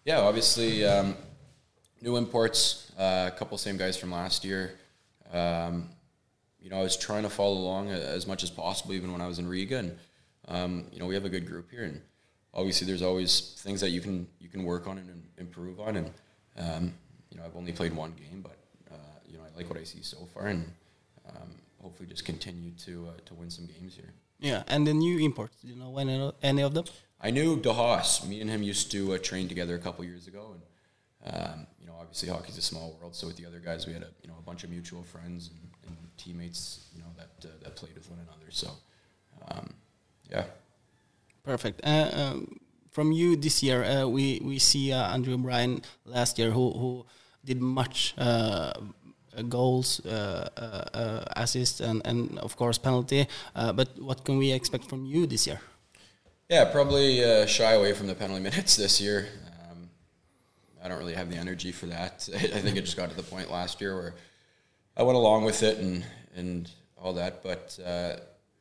Yeah, 0.04 0.20
obviously, 0.20 0.84
um, 0.84 1.14
new 2.00 2.16
imports, 2.16 2.90
a 2.96 3.32
couple 3.36 3.58
same 3.58 3.76
guys 3.76 3.96
from 3.96 4.12
last 4.12 4.44
year. 4.44 4.78
Um, 5.32 5.90
you 6.60 6.70
know, 6.70 6.78
I 6.78 6.82
was 6.82 6.96
trying 6.96 7.24
to 7.24 7.30
follow 7.30 7.58
along 7.58 7.90
as 7.90 8.26
much 8.26 8.42
as 8.42 8.50
possible, 8.50 8.94
even 8.94 9.12
when 9.12 9.20
I 9.20 9.26
was 9.26 9.38
in 9.38 9.46
Riga, 9.46 9.78
and 9.78 9.98
um, 10.48 10.86
you 10.92 10.98
know, 10.98 11.06
we 11.06 11.14
have 11.14 11.24
a 11.24 11.28
good 11.28 11.46
group 11.46 11.70
here, 11.70 11.84
and 11.84 12.00
obviously, 12.54 12.86
there's 12.86 13.02
always 13.02 13.60
things 13.62 13.80
that 13.82 13.90
you 13.90 14.00
can 14.00 14.26
you 14.40 14.48
can 14.48 14.64
work 14.64 14.86
on 14.86 14.98
and 14.98 15.22
improve 15.38 15.80
on, 15.80 15.96
and 15.96 16.10
um, 16.56 16.94
you 17.30 17.38
know, 17.38 17.44
I've 17.44 17.56
only 17.56 17.72
played 17.72 17.94
one 17.94 18.12
game, 18.12 18.40
but 18.42 18.56
you 19.28 19.36
know, 19.36 19.44
I 19.44 19.56
like 19.56 19.68
what 19.68 19.78
I 19.78 19.84
see 19.84 20.02
so 20.02 20.18
far, 20.32 20.46
and 20.46 20.64
um, 21.28 21.50
hopefully, 21.82 22.08
just 22.08 22.24
continue 22.24 22.72
to 22.84 23.08
uh, 23.08 23.20
to 23.26 23.34
win 23.34 23.50
some 23.50 23.66
games 23.66 23.94
here. 23.94 24.12
Yeah, 24.38 24.62
and 24.68 24.86
the 24.86 24.94
new 24.94 25.18
imports. 25.18 25.56
You 25.62 25.76
know 25.76 25.96
any, 25.98 26.32
any 26.42 26.62
of 26.62 26.74
them? 26.74 26.84
I 27.20 27.30
knew 27.30 27.56
DeHaas. 27.56 28.26
Me 28.28 28.40
and 28.40 28.50
him 28.50 28.62
used 28.62 28.90
to 28.92 29.14
uh, 29.14 29.18
train 29.18 29.48
together 29.48 29.74
a 29.74 29.78
couple 29.78 30.04
years 30.04 30.26
ago, 30.26 30.54
and 30.54 31.34
um, 31.34 31.66
you 31.80 31.86
know, 31.86 31.94
obviously 32.00 32.28
hockey's 32.28 32.58
a 32.58 32.62
small 32.62 32.96
world. 33.00 33.14
So 33.14 33.26
with 33.26 33.36
the 33.36 33.46
other 33.46 33.60
guys, 33.60 33.86
we 33.86 33.92
had 33.92 34.02
a 34.02 34.10
you 34.22 34.28
know 34.28 34.36
a 34.38 34.42
bunch 34.42 34.64
of 34.64 34.70
mutual 34.70 35.02
friends 35.02 35.50
and, 35.50 35.88
and 35.88 35.96
teammates, 36.16 36.86
you 36.94 37.02
know, 37.02 37.08
that 37.16 37.48
uh, 37.48 37.52
that 37.62 37.76
played 37.76 37.94
with 37.94 38.08
one 38.10 38.20
another. 38.20 38.50
So 38.50 38.70
um, 39.48 39.72
yeah, 40.30 40.44
Perfect. 41.46 41.80
Uh, 41.84 42.10
um, 42.12 42.58
from 42.90 43.12
you 43.12 43.36
this 43.36 43.62
year, 43.62 43.84
uh, 43.84 44.06
we 44.08 44.42
we 44.42 44.58
see 44.58 44.92
uh, 44.92 45.14
Andrew 45.14 45.38
Bryan 45.38 45.80
last 46.04 46.40
year 46.40 46.50
who 46.50 46.72
who 46.72 47.06
did 47.44 47.62
much 47.62 48.14
uh, 48.18 48.72
goals, 49.42 50.04
uh, 50.06 50.48
uh, 50.56 50.96
uh, 50.96 51.24
assists, 51.36 51.80
and 51.80 52.02
and 52.04 52.38
of 52.38 52.56
course 52.56 52.78
penalty. 52.78 53.26
Uh, 53.54 53.72
but 53.72 53.88
what 53.98 54.24
can 54.24 54.38
we 54.38 54.52
expect 54.52 54.84
from 54.88 55.06
you 55.06 55.26
this 55.26 55.46
year? 55.46 55.60
yeah, 56.48 56.64
probably 56.64 57.24
uh, 57.24 57.44
shy 57.46 57.72
away 57.72 57.92
from 57.92 58.06
the 58.06 58.14
penalty 58.14 58.42
minutes 58.50 58.76
this 58.76 59.00
year. 59.00 59.28
Um, 59.70 59.90
I 60.82 60.88
don't 60.88 60.98
really 60.98 61.14
have 61.14 61.28
the 61.30 61.36
energy 61.36 61.72
for 61.72 61.86
that. 61.86 62.28
I 62.34 62.60
think 62.60 62.76
it 62.76 62.82
just 62.82 62.96
got 62.96 63.10
to 63.10 63.16
the 63.16 63.22
point 63.22 63.50
last 63.50 63.80
year 63.80 63.96
where 63.96 64.14
I 64.96 65.02
went 65.02 65.16
along 65.16 65.44
with 65.44 65.62
it 65.62 65.78
and 65.78 66.04
and 66.36 66.70
all 66.96 67.14
that, 67.14 67.42
but. 67.42 67.78
Uh, 67.84 68.16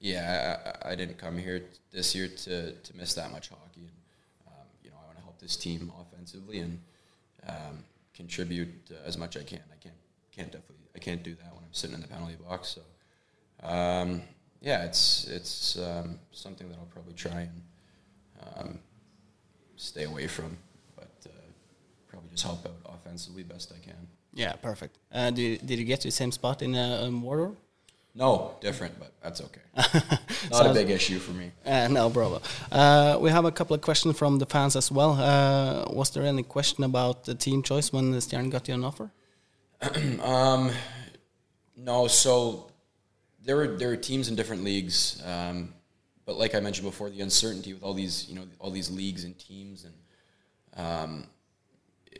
yeah, 0.05 0.75
I, 0.83 0.91
I 0.91 0.95
didn't 0.95 1.17
come 1.17 1.37
here 1.37 1.63
this 1.91 2.13
year 2.13 2.27
to, 2.27 2.73
to 2.73 2.97
miss 2.97 3.15
that 3.15 3.31
much 3.31 3.49
hockey. 3.49 3.81
And, 3.81 3.89
um, 4.47 4.67
you 4.83 4.91
know, 4.91 4.97
I 5.01 5.05
want 5.07 5.17
to 5.17 5.23
help 5.23 5.39
this 5.39 5.55
team 5.55 5.91
offensively 5.99 6.59
and 6.59 6.79
um, 7.47 7.83
contribute 8.13 8.69
uh, 8.91 9.07
as 9.07 9.17
much 9.17 9.35
I 9.35 9.43
can. 9.43 9.61
I 9.71 9.81
can't 9.81 9.94
can't 10.35 10.51
definitely 10.51 10.75
I 10.95 10.99
can't 10.99 11.23
do 11.23 11.35
that 11.35 11.53
when 11.53 11.63
I'm 11.63 11.73
sitting 11.73 11.95
in 11.95 12.01
the 12.01 12.07
penalty 12.07 12.35
box. 12.35 12.77
So 12.77 12.81
um, 13.67 14.21
yeah, 14.61 14.85
it's 14.85 15.27
it's 15.27 15.77
um, 15.77 16.19
something 16.31 16.67
that 16.69 16.77
I'll 16.77 16.85
probably 16.85 17.13
try 17.13 17.41
and 17.41 17.61
um, 18.57 18.79
stay 19.75 20.03
away 20.03 20.27
from, 20.27 20.57
but 20.95 21.11
uh, 21.25 21.29
probably 22.07 22.29
just 22.31 22.43
help 22.43 22.65
out 22.65 22.95
offensively 22.95 23.43
best 23.43 23.71
I 23.75 23.83
can. 23.85 24.07
Yeah, 24.33 24.53
perfect. 24.53 24.97
Uh, 25.11 25.31
did 25.31 25.65
did 25.65 25.79
you 25.79 25.85
get 25.85 26.01
to 26.01 26.07
the 26.07 26.11
same 26.11 26.31
spot 26.31 26.61
in 26.61 26.75
uh, 26.75 27.09
Mordor? 27.11 27.55
No, 28.17 28.55
different, 28.61 28.97
but 28.97 29.11
that's 29.21 29.41
okay. 29.41 29.61
Not 30.51 30.67
a 30.67 30.73
big 30.73 30.89
issue 30.89 31.19
for 31.19 31.31
me. 31.31 31.51
Uh, 31.65 31.89
no 31.89 32.09
problem. 32.09 32.41
Uh, 32.71 33.17
we 33.19 33.29
have 33.29 33.43
a 33.43 33.51
couple 33.51 33.75
of 33.75 33.81
questions 33.81 34.17
from 34.17 34.39
the 34.39 34.45
fans 34.45 34.77
as 34.77 34.89
well. 34.89 35.11
Uh, 35.19 35.83
was 35.91 36.11
there 36.11 36.23
any 36.23 36.43
question 36.43 36.85
about 36.85 37.25
the 37.25 37.35
team 37.35 37.61
choice 37.61 37.91
when 37.91 38.11
the 38.11 38.19
Stjärn 38.19 38.49
got 38.49 38.69
you 38.69 38.73
an 38.73 38.85
offer? 38.85 39.11
Um, 40.21 40.71
no, 41.77 42.07
so 42.07 42.71
there 43.43 43.55
were 43.55 43.67
there 43.67 43.89
were 43.89 43.97
teams 43.97 44.29
in 44.29 44.35
different 44.35 44.63
leagues, 44.63 45.21
um, 45.25 45.73
but 46.25 46.37
like 46.37 46.55
I 46.55 46.59
mentioned 46.59 46.87
before, 46.87 47.09
the 47.09 47.21
uncertainty 47.21 47.73
with 47.73 47.83
all 47.83 47.93
these 47.93 48.27
you 48.27 48.35
know 48.35 48.45
all 48.59 48.71
these 48.71 48.89
leagues 48.89 49.23
and 49.23 49.37
teams, 49.37 49.85
and 49.85 50.83
um, 50.83 51.27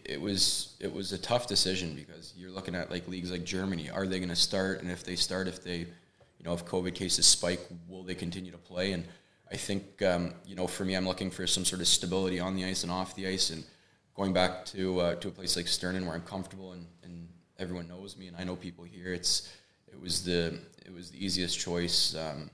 it 0.04 0.20
was 0.20 0.76
it 0.80 0.94
was 0.94 1.14
a 1.14 1.18
tough 1.18 1.48
decision 1.48 1.96
because 1.96 2.34
you're 2.38 2.52
looking 2.52 2.76
at 2.76 2.92
like 2.92 3.08
leagues 3.08 3.32
like 3.32 3.44
Germany. 3.44 3.90
Are 3.90 4.06
they 4.06 4.20
going 4.20 4.30
to 4.30 4.36
start? 4.36 4.82
And 4.82 4.92
if 4.92 5.04
they 5.04 5.16
start, 5.16 5.48
if 5.48 5.64
they 5.64 5.78
you 5.78 6.46
know, 6.46 6.54
if 6.54 6.66
COVID 6.66 6.94
cases 6.94 7.26
spike, 7.26 7.62
will 7.88 8.04
they 8.04 8.16
continue 8.16 8.52
to 8.52 8.58
play? 8.58 8.92
And 8.92 9.06
I 9.52 9.56
think, 9.56 10.02
um, 10.04 10.34
you 10.46 10.56
know, 10.56 10.68
for 10.68 10.86
me, 10.86 10.94
I'm 10.96 11.08
looking 11.08 11.32
for 11.32 11.48
some 11.48 11.66
sort 11.66 11.82
of 11.82 11.88
stability 11.88 12.40
on 12.40 12.56
the 12.56 12.66
ice 12.66 12.84
and 12.84 12.92
off 12.92 13.16
the 13.16 13.28
ice, 13.28 13.50
and 13.50 13.64
going 14.16 14.34
back 14.34 14.66
to 14.66 15.00
uh, 15.00 15.16
to 15.16 15.30
a 15.30 15.32
place 15.32 15.56
like 15.56 15.66
Sternen 15.66 16.06
where 16.06 16.14
I'm 16.14 16.22
comfortable 16.22 16.74
and, 16.74 16.86
and 17.04 17.28
everyone 17.60 17.88
knows 17.88 18.18
me 18.18 18.28
and 18.28 18.38
I 18.38 18.44
know 18.44 18.56
people 18.56 18.84
here. 18.84 19.14
It's 19.14 19.54
it 19.92 20.00
was 20.00 20.24
the 20.24 20.60
it 20.86 20.94
was 20.94 21.10
the 21.10 21.24
easiest 21.24 21.60
choice, 21.60 22.16
um, 22.16 22.50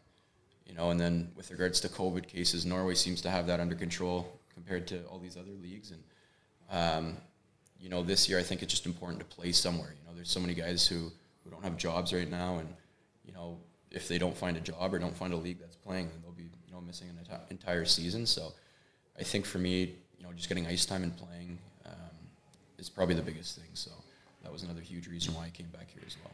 you 0.65 0.73
know. 0.73 0.91
And 0.91 0.99
then 0.99 1.31
with 1.35 1.51
regards 1.51 1.79
to 1.81 1.89
COVID 1.89 2.27
cases, 2.27 2.65
Norway 2.65 2.95
seems 2.95 3.21
to 3.21 3.29
have 3.29 3.47
that 3.47 3.59
under 3.59 3.75
control 3.75 4.39
compared 4.53 4.87
to 4.87 5.03
all 5.05 5.19
these 5.19 5.37
other 5.37 5.51
leagues. 5.61 5.91
And 5.91 6.03
um, 6.69 7.17
you 7.79 7.89
know, 7.89 8.03
this 8.03 8.29
year 8.29 8.39
I 8.39 8.43
think 8.43 8.61
it's 8.61 8.71
just 8.71 8.85
important 8.85 9.19
to 9.19 9.25
play 9.25 9.51
somewhere. 9.51 9.93
You 9.99 10.07
know, 10.07 10.15
there's 10.15 10.29
so 10.29 10.39
many 10.39 10.53
guys 10.53 10.87
who 10.87 11.11
who 11.43 11.49
don't 11.49 11.63
have 11.63 11.77
jobs 11.77 12.13
right 12.13 12.29
now, 12.29 12.59
and 12.59 12.69
you 13.25 13.33
know, 13.33 13.57
if 13.89 14.07
they 14.07 14.17
don't 14.17 14.37
find 14.37 14.55
a 14.55 14.61
job 14.61 14.93
or 14.93 14.99
don't 14.99 15.15
find 15.15 15.33
a 15.33 15.37
league 15.37 15.59
that's 15.59 15.75
playing, 15.75 16.07
then 16.09 16.21
they'll 16.21 16.31
be 16.31 16.43
you 16.43 16.73
know 16.73 16.81
missing 16.81 17.09
an 17.09 17.17
enti- 17.25 17.51
entire 17.51 17.85
season. 17.85 18.25
So 18.25 18.53
I 19.19 19.23
think 19.23 19.45
for 19.45 19.57
me, 19.57 19.95
you 20.17 20.23
know, 20.23 20.31
just 20.33 20.47
getting 20.47 20.67
ice 20.67 20.85
time 20.85 21.03
and 21.03 21.15
playing 21.17 21.57
um, 21.85 22.27
is 22.77 22.89
probably 22.89 23.15
the 23.15 23.23
biggest 23.23 23.57
thing. 23.57 23.69
So 23.73 23.91
that 24.43 24.51
was 24.51 24.63
another 24.63 24.81
huge 24.81 25.07
reason 25.07 25.33
why 25.33 25.45
I 25.45 25.49
came 25.49 25.67
back 25.67 25.89
here 25.89 26.03
as 26.05 26.17
well. 26.23 26.33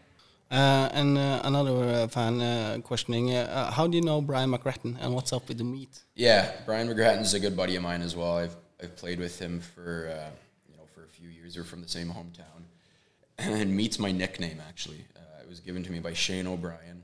Uh, 0.49 0.89
and 0.93 1.17
uh, 1.17 1.41
another 1.43 1.83
uh, 1.83 2.07
fan 2.07 2.39
uh, 2.39 2.77
questioning, 2.81 3.33
uh, 3.33 3.69
how 3.69 3.85
do 3.85 3.97
you 3.97 4.03
know 4.03 4.21
Brian 4.21 4.49
McGrattan 4.49 4.95
and 5.01 5.13
what's 5.13 5.33
up 5.33 5.47
with 5.49 5.57
the 5.57 5.63
meet? 5.63 5.99
Yeah, 6.15 6.51
Brian 6.65 6.87
McGrattan's 6.87 7.33
a 7.33 7.39
good 7.39 7.57
buddy 7.57 7.75
of 7.75 7.83
mine 7.83 8.01
as 8.01 8.15
well. 8.15 8.37
I've 8.37 8.55
I've 8.81 8.95
played 8.95 9.19
with 9.19 9.39
him 9.39 9.59
for 9.59 10.09
uh, 10.11 10.29
you 10.69 10.77
know 10.77 10.83
for 10.93 11.03
a 11.03 11.07
few 11.07 11.29
years. 11.29 11.57
We're 11.57 11.63
from 11.63 11.81
the 11.81 11.89
same 11.89 12.09
hometown, 12.09 12.63
and 13.37 13.75
meet's 13.75 13.99
my 13.99 14.11
nickname 14.11 14.61
actually. 14.67 15.05
Uh, 15.15 15.41
it 15.41 15.49
was 15.49 15.59
given 15.59 15.83
to 15.83 15.91
me 15.91 15.99
by 15.99 16.13
Shane 16.13 16.47
O'Brien 16.47 17.03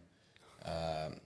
um, 0.65 1.19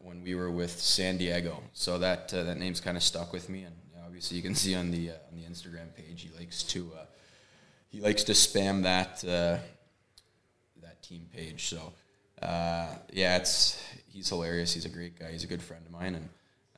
when 0.00 0.22
we 0.22 0.34
were 0.34 0.50
with 0.50 0.78
San 0.78 1.16
Diego. 1.16 1.62
So 1.72 1.98
that 1.98 2.34
uh, 2.34 2.42
that 2.42 2.58
name's 2.58 2.80
kind 2.80 2.96
of 2.96 3.02
stuck 3.02 3.32
with 3.32 3.48
me, 3.48 3.62
and 3.62 3.74
obviously 4.04 4.36
you 4.36 4.42
can 4.42 4.54
see 4.54 4.74
on 4.74 4.90
the 4.90 5.10
uh, 5.10 5.30
on 5.30 5.38
the 5.38 5.44
Instagram 5.44 5.94
page 5.94 6.22
he 6.22 6.38
likes 6.38 6.62
to 6.64 6.90
uh, 6.94 7.04
he 7.88 8.00
likes 8.00 8.24
to 8.24 8.32
spam 8.32 8.82
that 8.82 9.24
uh, 9.24 9.58
that 10.82 11.02
team 11.02 11.26
page. 11.32 11.68
So 11.68 11.92
uh, 12.42 12.94
yeah, 13.12 13.36
it's 13.36 13.82
he's 14.08 14.28
hilarious. 14.28 14.72
He's 14.72 14.84
a 14.84 14.90
great 14.90 15.18
guy. 15.18 15.32
He's 15.32 15.44
a 15.44 15.48
good 15.48 15.62
friend 15.62 15.84
of 15.84 15.92
mine, 15.92 16.14
and 16.14 16.28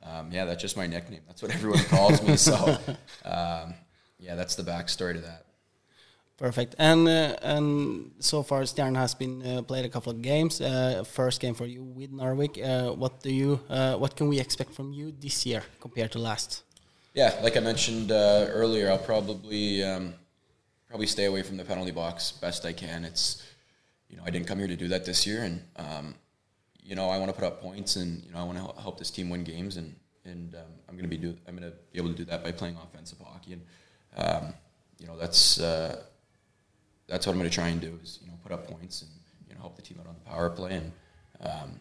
um, 0.03 0.31
yeah, 0.31 0.45
that's 0.45 0.61
just 0.61 0.77
my 0.77 0.87
nickname. 0.87 1.21
That's 1.27 1.41
what 1.41 1.51
everyone 1.55 1.83
calls 1.85 2.21
me. 2.23 2.37
So 2.37 2.55
um, 3.25 3.73
yeah, 4.19 4.35
that's 4.35 4.55
the 4.55 4.63
backstory 4.63 5.13
to 5.13 5.21
that. 5.21 5.45
Perfect. 6.37 6.73
And 6.79 7.07
uh, 7.07 7.35
and 7.43 8.11
so 8.19 8.41
far, 8.41 8.61
Stjern 8.61 8.95
has 8.95 9.13
been 9.13 9.45
uh, 9.45 9.61
played 9.61 9.85
a 9.85 9.89
couple 9.89 10.11
of 10.11 10.23
games. 10.23 10.59
Uh, 10.59 11.03
first 11.03 11.39
game 11.39 11.53
for 11.53 11.67
you 11.67 11.83
with 11.83 12.11
Narvik. 12.11 12.57
Uh, 12.57 12.93
what 12.93 13.21
do 13.21 13.31
you? 13.31 13.59
Uh, 13.69 13.95
what 13.95 14.15
can 14.15 14.27
we 14.27 14.39
expect 14.39 14.73
from 14.73 14.91
you 14.91 15.13
this 15.19 15.45
year 15.45 15.61
compared 15.79 16.11
to 16.13 16.19
last? 16.19 16.63
Yeah, 17.13 17.37
like 17.43 17.57
I 17.57 17.59
mentioned 17.59 18.11
uh, 18.11 18.47
earlier, 18.49 18.89
I'll 18.89 18.97
probably 18.97 19.83
um, 19.83 20.15
probably 20.91 21.07
stay 21.07 21.23
away 21.23 21.41
from 21.41 21.55
the 21.55 21.63
penalty 21.63 21.91
box 21.91 22.33
best 22.33 22.65
I 22.65 22.73
can. 22.73 23.05
It's 23.05 23.41
you 24.09 24.17
know 24.17 24.23
I 24.25 24.29
didn't 24.29 24.45
come 24.45 24.59
here 24.59 24.67
to 24.67 24.75
do 24.75 24.89
that 24.89 25.05
this 25.05 25.25
year, 25.25 25.43
and 25.43 25.63
um, 25.77 26.15
you 26.83 26.95
know 26.95 27.09
I 27.09 27.17
want 27.17 27.29
to 27.29 27.33
put 27.33 27.45
up 27.45 27.61
points, 27.61 27.95
and 27.95 28.21
you 28.25 28.31
know 28.33 28.39
I 28.39 28.43
want 28.43 28.57
to 28.57 28.81
help 28.81 28.99
this 28.99 29.09
team 29.09 29.29
win 29.29 29.45
games, 29.45 29.77
and 29.77 29.95
and 30.25 30.53
um, 30.53 30.71
I'm 30.89 30.97
gonna 30.97 31.07
be 31.07 31.17
do 31.17 31.33
I'm 31.47 31.55
gonna 31.55 31.71
be 31.93 31.97
able 31.97 32.09
to 32.09 32.15
do 32.15 32.25
that 32.25 32.43
by 32.43 32.51
playing 32.51 32.75
offensive 32.75 33.19
hockey, 33.23 33.53
and 33.53 33.61
um, 34.17 34.53
you 34.99 35.07
know 35.07 35.17
that's 35.17 35.61
uh, 35.61 35.95
that's 37.07 37.25
what 37.25 37.31
I'm 37.31 37.39
gonna 37.39 37.49
try 37.49 37.69
and 37.69 37.79
do 37.79 37.97
is 38.03 38.19
you 38.21 38.27
know 38.27 38.37
put 38.43 38.51
up 38.51 38.67
points 38.67 39.01
and 39.01 39.11
you 39.47 39.55
know 39.55 39.61
help 39.61 39.77
the 39.77 39.81
team 39.81 39.97
out 40.01 40.07
on 40.07 40.15
the 40.21 40.29
power 40.29 40.49
play, 40.49 40.73
and 40.73 40.91
um, 41.39 41.79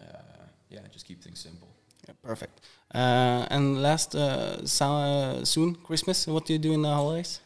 uh, 0.00 0.46
yeah, 0.70 0.80
just 0.90 1.06
keep 1.06 1.22
things 1.22 1.40
simple. 1.40 1.68
Yeah, 2.06 2.14
perfect. 2.22 2.62
Uh, 2.94 3.46
and 3.50 3.82
last, 3.82 4.14
uh, 4.14 4.64
so, 4.64 5.40
soon 5.44 5.74
Christmas. 5.74 6.26
What 6.26 6.46
do 6.46 6.54
you 6.54 6.58
do 6.58 6.72
in 6.72 6.80
the 6.80 6.88
holidays? 6.88 7.40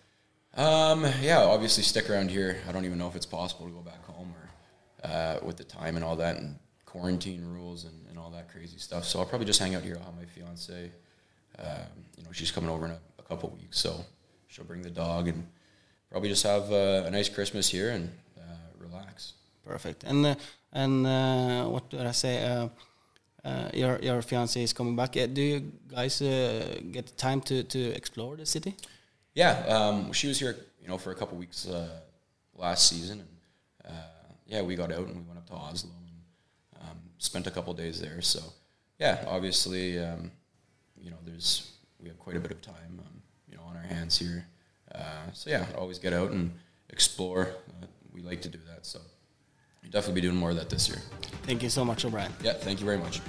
Um, 0.55 1.07
yeah, 1.23 1.41
obviously 1.41 1.83
stick 1.83 2.11
around 2.11 2.31
here. 2.31 2.61
I 2.69 2.73
don't 2.73 2.85
even 2.85 2.99
know 2.99 3.09
if 3.09 3.17
it's 3.17 3.27
possible 3.27 3.67
to 3.67 3.73
go 3.73 3.81
back 3.81 4.05
home 4.05 4.35
or 4.35 5.09
uh, 5.09 5.39
with 5.43 5.57
the 5.57 5.65
time 5.65 5.97
and 5.97 6.05
all 6.05 6.17
that 6.17 6.37
and 6.37 6.57
quarantine 6.85 7.45
rules 7.45 7.85
and, 7.85 7.95
and 8.09 8.19
all 8.19 8.31
that 8.31 8.51
crazy 8.51 8.79
stuff. 8.79 9.05
So 9.05 9.19
I'll 9.19 9.27
probably 9.27 9.47
just 9.47 9.61
hang 9.61 9.75
out 9.75 9.83
here. 9.83 9.97
I'll 9.99 10.05
have 10.05 10.17
my 10.17 10.27
fiance. 10.27 10.91
Um, 11.59 11.67
you 12.17 12.25
know, 12.25 12.33
she's 12.33 12.51
coming 12.51 12.71
over 12.71 12.85
in 12.85 12.93
a, 12.93 12.99
a 13.19 13.23
couple 13.23 13.49
weeks, 13.51 13.79
so 13.79 14.05
she'll 14.49 14.65
bring 14.65 14.83
the 14.83 14.91
dog 14.91 15.29
and 15.29 15.47
probably 16.11 16.29
just 16.29 16.43
have 16.43 16.71
uh, 16.71 17.05
a 17.07 17.11
nice 17.11 17.29
Christmas 17.29 17.69
here 17.69 17.91
and 17.91 18.11
uh, 18.39 18.43
relax. 18.79 19.33
Perfect. 19.67 20.05
And 20.05 20.27
uh, 20.27 20.35
and 20.73 21.07
uh, 21.07 21.65
what 21.65 21.89
did 21.89 22.07
I 22.07 22.13
say? 22.13 22.45
Uh, 22.45 22.69
uh, 23.45 23.71
your 23.75 23.99
your 24.03 24.23
fiance 24.23 24.63
is 24.63 24.73
coming 24.73 24.97
back. 24.97 25.13
Do 25.13 25.43
you 25.43 25.73
guys 25.89 26.21
uh, 26.23 26.79
get 26.91 27.17
time 27.17 27.41
to, 27.43 27.63
to 27.65 27.79
explore 27.97 28.37
the 28.37 28.47
city? 28.47 28.77
Yeah, 29.35 29.65
um, 29.67 30.13
she 30.13 30.29
was 30.29 30.39
here, 30.39 30.57
you 30.81 30.89
know, 30.89 30.99
for 30.99 31.11
a 31.11 31.15
couple 31.15 31.39
weeks 31.39 31.67
uh, 31.67 32.01
last 32.55 32.89
season, 32.89 33.21
and 33.21 33.93
uh, 33.95 34.33
yeah, 34.47 34.63
we 34.63 34.77
got 34.77 34.93
out 34.93 35.07
and 35.07 35.17
we 35.17 35.23
went 35.23 35.39
up 35.39 35.47
to 35.47 35.55
Oslo 35.55 35.91
and 35.91 36.83
um, 36.83 36.99
spent 37.19 37.47
a 37.47 37.51
couple 37.51 37.73
days 37.73 38.01
there. 38.01 38.21
So 38.21 38.41
yeah, 38.99 39.25
obviously, 39.27 39.99
um, 39.99 40.31
you 41.01 41.11
know, 41.11 41.17
there's 41.25 41.73
we 42.01 42.09
have 42.09 42.19
quite 42.19 42.37
a 42.37 42.41
bit 42.41 42.51
of 42.51 42.61
time, 42.61 42.99
um, 42.99 43.23
you 43.49 43.57
know, 43.57 43.63
on 43.63 43.77
our 43.77 43.83
hands 43.83 44.19
here. 44.19 44.47
Uh, 44.95 45.31
so 45.33 45.49
yeah, 45.49 45.65
always 45.79 45.99
get 45.99 46.13
out 46.13 46.31
and 46.33 46.53
explore. 46.91 47.49
Uh, 47.71 47.87
we 48.13 48.21
like 48.21 48.43
to 48.43 48.49
do 48.49 48.59
that, 48.69 48.85
so 48.85 49.01
we'll 49.83 49.91
definitely 49.91 50.21
be 50.21 50.27
doing 50.27 50.37
more 50.37 50.51
of 50.51 50.57
that 50.57 50.69
this 50.69 50.89
year. 50.89 50.99
Thank 51.45 51.63
you 51.63 51.71
so 51.71 51.85
much, 51.85 52.05
O'Brien. 52.05 52.33
Yeah, 52.43 52.53
thank 52.53 52.81
you 52.81 52.87
very 52.87 52.99
much. 52.99 53.21